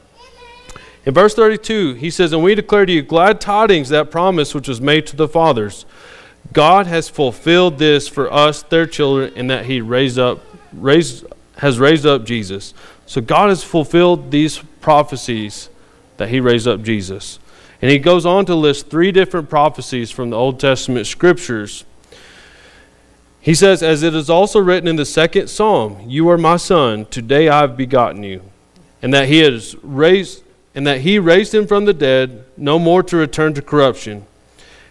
In 1.06 1.14
verse 1.14 1.34
32, 1.34 1.94
he 1.94 2.10
says, 2.10 2.32
And 2.32 2.42
we 2.42 2.54
declare 2.54 2.84
to 2.84 2.92
you 2.92 3.02
glad 3.02 3.40
tidings, 3.40 3.88
that 3.88 4.10
promise 4.10 4.54
which 4.54 4.68
was 4.68 4.82
made 4.82 5.06
to 5.08 5.16
the 5.16 5.28
fathers. 5.28 5.86
God 6.52 6.86
has 6.86 7.08
fulfilled 7.08 7.78
this 7.78 8.06
for 8.06 8.30
us, 8.30 8.62
their 8.62 8.86
children, 8.86 9.32
in 9.34 9.46
that 9.46 9.64
he 9.64 9.80
raised 9.80 10.18
up, 10.18 10.40
raised, 10.72 11.24
has 11.56 11.78
raised 11.78 12.04
up 12.04 12.24
Jesus. 12.24 12.74
So 13.10 13.20
God 13.20 13.48
has 13.48 13.64
fulfilled 13.64 14.30
these 14.30 14.58
prophecies 14.80 15.68
that 16.18 16.28
he 16.28 16.38
raised 16.38 16.68
up 16.68 16.80
Jesus. 16.80 17.40
And 17.82 17.90
he 17.90 17.98
goes 17.98 18.24
on 18.24 18.46
to 18.46 18.54
list 18.54 18.88
three 18.88 19.10
different 19.10 19.50
prophecies 19.50 20.12
from 20.12 20.30
the 20.30 20.36
Old 20.36 20.60
Testament 20.60 21.08
scriptures. 21.08 21.84
He 23.40 23.52
says, 23.52 23.82
As 23.82 24.04
it 24.04 24.14
is 24.14 24.30
also 24.30 24.60
written 24.60 24.86
in 24.86 24.94
the 24.94 25.04
second 25.04 25.50
psalm, 25.50 26.04
You 26.06 26.28
are 26.30 26.38
my 26.38 26.56
son, 26.56 27.04
today 27.06 27.48
I 27.48 27.62
have 27.62 27.76
begotten 27.76 28.22
you. 28.22 28.42
And 29.02 29.12
that 29.12 29.26
he 29.26 29.40
has 29.40 29.74
raised 29.82 30.44
and 30.72 30.86
that 30.86 31.00
he 31.00 31.18
raised 31.18 31.52
him 31.52 31.66
from 31.66 31.86
the 31.86 31.92
dead, 31.92 32.44
no 32.56 32.78
more 32.78 33.02
to 33.02 33.16
return 33.16 33.54
to 33.54 33.60
corruption. 33.60 34.24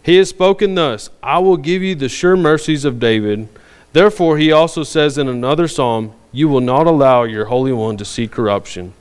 He 0.04 0.18
has 0.18 0.28
spoken 0.28 0.76
thus 0.76 1.10
I 1.24 1.40
will 1.40 1.56
give 1.56 1.82
you 1.82 1.96
the 1.96 2.10
sure 2.10 2.36
mercies 2.36 2.84
of 2.84 3.00
David. 3.00 3.48
Therefore, 3.94 4.38
he 4.38 4.52
also 4.52 4.84
says 4.84 5.18
in 5.18 5.28
another 5.28 5.68
psalm, 5.68 6.14
You 6.32 6.48
will 6.48 6.62
not 6.62 6.88
allow 6.88 7.24
your 7.24 7.46
Holy 7.46 7.74
One 7.74 7.98
to 7.98 8.06
see 8.06 8.28
corruption. 8.28 8.94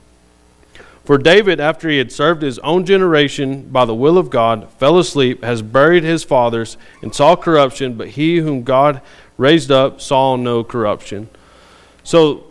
For 1.05 1.17
David, 1.17 1.59
after 1.59 1.89
he 1.89 1.97
had 1.97 2.11
served 2.11 2.43
his 2.43 2.59
own 2.59 2.85
generation 2.85 3.63
by 3.69 3.85
the 3.85 3.95
will 3.95 4.17
of 4.17 4.29
God, 4.29 4.69
fell 4.73 4.99
asleep, 4.99 5.43
has 5.43 5.61
buried 5.61 6.03
his 6.03 6.23
fathers, 6.23 6.77
and 7.01 7.13
saw 7.13 7.35
corruption, 7.35 7.95
but 7.95 8.09
he 8.09 8.37
whom 8.37 8.63
God 8.63 9.01
raised 9.37 9.71
up 9.71 10.01
saw 10.01 10.35
no 10.35 10.63
corruption. 10.63 11.29
So, 12.03 12.43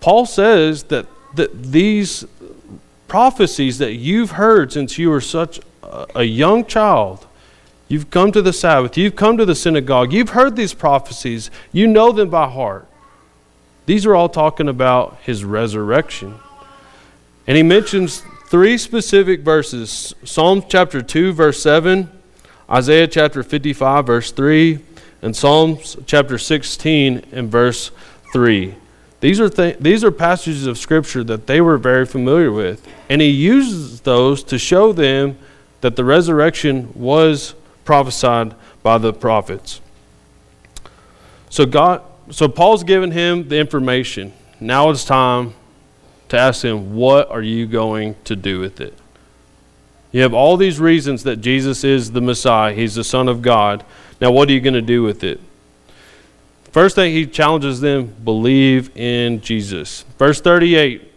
Paul 0.00 0.24
says 0.24 0.84
that, 0.84 1.06
that 1.34 1.62
these 1.62 2.24
prophecies 3.08 3.76
that 3.76 3.92
you've 3.92 4.32
heard 4.32 4.72
since 4.72 4.96
you 4.96 5.10
were 5.10 5.20
such 5.20 5.60
a 6.14 6.24
young 6.24 6.64
child. 6.64 7.26
You've 7.92 8.08
come 8.08 8.32
to 8.32 8.40
the 8.40 8.54
Sabbath, 8.54 8.96
you've 8.96 9.16
come 9.16 9.36
to 9.36 9.44
the 9.44 9.54
synagogue, 9.54 10.14
you've 10.14 10.30
heard 10.30 10.56
these 10.56 10.72
prophecies, 10.72 11.50
you 11.72 11.86
know 11.86 12.10
them 12.10 12.30
by 12.30 12.48
heart. 12.48 12.86
These 13.84 14.06
are 14.06 14.14
all 14.14 14.30
talking 14.30 14.66
about 14.66 15.18
his 15.20 15.44
resurrection. 15.44 16.36
And 17.46 17.54
he 17.54 17.62
mentions 17.62 18.22
three 18.46 18.78
specific 18.78 19.42
verses 19.42 20.14
Psalm 20.24 20.64
chapter 20.66 21.02
2, 21.02 21.34
verse 21.34 21.62
7, 21.62 22.10
Isaiah 22.70 23.06
chapter 23.06 23.42
55, 23.42 24.06
verse 24.06 24.32
3, 24.32 24.78
and 25.20 25.36
Psalms 25.36 25.98
chapter 26.06 26.38
16 26.38 27.26
and 27.30 27.52
verse 27.52 27.90
3. 28.32 28.74
These 29.20 29.38
are, 29.38 29.50
th- 29.50 29.76
these 29.80 30.02
are 30.02 30.10
passages 30.10 30.66
of 30.66 30.78
Scripture 30.78 31.24
that 31.24 31.46
they 31.46 31.60
were 31.60 31.76
very 31.76 32.06
familiar 32.06 32.52
with. 32.52 32.88
And 33.10 33.20
he 33.20 33.28
uses 33.28 34.00
those 34.00 34.42
to 34.44 34.58
show 34.58 34.94
them 34.94 35.36
that 35.82 35.96
the 35.96 36.06
resurrection 36.06 36.90
was 36.94 37.54
prophesied 37.84 38.54
by 38.82 38.98
the 38.98 39.12
prophets. 39.12 39.80
So 41.50 41.66
God 41.66 42.02
so 42.30 42.48
Paul's 42.48 42.84
given 42.84 43.10
him 43.10 43.48
the 43.48 43.58
information. 43.58 44.32
Now 44.60 44.90
it's 44.90 45.04
time 45.04 45.54
to 46.28 46.38
ask 46.38 46.64
him, 46.64 46.94
what 46.94 47.30
are 47.30 47.42
you 47.42 47.66
going 47.66 48.16
to 48.24 48.36
do 48.36 48.60
with 48.60 48.80
it? 48.80 48.96
You 50.12 50.22
have 50.22 50.32
all 50.32 50.56
these 50.56 50.78
reasons 50.78 51.24
that 51.24 51.36
Jesus 51.36 51.84
is 51.84 52.12
the 52.12 52.20
Messiah, 52.20 52.72
he's 52.72 52.94
the 52.94 53.04
Son 53.04 53.28
of 53.28 53.42
God. 53.42 53.84
Now 54.20 54.30
what 54.30 54.48
are 54.48 54.52
you 54.52 54.60
going 54.60 54.74
to 54.74 54.80
do 54.80 55.02
with 55.02 55.24
it? 55.24 55.40
First 56.70 56.94
thing 56.94 57.12
he 57.12 57.26
challenges 57.26 57.80
them 57.80 58.14
believe 58.24 58.96
in 58.96 59.40
Jesus. 59.40 60.04
Verse 60.18 60.40
38 60.40 61.10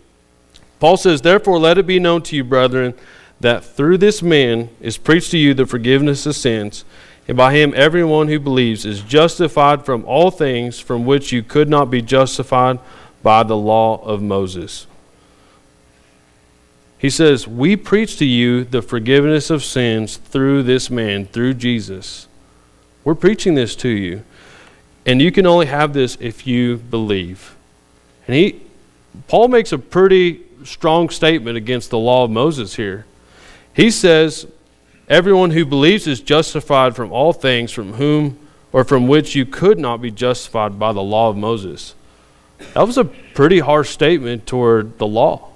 Paul 0.80 0.98
says, 0.98 1.22
Therefore, 1.22 1.58
let 1.58 1.78
it 1.78 1.88
be 1.88 2.00
known 2.00 2.22
to 2.24 2.36
you, 2.36 2.44
brethren, 2.44 2.94
that 3.40 3.64
through 3.64 3.98
this 3.98 4.22
man 4.22 4.70
is 4.80 4.98
preached 4.98 5.32
to 5.32 5.38
you 5.38 5.54
the 5.54 5.66
forgiveness 5.66 6.26
of 6.26 6.36
sins, 6.36 6.86
and 7.28 7.36
by 7.36 7.54
him 7.56 7.74
everyone 7.76 8.28
who 8.28 8.40
believes 8.40 8.86
is 8.86 9.02
justified 9.02 9.86
from 9.86 10.06
all 10.06 10.32
things 10.32 10.80
from 10.80 11.06
which 11.06 11.32
you 11.32 11.44
could 11.44 11.70
not 11.70 11.90
be 11.90 12.02
justified 12.02 12.80
by 13.24 13.44
the 13.44 13.58
law 13.58 14.02
of 14.04 14.22
Moses. 14.22 14.88
He 16.98 17.10
says, 17.10 17.48
We 17.48 17.76
preach 17.76 18.18
to 18.18 18.26
you 18.26 18.64
the 18.64 18.82
forgiveness 18.82 19.50
of 19.50 19.64
sins 19.64 20.18
through 20.18 20.64
this 20.64 20.90
man, 20.90 21.26
through 21.26 21.56
Jesus. 21.56 22.28
We're 23.04 23.16
preaching 23.16 23.56
this 23.56 23.76
to 23.78 23.90
you. 23.90 24.24
And 25.06 25.22
you 25.22 25.32
can 25.32 25.46
only 25.46 25.68
have 25.68 25.94
this 25.94 26.18
if 26.20 26.48
you 26.48 26.78
believe. 26.78 27.56
And 28.28 28.36
he 28.36 28.62
Paul 29.28 29.48
makes 29.48 29.72
a 29.72 29.78
pretty 29.78 30.42
strong 30.64 31.10
statement 31.10 31.58
against 31.58 31.90
the 31.90 31.98
law 31.98 32.24
of 32.24 32.32
Moses 32.32 32.76
here. 32.76 33.06
He 33.76 33.92
says, 33.92 34.48
Everyone 35.08 35.52
who 35.52 35.66
believes 35.66 36.08
is 36.08 36.20
justified 36.20 36.96
from 36.96 37.12
all 37.12 37.32
things 37.32 37.72
from 37.72 37.94
whom 37.94 38.40
or 38.72 38.84
from 38.84 39.08
which 39.08 39.36
you 39.36 39.46
could 39.46 39.78
not 39.78 40.02
be 40.02 40.10
justified 40.10 40.80
by 40.80 40.94
the 40.94 41.04
law 41.04 41.30
of 41.30 41.38
Moses. 41.38 41.94
That 42.74 42.88
was 42.88 42.98
a 42.98 43.06
pretty 43.06 43.60
harsh 43.60 43.90
statement 43.90 44.48
toward 44.48 44.98
the 44.98 45.06
law. 45.06 45.50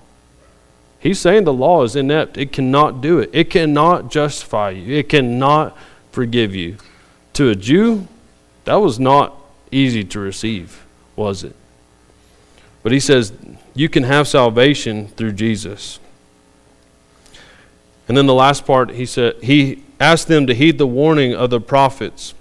He's 0.99 1.19
saying 1.19 1.45
the 1.45 1.53
law 1.53 1.83
is 1.83 1.95
inept. 1.95 2.37
It 2.37 2.51
cannot 2.51 3.01
do 3.01 3.19
it. 3.19 3.29
It 3.33 3.49
cannot 3.49 4.11
justify 4.11 4.71
you. 4.71 4.97
It 4.97 5.09
cannot 5.09 5.75
forgive 6.11 6.53
you. 6.53 6.77
To 7.33 7.49
a 7.49 7.55
Jew, 7.55 8.07
that 8.65 8.75
was 8.75 8.99
not 8.99 9.35
easy 9.71 10.03
to 10.03 10.19
receive, 10.19 10.85
was 11.15 11.43
it? 11.43 11.55
But 12.83 12.91
he 12.91 12.99
says, 12.99 13.33
you 13.73 13.89
can 13.89 14.03
have 14.03 14.27
salvation 14.27 15.07
through 15.07 15.33
Jesus. 15.33 15.99
And 18.09 18.17
then 18.17 18.25
the 18.25 18.33
last 18.33 18.65
part, 18.65 18.89
he 18.89 19.05
said, 19.05 19.35
he 19.43 19.83
asked 19.99 20.27
them 20.27 20.47
to 20.47 20.55
heed 20.55 20.79
the 20.79 20.87
warning 20.87 21.35
of 21.35 21.51
the 21.51 21.61
prophets. 21.61 22.33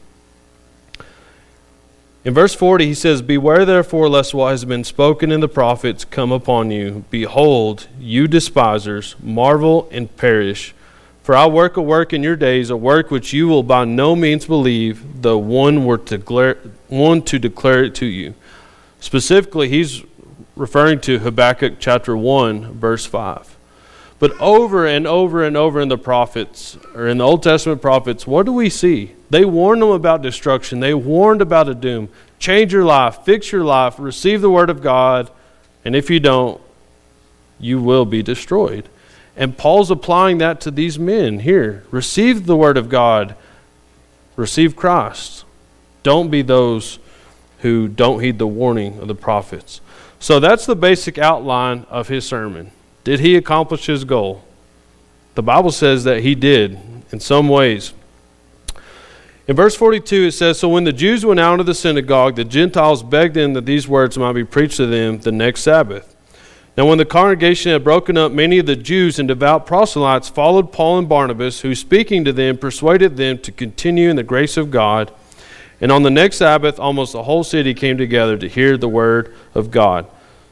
In 2.24 2.32
verse 2.32 2.54
40, 2.54 2.86
he 2.86 2.94
says, 2.94 3.20
Beware 3.20 3.66
therefore 3.66 4.08
lest 4.08 4.32
what 4.32 4.50
has 4.50 4.64
been 4.64 4.82
spoken 4.82 5.30
in 5.30 5.40
the 5.40 5.48
prophets 5.48 6.06
come 6.06 6.32
upon 6.32 6.70
you. 6.70 7.04
Behold, 7.10 7.86
you 8.00 8.26
despisers, 8.26 9.14
marvel 9.22 9.88
and 9.92 10.14
perish. 10.16 10.74
For 11.22 11.36
I 11.36 11.46
work 11.46 11.76
a 11.76 11.82
work 11.82 12.14
in 12.14 12.22
your 12.22 12.36
days, 12.36 12.70
a 12.70 12.76
work 12.76 13.10
which 13.10 13.34
you 13.34 13.46
will 13.46 13.62
by 13.62 13.84
no 13.84 14.16
means 14.16 14.46
believe, 14.46 15.20
though 15.20 15.36
one 15.36 15.84
were 15.84 15.98
to 15.98 16.16
declare, 16.16 16.54
one 16.88 17.20
to 17.22 17.38
declare 17.38 17.84
it 17.84 17.94
to 17.96 18.06
you. 18.06 18.34
Specifically, 19.00 19.68
he's 19.68 20.02
referring 20.56 21.00
to 21.02 21.18
Habakkuk 21.18 21.74
chapter 21.78 22.16
1, 22.16 22.72
verse 22.72 23.04
5. 23.04 23.57
But 24.18 24.32
over 24.40 24.86
and 24.86 25.06
over 25.06 25.44
and 25.44 25.56
over 25.56 25.80
in 25.80 25.88
the 25.88 25.98
prophets, 25.98 26.76
or 26.94 27.06
in 27.06 27.18
the 27.18 27.24
Old 27.24 27.42
Testament 27.42 27.80
prophets, 27.80 28.26
what 28.26 28.46
do 28.46 28.52
we 28.52 28.68
see? 28.68 29.14
They 29.30 29.44
warned 29.44 29.82
them 29.82 29.90
about 29.90 30.22
destruction, 30.22 30.80
they 30.80 30.94
warned 30.94 31.42
about 31.42 31.68
a 31.68 31.74
doom. 31.74 32.08
change 32.38 32.72
your 32.72 32.84
life, 32.84 33.18
fix 33.24 33.52
your 33.52 33.64
life, 33.64 33.98
receive 33.98 34.40
the 34.40 34.50
word 34.50 34.70
of 34.70 34.80
God, 34.80 35.30
and 35.84 35.94
if 35.94 36.10
you 36.10 36.20
don't, 36.20 36.60
you 37.60 37.80
will 37.80 38.04
be 38.04 38.22
destroyed. 38.22 38.88
And 39.36 39.56
Paul's 39.56 39.90
applying 39.90 40.38
that 40.38 40.60
to 40.62 40.70
these 40.70 40.98
men 40.98 41.40
here. 41.40 41.84
Receive 41.90 42.46
the 42.46 42.56
word 42.56 42.76
of 42.76 42.88
God, 42.88 43.36
receive 44.36 44.74
Christ. 44.74 45.44
Don't 46.02 46.30
be 46.30 46.42
those 46.42 46.98
who 47.60 47.86
don't 47.86 48.20
heed 48.20 48.38
the 48.38 48.46
warning 48.46 48.98
of 48.98 49.08
the 49.08 49.14
prophets. 49.14 49.80
So 50.20 50.40
that's 50.40 50.66
the 50.66 50.76
basic 50.76 51.18
outline 51.18 51.86
of 51.88 52.08
his 52.08 52.26
sermon. 52.26 52.72
Did 53.08 53.20
he 53.20 53.36
accomplish 53.36 53.86
his 53.86 54.04
goal? 54.04 54.44
The 55.34 55.42
Bible 55.42 55.72
says 55.72 56.04
that 56.04 56.20
he 56.20 56.34
did 56.34 56.78
in 57.10 57.20
some 57.20 57.48
ways. 57.48 57.94
In 59.46 59.56
verse 59.56 59.74
42, 59.74 60.26
it 60.26 60.32
says 60.32 60.58
So 60.58 60.68
when 60.68 60.84
the 60.84 60.92
Jews 60.92 61.24
went 61.24 61.40
out 61.40 61.58
of 61.58 61.64
the 61.64 61.72
synagogue, 61.72 62.36
the 62.36 62.44
Gentiles 62.44 63.02
begged 63.02 63.32
them 63.32 63.54
that 63.54 63.64
these 63.64 63.88
words 63.88 64.18
might 64.18 64.34
be 64.34 64.44
preached 64.44 64.76
to 64.76 64.84
them 64.84 65.20
the 65.20 65.32
next 65.32 65.62
Sabbath. 65.62 66.14
Now, 66.76 66.84
when 66.84 66.98
the 66.98 67.06
congregation 67.06 67.72
had 67.72 67.82
broken 67.82 68.18
up, 68.18 68.30
many 68.30 68.58
of 68.58 68.66
the 68.66 68.76
Jews 68.76 69.18
and 69.18 69.26
devout 69.26 69.64
proselytes 69.64 70.28
followed 70.28 70.70
Paul 70.70 70.98
and 70.98 71.08
Barnabas, 71.08 71.62
who, 71.62 71.74
speaking 71.74 72.26
to 72.26 72.32
them, 72.34 72.58
persuaded 72.58 73.16
them 73.16 73.38
to 73.38 73.50
continue 73.50 74.10
in 74.10 74.16
the 74.16 74.22
grace 74.22 74.58
of 74.58 74.70
God. 74.70 75.10
And 75.80 75.90
on 75.90 76.02
the 76.02 76.10
next 76.10 76.36
Sabbath, 76.36 76.78
almost 76.78 77.14
the 77.14 77.22
whole 77.22 77.42
city 77.42 77.72
came 77.72 77.96
together 77.96 78.36
to 78.36 78.50
hear 78.50 78.76
the 78.76 78.86
word 78.86 79.34
of 79.54 79.70
God. 79.70 80.06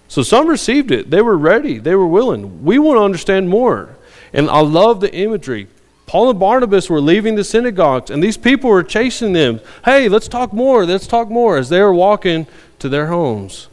So 0.08 0.22
some 0.22 0.48
received 0.48 0.90
it. 0.90 1.10
They 1.10 1.22
were 1.22 1.36
ready, 1.36 1.78
they 1.78 1.94
were 1.94 2.06
willing. 2.06 2.64
We 2.64 2.78
want 2.78 2.98
to 2.98 3.02
understand 3.02 3.48
more. 3.48 3.96
And 4.32 4.48
I 4.50 4.60
love 4.60 5.00
the 5.00 5.12
imagery. 5.14 5.68
Paul 6.06 6.30
and 6.30 6.38
Barnabas 6.38 6.88
were 6.88 7.00
leaving 7.00 7.34
the 7.34 7.42
synagogues, 7.42 8.10
and 8.10 8.22
these 8.22 8.36
people 8.36 8.70
were 8.70 8.84
chasing 8.84 9.32
them. 9.32 9.60
Hey, 9.84 10.08
let's 10.08 10.28
talk 10.28 10.52
more, 10.52 10.86
let's 10.86 11.08
talk 11.08 11.28
more, 11.28 11.58
as 11.58 11.68
they 11.68 11.80
were 11.82 11.92
walking 11.92 12.46
to 12.78 12.88
their 12.88 13.08
homes. 13.08 13.68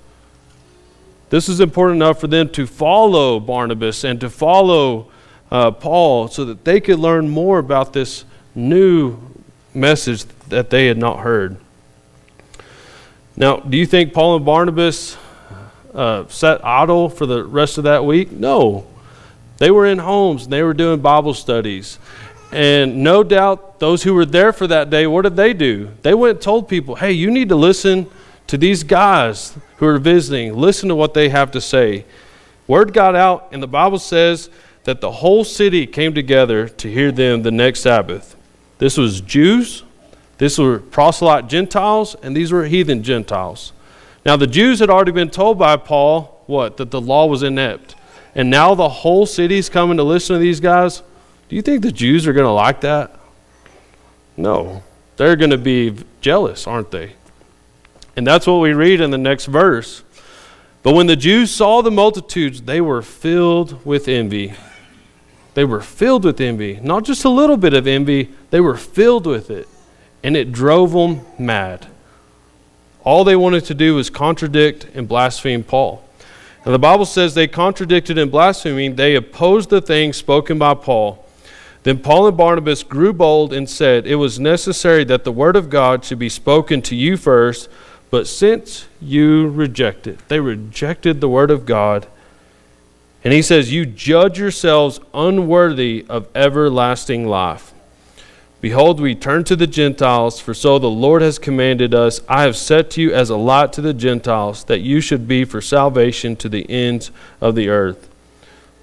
This 1.30 1.48
is 1.48 1.60
important 1.60 1.98
enough 1.98 2.20
for 2.20 2.28
them 2.28 2.50
to 2.50 2.66
follow 2.66 3.40
Barnabas 3.40 4.04
and 4.04 4.20
to 4.22 4.30
follow 4.30 5.12
uh, 5.52 5.72
Paul 5.72 6.28
so 6.28 6.46
that 6.46 6.66
they 6.66 6.80
could 6.80 7.00
learn 7.00 7.30
more 7.30 7.60
about 7.60 7.94
this 7.94 8.26
new 8.56 9.20
message 9.74 10.26
that 10.50 10.70
they 10.70 10.88
had 10.88 10.98
not 10.98 11.20
heard. 11.20 11.58
Now, 13.36 13.58
do 13.58 13.78
you 13.78 13.86
think 13.86 14.14
Paul 14.14 14.38
and 14.38 14.46
Barnabas 14.46 15.18
uh, 15.94 16.28
sat 16.28 16.66
idle 16.66 17.10
for 17.10 17.26
the 17.26 17.44
rest 17.44 17.78
of 17.78 17.86
that 17.86 18.06
week? 18.06 18.32
No. 18.32 18.88
They 19.58 19.72
were 19.72 19.86
in 19.86 20.00
homes 20.00 20.46
and 20.46 20.54
they 20.54 20.64
were 20.64 20.74
doing 20.74 21.00
Bible 21.00 21.34
studies. 21.34 22.00
And 22.52 23.04
no 23.04 23.24
doubt 23.24 23.80
those 23.80 24.04
who 24.04 24.14
were 24.14 24.26
there 24.26 24.54
for 24.54 24.68
that 24.68 24.90
day, 24.90 25.08
what 25.08 25.24
did 25.24 25.36
they 25.36 25.54
do? 25.54 25.90
They 26.02 26.14
went 26.14 26.38
and 26.38 26.42
told 26.42 26.68
people, 26.68 26.96
hey, 26.96 27.12
you 27.12 27.32
need 27.32 27.50
to 27.50 27.56
listen 27.56 28.08
to 28.48 28.58
these 28.58 28.84
guys 28.84 29.58
who 29.78 29.88
are 29.88 29.98
visiting. 29.98 30.56
Listen 30.56 30.90
to 30.90 30.96
what 30.96 31.14
they 31.14 31.30
have 31.30 31.52
to 31.52 31.62
say. 31.62 32.06
Word 32.68 32.94
got 32.94 33.16
out, 33.16 33.50
and 33.52 33.62
the 33.62 33.68
Bible 33.68 34.00
says 34.00 34.50
that 34.84 35.02
the 35.02 35.12
whole 35.12 35.44
city 35.44 35.88
came 35.88 36.14
together 36.14 36.68
to 36.68 36.92
hear 36.92 37.12
them 37.12 37.42
the 37.42 37.52
next 37.52 37.82
Sabbath. 37.82 38.36
This 38.78 38.98
was 38.98 39.22
Jews, 39.22 39.84
this 40.38 40.58
were 40.58 40.80
proselyte 40.80 41.48
Gentiles, 41.48 42.16
and 42.22 42.36
these 42.36 42.52
were 42.52 42.66
heathen 42.66 43.02
Gentiles. 43.02 43.72
Now, 44.26 44.38
the 44.38 44.48
Jews 44.48 44.80
had 44.80 44.90
already 44.90 45.12
been 45.12 45.30
told 45.30 45.60
by 45.60 45.76
Paul 45.78 46.44
what? 46.46 46.78
That 46.78 46.92
the 46.92 47.02
law 47.02 47.26
was 47.26 47.44
inept. 47.44 47.96
And 48.36 48.50
now 48.50 48.76
the 48.76 48.90
whole 48.90 49.26
city's 49.26 49.70
coming 49.70 49.98
to 49.98 50.04
listen 50.04 50.36
to 50.36 50.40
these 50.40 50.60
guys. 50.60 51.02
Do 51.50 51.56
you 51.56 51.62
think 51.62 51.84
the 51.84 51.92
Jews 51.92 52.28
are 52.28 52.34
going 52.34 52.46
to 52.46 52.52
like 52.52 52.82
that? 52.82 53.20
No. 54.36 54.84
They're 55.18 55.36
going 55.36 55.52
to 55.52 55.58
be 55.58 55.96
jealous, 56.22 56.66
aren't 56.66 56.92
they? 56.92 57.14
And 58.16 58.26
that's 58.26 58.48
what 58.48 58.60
we 58.60 58.74
read 58.74 59.02
in 59.02 59.12
the 59.12 59.18
next 59.18 59.46
verse. 59.46 60.04
But 60.82 60.96
when 60.96 61.08
the 61.08 61.16
Jews 61.16 61.52
saw 61.52 61.82
the 61.82 61.92
multitudes, 61.92 62.64
they 62.64 62.82
were 62.82 63.02
filled 63.02 63.86
with 63.86 64.08
envy. 64.08 64.54
They 65.54 65.64
were 65.64 65.82
filled 65.82 66.26
with 66.26 66.42
envy. 66.42 66.80
Not 66.82 67.06
just 67.06 67.26
a 67.26 67.30
little 67.30 67.58
bit 67.58 67.74
of 67.74 67.88
envy, 67.88 68.32
they 68.50 68.60
were 68.60 68.76
filled 68.76 69.26
with 69.26 69.50
it. 69.50 69.68
And 70.24 70.36
it 70.36 70.52
drove 70.52 70.92
them 70.94 71.22
mad. 71.38 71.88
All 73.04 73.24
they 73.24 73.36
wanted 73.36 73.66
to 73.66 73.74
do 73.74 73.96
was 73.96 74.10
contradict 74.10 74.88
and 74.94 75.08
blaspheme 75.08 75.64
Paul. 75.64 76.04
And 76.66 76.74
the 76.74 76.80
Bible 76.80 77.06
says 77.06 77.34
they 77.34 77.48
contradicted 77.48 78.18
and 78.18 78.32
blasphemed. 78.32 78.96
They 78.96 79.16
opposed 79.16 79.70
the 79.70 79.82
things 79.82 80.16
spoken 80.18 80.58
by 80.58 80.76
Paul 80.76 81.24
then 81.84 82.00
Paul 82.00 82.28
and 82.28 82.38
Barnabas 82.38 82.82
grew 82.82 83.12
bold 83.12 83.54
and 83.54 83.70
said, 83.70 84.08
It 84.08 84.16
was 84.16 84.40
necessary 84.40 85.04
that 85.06 85.26
the 85.26 85.32
word 85.32 85.56
of 85.58 85.70
God 85.70 86.04
should 86.04 86.20
be 86.20 86.30
spoken 86.30 86.82
to 86.84 86.96
you 86.96 87.18
first, 87.18 87.70
but 88.10 88.26
since 88.26 88.88
you 89.02 89.50
reject 89.50 90.08
it, 90.08 90.20
they 90.30 90.40
rejected 90.40 91.20
the 91.20 91.30
word 91.30 91.52
of 91.52 91.66
God. 91.66 92.08
And 93.24 93.34
he 93.34 93.42
says, 93.42 93.74
You 93.74 93.86
judge 93.86 94.40
yourselves 94.40 95.02
unworthy 95.14 96.06
of 96.08 96.28
everlasting 96.34 97.28
life. 97.28 97.73
Behold, 98.64 99.02
we 99.02 99.14
turn 99.14 99.44
to 99.44 99.58
the 99.58 99.68
Gentiles, 99.68 100.40
for 100.40 100.54
so 100.54 100.80
the 100.80 100.90
Lord 100.90 101.22
has 101.22 101.38
commanded 101.38 101.94
us 101.94 102.22
I 102.30 102.44
have 102.44 102.56
set 102.56 102.96
you 102.96 103.14
as 103.14 103.30
a 103.30 103.36
light 103.36 103.74
to 103.74 103.82
the 103.82 103.94
Gentiles, 103.94 104.64
that 104.64 104.80
you 104.80 105.02
should 105.02 105.28
be 105.28 105.44
for 105.44 105.60
salvation 105.60 106.38
to 106.38 106.48
the 106.48 106.66
ends 106.70 107.12
of 107.42 107.56
the 107.56 107.68
earth. 107.68 108.08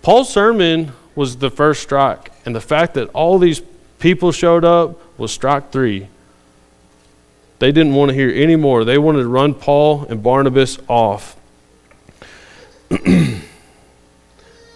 Paul's 0.02 0.30
sermon 0.30 0.92
was 1.14 1.38
the 1.38 1.48
first 1.48 1.82
strike. 1.82 2.30
And 2.44 2.54
the 2.54 2.60
fact 2.60 2.92
that 2.92 3.08
all 3.14 3.38
these 3.38 3.62
people 3.98 4.32
showed 4.32 4.66
up 4.66 5.00
was 5.18 5.32
strike 5.32 5.72
three. 5.72 6.08
They 7.58 7.72
didn't 7.72 7.94
want 7.94 8.10
to 8.10 8.14
hear 8.14 8.28
any 8.28 8.56
more. 8.56 8.84
They 8.84 8.98
wanted 8.98 9.20
to 9.20 9.28
run 9.28 9.54
Paul 9.54 10.04
and 10.10 10.22
Barnabas 10.22 10.78
off. 10.88 11.36
and 12.90 13.40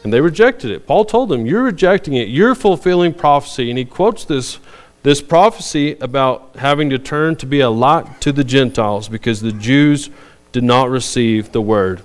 they 0.03 0.23
rejected 0.23 0.71
it. 0.71 0.87
Paul 0.87 1.05
told 1.05 1.29
them, 1.29 1.45
You're 1.45 1.65
rejecting 1.65 2.15
it. 2.15 2.29
You're 2.29 2.55
fulfilling 2.55 3.13
prophecy. 3.13 3.69
And 3.69 3.79
he 3.79 3.85
quotes 3.85 4.25
this, 4.25 4.59
this 5.05 5.21
prophecy 5.21 5.97
about 6.01 6.57
having 6.57 6.89
to 6.89 6.99
turn 6.99 7.37
to 7.37 7.47
be 7.47 7.61
a 7.61 7.69
light 7.69 8.23
to 8.23 8.33
the 8.33 8.43
Gentiles 8.43 9.07
because 9.07 9.43
the 9.43 9.53
Jews 9.53 10.09
did 10.51 10.65
not 10.65 10.89
receive 10.89 11.53
the 11.53 11.61
word. 11.61 12.01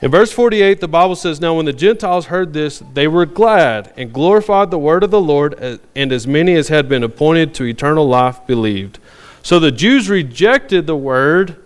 In 0.00 0.12
verse 0.12 0.30
48, 0.30 0.80
the 0.80 0.86
Bible 0.86 1.16
says, 1.16 1.40
Now 1.40 1.56
when 1.56 1.66
the 1.66 1.72
Gentiles 1.72 2.26
heard 2.26 2.52
this, 2.52 2.80
they 2.94 3.08
were 3.08 3.26
glad 3.26 3.92
and 3.96 4.12
glorified 4.12 4.70
the 4.70 4.78
word 4.78 5.02
of 5.02 5.10
the 5.10 5.20
Lord, 5.20 5.80
and 5.96 6.12
as 6.12 6.28
many 6.28 6.54
as 6.54 6.68
had 6.68 6.88
been 6.88 7.02
appointed 7.02 7.54
to 7.54 7.64
eternal 7.64 8.06
life 8.06 8.46
believed. 8.46 9.00
So 9.42 9.58
the 9.58 9.72
Jews 9.72 10.08
rejected 10.08 10.86
the 10.86 10.96
word 10.96 11.56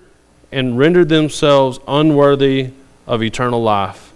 and 0.50 0.78
rendered 0.78 1.10
themselves 1.10 1.80
unworthy 1.86 2.70
of 3.06 3.22
eternal 3.22 3.62
life. 3.62 4.12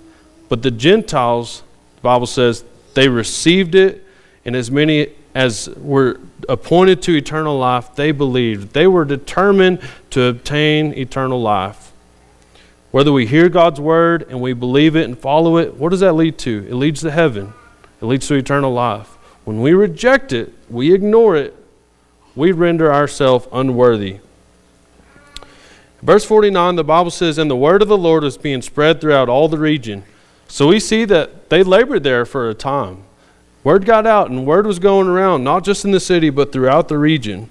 But 0.49 0.63
the 0.63 0.71
Gentiles, 0.71 1.63
the 1.97 2.03
Bible 2.03 2.27
says, 2.27 2.65
they 2.95 3.09
received 3.09 3.75
it, 3.75 4.07
and 4.47 4.57
as 4.57 4.71
many 4.71 5.09
as 5.35 5.69
were 5.77 6.21
appointed 6.49 7.03
to 7.03 7.17
eternal 7.17 7.59
life, 7.59 7.95
they 7.95 8.13
believed. 8.13 8.73
They 8.73 8.87
were 8.87 9.05
determined 9.05 9.81
to 10.11 10.25
obtain 10.25 10.93
eternal 10.95 11.41
life. 11.41 11.93
Whether 12.93 13.11
we 13.11 13.27
hear 13.27 13.49
God's 13.49 13.81
word 13.81 14.27
and 14.31 14.41
we 14.41 14.53
believe 14.53 14.95
it 14.95 15.05
and 15.05 15.19
follow 15.19 15.57
it, 15.59 15.75
what 15.75 15.89
does 15.89 16.01
that 16.01 16.13
lead 16.13 16.39
to? 16.39 16.67
It 16.69 16.75
leads 16.75 17.01
to 17.01 17.11
heaven, 17.11 17.53
it 18.01 18.05
leads 18.05 18.29
to 18.29 18.35
eternal 18.35 18.73
life. 18.73 19.09
When 19.45 19.61
we 19.61 19.73
reject 19.73 20.33
it, 20.33 20.53
we 20.71 20.95
ignore 20.95 21.37
it, 21.37 21.55
we 22.37 22.53
render 22.53 22.93
ourselves 22.93 23.47
unworthy. 23.53 24.21
Verse 26.03 26.25
49, 26.25 26.77
the 26.77 26.85
Bible 26.85 27.11
says, 27.11 27.39
And 27.39 27.51
the 27.51 27.57
word 27.57 27.83
of 27.83 27.89
the 27.89 27.97
Lord 27.97 28.25
was 28.25 28.37
being 28.37 28.63
spread 28.63 29.01
throughout 29.01 29.29
all 29.29 29.49
the 29.49 29.59
region. 29.59 30.05
So 30.49 30.69
we 30.69 30.79
see 30.79 31.05
that 31.07 31.49
they 31.49 31.63
labored 31.63 32.03
there 32.03 32.27
for 32.27 32.49
a 32.51 32.55
time. 32.55 33.04
Word 33.65 33.87
got 33.87 34.07
out, 34.07 34.31
and 34.31 34.47
word 34.47 34.67
was 34.67 34.79
going 34.79 35.09
around, 35.09 35.43
not 35.43 35.65
just 35.65 35.87
in 35.87 35.91
the 35.91 35.99
city, 35.99 36.29
but 36.29 36.53
throughout 36.53 36.89
the 36.89 36.99
region. 36.99 37.49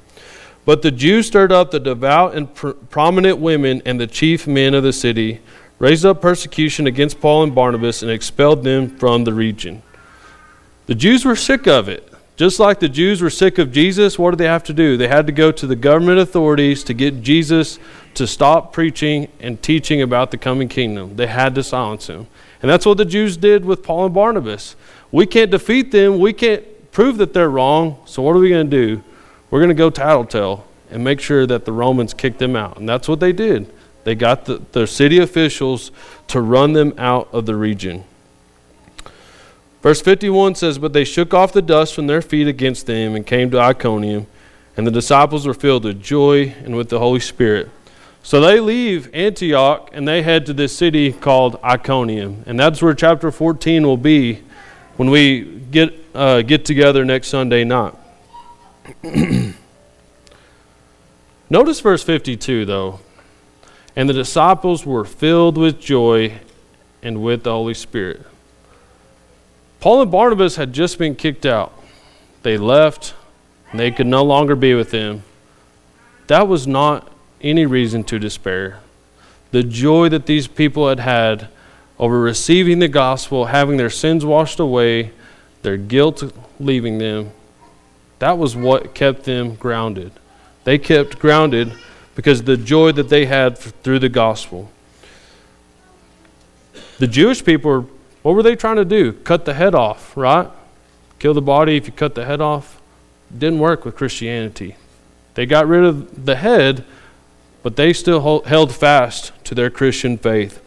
But 0.64 0.84
the 0.84 0.92
Jews 0.92 1.28
stirred 1.28 1.52
up 1.52 1.72
the 1.72 1.80
devout 1.80 2.36
and 2.36 2.54
pr- 2.54 2.70
prominent 2.70 3.40
women 3.40 3.82
and 3.86 4.00
the 4.00 4.08
chief 4.08 4.48
men 4.48 4.74
of 4.76 4.84
the 4.84 4.94
city, 4.94 5.42
raised 5.80 6.06
up 6.06 6.22
persecution 6.22 6.88
against 6.88 7.20
Paul 7.20 7.44
and 7.44 7.56
Barnabas, 7.56 8.04
and 8.04 8.12
expelled 8.12 8.64
them 8.64 8.96
from 8.98 9.24
the 9.24 9.34
region. 9.34 9.82
The 10.86 10.96
Jews 10.96 11.26
were 11.26 11.36
sick 11.36 11.68
of 11.68 11.90
it. 11.90 12.10
Just 12.36 12.60
like 12.60 12.80
the 12.80 12.90
Jews 12.90 13.22
were 13.22 13.30
sick 13.30 13.58
of 13.58 13.72
Jesus, 13.72 14.18
what 14.18 14.32
did 14.32 14.40
they 14.40 14.48
have 14.48 14.64
to 14.66 14.74
do? 14.74 14.98
They 14.98 15.08
had 15.08 15.28
to 15.28 15.34
go 15.34 15.52
to 15.52 15.68
the 15.68 15.76
government 15.76 16.20
authorities 16.20 16.84
to 16.86 16.94
get 16.94 17.22
Jesus 17.22 17.78
to 18.16 18.26
stop 18.26 18.74
preaching 18.74 19.30
and 19.40 19.62
teaching 19.62 20.02
about 20.02 20.32
the 20.32 20.38
coming 20.38 20.68
kingdom. 20.68 21.16
They 21.16 21.28
had 21.28 21.54
to 21.56 21.64
silence 21.64 22.08
him. 22.08 22.28
And 22.62 22.72
that's 22.72 22.86
what 22.86 22.98
the 22.98 23.06
Jews 23.06 23.38
did 23.38 23.66
with 23.66 23.84
Paul 23.84 24.06
and 24.06 24.14
Barnabas. 24.14 24.76
We 25.14 25.26
can't 25.26 25.50
defeat 25.50 25.92
them, 25.92 26.20
we 26.20 26.34
can't 26.34 26.92
prove 26.92 27.18
that 27.20 27.34
they're 27.34 27.50
wrong, 27.50 28.02
so 28.04 28.22
what 28.22 28.36
are 28.36 28.40
we 28.40 28.50
going 28.50 28.70
to 28.70 28.78
do? 28.98 29.04
we're 29.54 29.60
going 29.60 29.70
to 29.70 29.76
go 29.76 29.92
tattletale 29.92 30.66
and 30.90 31.04
make 31.04 31.22
sure 31.22 31.46
that 31.46 31.64
the 31.64 31.72
Romans 31.72 32.12
kick 32.12 32.40
them 32.40 32.56
out. 32.56 32.78
And 32.78 32.90
that's 32.90 33.08
what 33.08 33.20
they 33.20 33.32
did. 33.32 33.72
They 34.04 34.16
got 34.16 34.46
the, 34.46 34.88
city 34.88 35.20
officials 35.20 35.92
to 36.30 36.42
run 36.42 36.74
them 36.74 36.92
out 36.98 37.30
of 37.32 37.46
the 37.46 37.56
region. 37.56 38.04
Verse 39.84 40.02
51 40.02 40.56
says, 40.56 40.80
But 40.80 40.94
they 40.94 41.04
shook 41.04 41.36
off 41.36 41.54
the 41.54 41.62
dust 41.62 41.94
from 41.94 42.08
their 42.08 42.24
feet 42.24 42.48
against 42.48 42.88
them 42.88 43.14
and 43.16 43.28
came 43.28 43.52
to 43.52 43.60
Iconium, 43.60 44.26
and 44.76 44.88
the 44.88 44.92
disciples 44.92 45.46
were 45.46 45.54
filled 45.54 45.86
with 45.86 46.02
joy 46.02 46.56
and 46.64 46.76
with 46.76 46.90
the 46.90 46.98
Holy 46.98 47.20
Spirit. 47.20 47.70
So 48.24 48.42
they 48.42 48.60
leave 48.60 49.14
Antioch 49.14 49.88
and 49.94 50.08
they 50.08 50.24
head 50.24 50.48
to 50.48 50.54
this 50.54 50.76
city 50.76 51.14
called 51.14 51.60
Iconium. 51.64 52.42
And 52.48 52.60
that's 52.60 52.82
where 52.82 52.96
chapter 52.96 53.30
14 53.32 53.84
will 53.84 53.98
be 53.98 54.42
when 54.98 55.10
we 55.10 55.42
get, 55.72 55.94
uh, 56.14 56.42
get 56.42 56.66
together 56.66 57.04
next 57.06 57.28
Sunday 57.28 57.64
night. 57.64 57.94
Notice 61.50 61.80
verse 61.80 62.04
52, 62.04 62.66
though. 62.66 63.00
And 63.96 64.10
the 64.10 64.14
disciples 64.14 64.86
were 64.86 65.06
filled 65.06 65.58
with 65.58 65.80
joy 65.80 66.40
and 67.02 67.22
with 67.24 67.44
the 67.44 67.52
Holy 67.52 67.74
Spirit. 67.74 68.22
Paul 69.80 70.02
and 70.02 70.12
Barnabas 70.12 70.56
had 70.56 70.74
just 70.74 70.98
been 70.98 71.16
kicked 71.16 71.46
out. 71.46 71.74
They 72.42 72.58
left, 72.58 73.14
and 73.72 73.80
they 73.80 73.92
could 73.92 74.08
no 74.08 74.24
longer 74.24 74.56
be 74.56 74.74
with 74.74 74.92
them. 74.92 75.24
That 76.28 76.48
was 76.48 76.66
not 76.66 77.12
any 77.42 77.66
reason 77.66 78.04
to 78.06 78.18
despair. 78.18 78.80
The 79.52 79.62
joy 79.64 80.10
that 80.10 80.26
these 80.26 80.48
people 80.48 80.88
had 80.88 81.02
had 81.02 81.50
over 82.00 82.20
receiving 82.20 82.80
the 82.80 82.88
gospel, 82.88 83.46
having 83.46 83.78
their 83.78 83.90
sins 83.90 84.26
washed 84.26 84.60
away, 84.60 85.12
their 85.62 85.78
guilt 85.78 86.34
leaving 86.60 86.98
them, 86.98 87.32
that 88.20 88.38
was 88.38 88.56
what 88.56 88.96
kept 88.96 89.24
them 89.24 89.56
grounded. 89.56 90.12
They 90.64 90.78
kept 90.78 91.20
grounded 91.20 91.74
because 92.16 92.44
the 92.44 92.58
joy 92.58 92.92
that 92.94 93.10
they 93.10 93.26
had 93.26 93.58
through 93.58 94.00
the 94.00 94.10
gospel. 94.10 94.72
The 97.00 97.08
Jewish 97.08 97.44
people, 97.44 97.90
what 98.22 98.36
were 98.36 98.44
they 98.44 98.56
trying 98.56 98.78
to 98.78 98.86
do? 98.86 99.12
Cut 99.12 99.46
the 99.46 99.54
head 99.54 99.76
off, 99.76 100.16
right? 100.16 100.48
Kill 101.20 101.34
the 101.34 101.42
body 101.42 101.76
if 101.76 101.88
you 101.88 101.94
cut 101.94 102.16
the 102.16 102.26
head 102.26 102.40
off. 102.40 102.82
Didn't 103.36 103.60
work 103.60 103.84
with 103.84 103.96
Christianity. 103.96 104.76
They 105.34 105.46
got 105.46 105.68
rid 105.68 105.84
of 105.84 106.26
the 106.26 106.36
head, 106.36 106.86
but 107.64 107.76
they 107.76 107.92
still 107.94 108.20
hold, 108.20 108.46
held 108.46 108.74
fast 108.74 109.32
to 109.46 109.56
their 109.56 109.70
Christian 109.70 110.18
faith. 110.18 110.62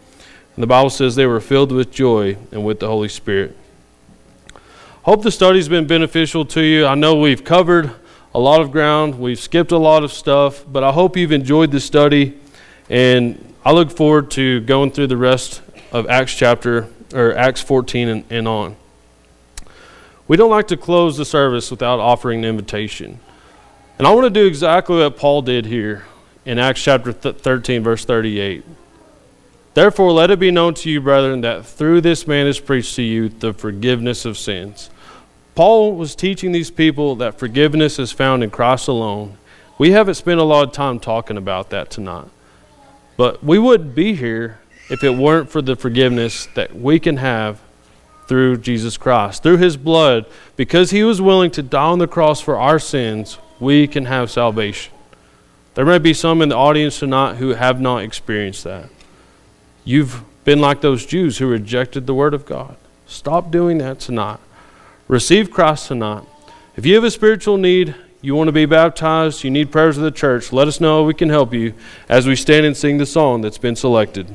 And 0.56 0.62
the 0.62 0.66
Bible 0.66 0.88
says 0.88 1.14
they 1.14 1.26
were 1.26 1.40
filled 1.40 1.70
with 1.70 1.92
joy 1.92 2.38
and 2.50 2.64
with 2.64 2.80
the 2.80 2.88
Holy 2.88 3.08
Spirit. 3.08 3.54
Hope 5.02 5.22
the 5.22 5.30
study's 5.30 5.68
been 5.68 5.86
beneficial 5.86 6.46
to 6.46 6.62
you. 6.62 6.86
I 6.86 6.94
know 6.94 7.14
we've 7.14 7.44
covered 7.44 7.92
a 8.34 8.40
lot 8.40 8.60
of 8.60 8.72
ground, 8.72 9.18
we've 9.18 9.38
skipped 9.38 9.70
a 9.70 9.78
lot 9.78 10.02
of 10.02 10.12
stuff, 10.12 10.64
but 10.66 10.82
I 10.82 10.92
hope 10.92 11.16
you've 11.16 11.32
enjoyed 11.32 11.70
the 11.70 11.80
study. 11.80 12.38
And 12.88 13.54
I 13.64 13.72
look 13.72 13.90
forward 13.90 14.30
to 14.32 14.60
going 14.60 14.90
through 14.92 15.08
the 15.08 15.16
rest 15.16 15.60
of 15.92 16.08
Acts 16.08 16.34
chapter 16.34 16.88
or 17.14 17.36
Acts 17.36 17.60
14 17.60 18.08
and, 18.08 18.24
and 18.30 18.48
on. 18.48 18.76
We 20.26 20.36
don't 20.36 20.50
like 20.50 20.68
to 20.68 20.76
close 20.76 21.16
the 21.16 21.24
service 21.24 21.70
without 21.70 22.00
offering 22.00 22.40
an 22.40 22.44
invitation. 22.46 23.20
And 23.98 24.06
I 24.06 24.12
want 24.12 24.24
to 24.24 24.30
do 24.30 24.46
exactly 24.46 24.96
what 24.96 25.16
Paul 25.16 25.42
did 25.42 25.66
here 25.66 26.04
in 26.44 26.58
Acts 26.58 26.82
chapter 26.82 27.12
13, 27.12 27.82
verse 27.82 28.04
38. 28.04 28.64
Therefore, 29.76 30.10
let 30.10 30.30
it 30.30 30.38
be 30.38 30.50
known 30.50 30.72
to 30.72 30.90
you, 30.90 31.02
brethren, 31.02 31.42
that 31.42 31.66
through 31.66 32.00
this 32.00 32.26
man 32.26 32.46
is 32.46 32.58
preached 32.58 32.96
to 32.96 33.02
you 33.02 33.28
the 33.28 33.52
forgiveness 33.52 34.24
of 34.24 34.38
sins. 34.38 34.88
Paul 35.54 35.96
was 35.96 36.14
teaching 36.14 36.50
these 36.50 36.70
people 36.70 37.14
that 37.16 37.38
forgiveness 37.38 37.98
is 37.98 38.10
found 38.10 38.42
in 38.42 38.48
Christ 38.48 38.88
alone. 38.88 39.36
We 39.76 39.90
haven't 39.90 40.14
spent 40.14 40.40
a 40.40 40.44
lot 40.44 40.66
of 40.66 40.72
time 40.72 40.98
talking 40.98 41.36
about 41.36 41.68
that 41.68 41.90
tonight. 41.90 42.28
But 43.18 43.44
we 43.44 43.58
wouldn't 43.58 43.94
be 43.94 44.14
here 44.14 44.60
if 44.88 45.04
it 45.04 45.10
weren't 45.10 45.50
for 45.50 45.60
the 45.60 45.76
forgiveness 45.76 46.48
that 46.54 46.74
we 46.74 46.98
can 46.98 47.18
have 47.18 47.60
through 48.28 48.56
Jesus 48.56 48.96
Christ. 48.96 49.42
Through 49.42 49.58
his 49.58 49.76
blood, 49.76 50.24
because 50.56 50.90
he 50.90 51.02
was 51.02 51.20
willing 51.20 51.50
to 51.50 51.62
die 51.62 51.84
on 51.84 51.98
the 51.98 52.08
cross 52.08 52.40
for 52.40 52.58
our 52.58 52.78
sins, 52.78 53.36
we 53.60 53.86
can 53.86 54.06
have 54.06 54.30
salvation. 54.30 54.94
There 55.74 55.84
may 55.84 55.98
be 55.98 56.14
some 56.14 56.40
in 56.40 56.48
the 56.48 56.56
audience 56.56 56.98
tonight 56.98 57.34
who 57.34 57.50
have 57.50 57.78
not 57.78 57.98
experienced 57.98 58.64
that. 58.64 58.88
You've 59.86 60.24
been 60.42 60.60
like 60.60 60.80
those 60.80 61.06
Jews 61.06 61.38
who 61.38 61.46
rejected 61.46 62.08
the 62.08 62.14
Word 62.14 62.34
of 62.34 62.44
God. 62.44 62.76
Stop 63.06 63.52
doing 63.52 63.78
that 63.78 64.00
tonight. 64.00 64.40
Receive 65.06 65.48
Christ 65.48 65.86
tonight. 65.86 66.24
If 66.74 66.84
you 66.84 66.96
have 66.96 67.04
a 67.04 67.10
spiritual 67.10 67.56
need, 67.56 67.94
you 68.20 68.34
want 68.34 68.48
to 68.48 68.52
be 68.52 68.66
baptized, 68.66 69.44
you 69.44 69.50
need 69.52 69.70
prayers 69.70 69.96
of 69.96 70.02
the 70.02 70.10
church, 70.10 70.52
let 70.52 70.66
us 70.66 70.80
know 70.80 71.04
we 71.04 71.14
can 71.14 71.28
help 71.28 71.54
you 71.54 71.72
as 72.08 72.26
we 72.26 72.34
stand 72.34 72.66
and 72.66 72.76
sing 72.76 72.98
the 72.98 73.06
song 73.06 73.42
that's 73.42 73.58
been 73.58 73.76
selected. 73.76 74.34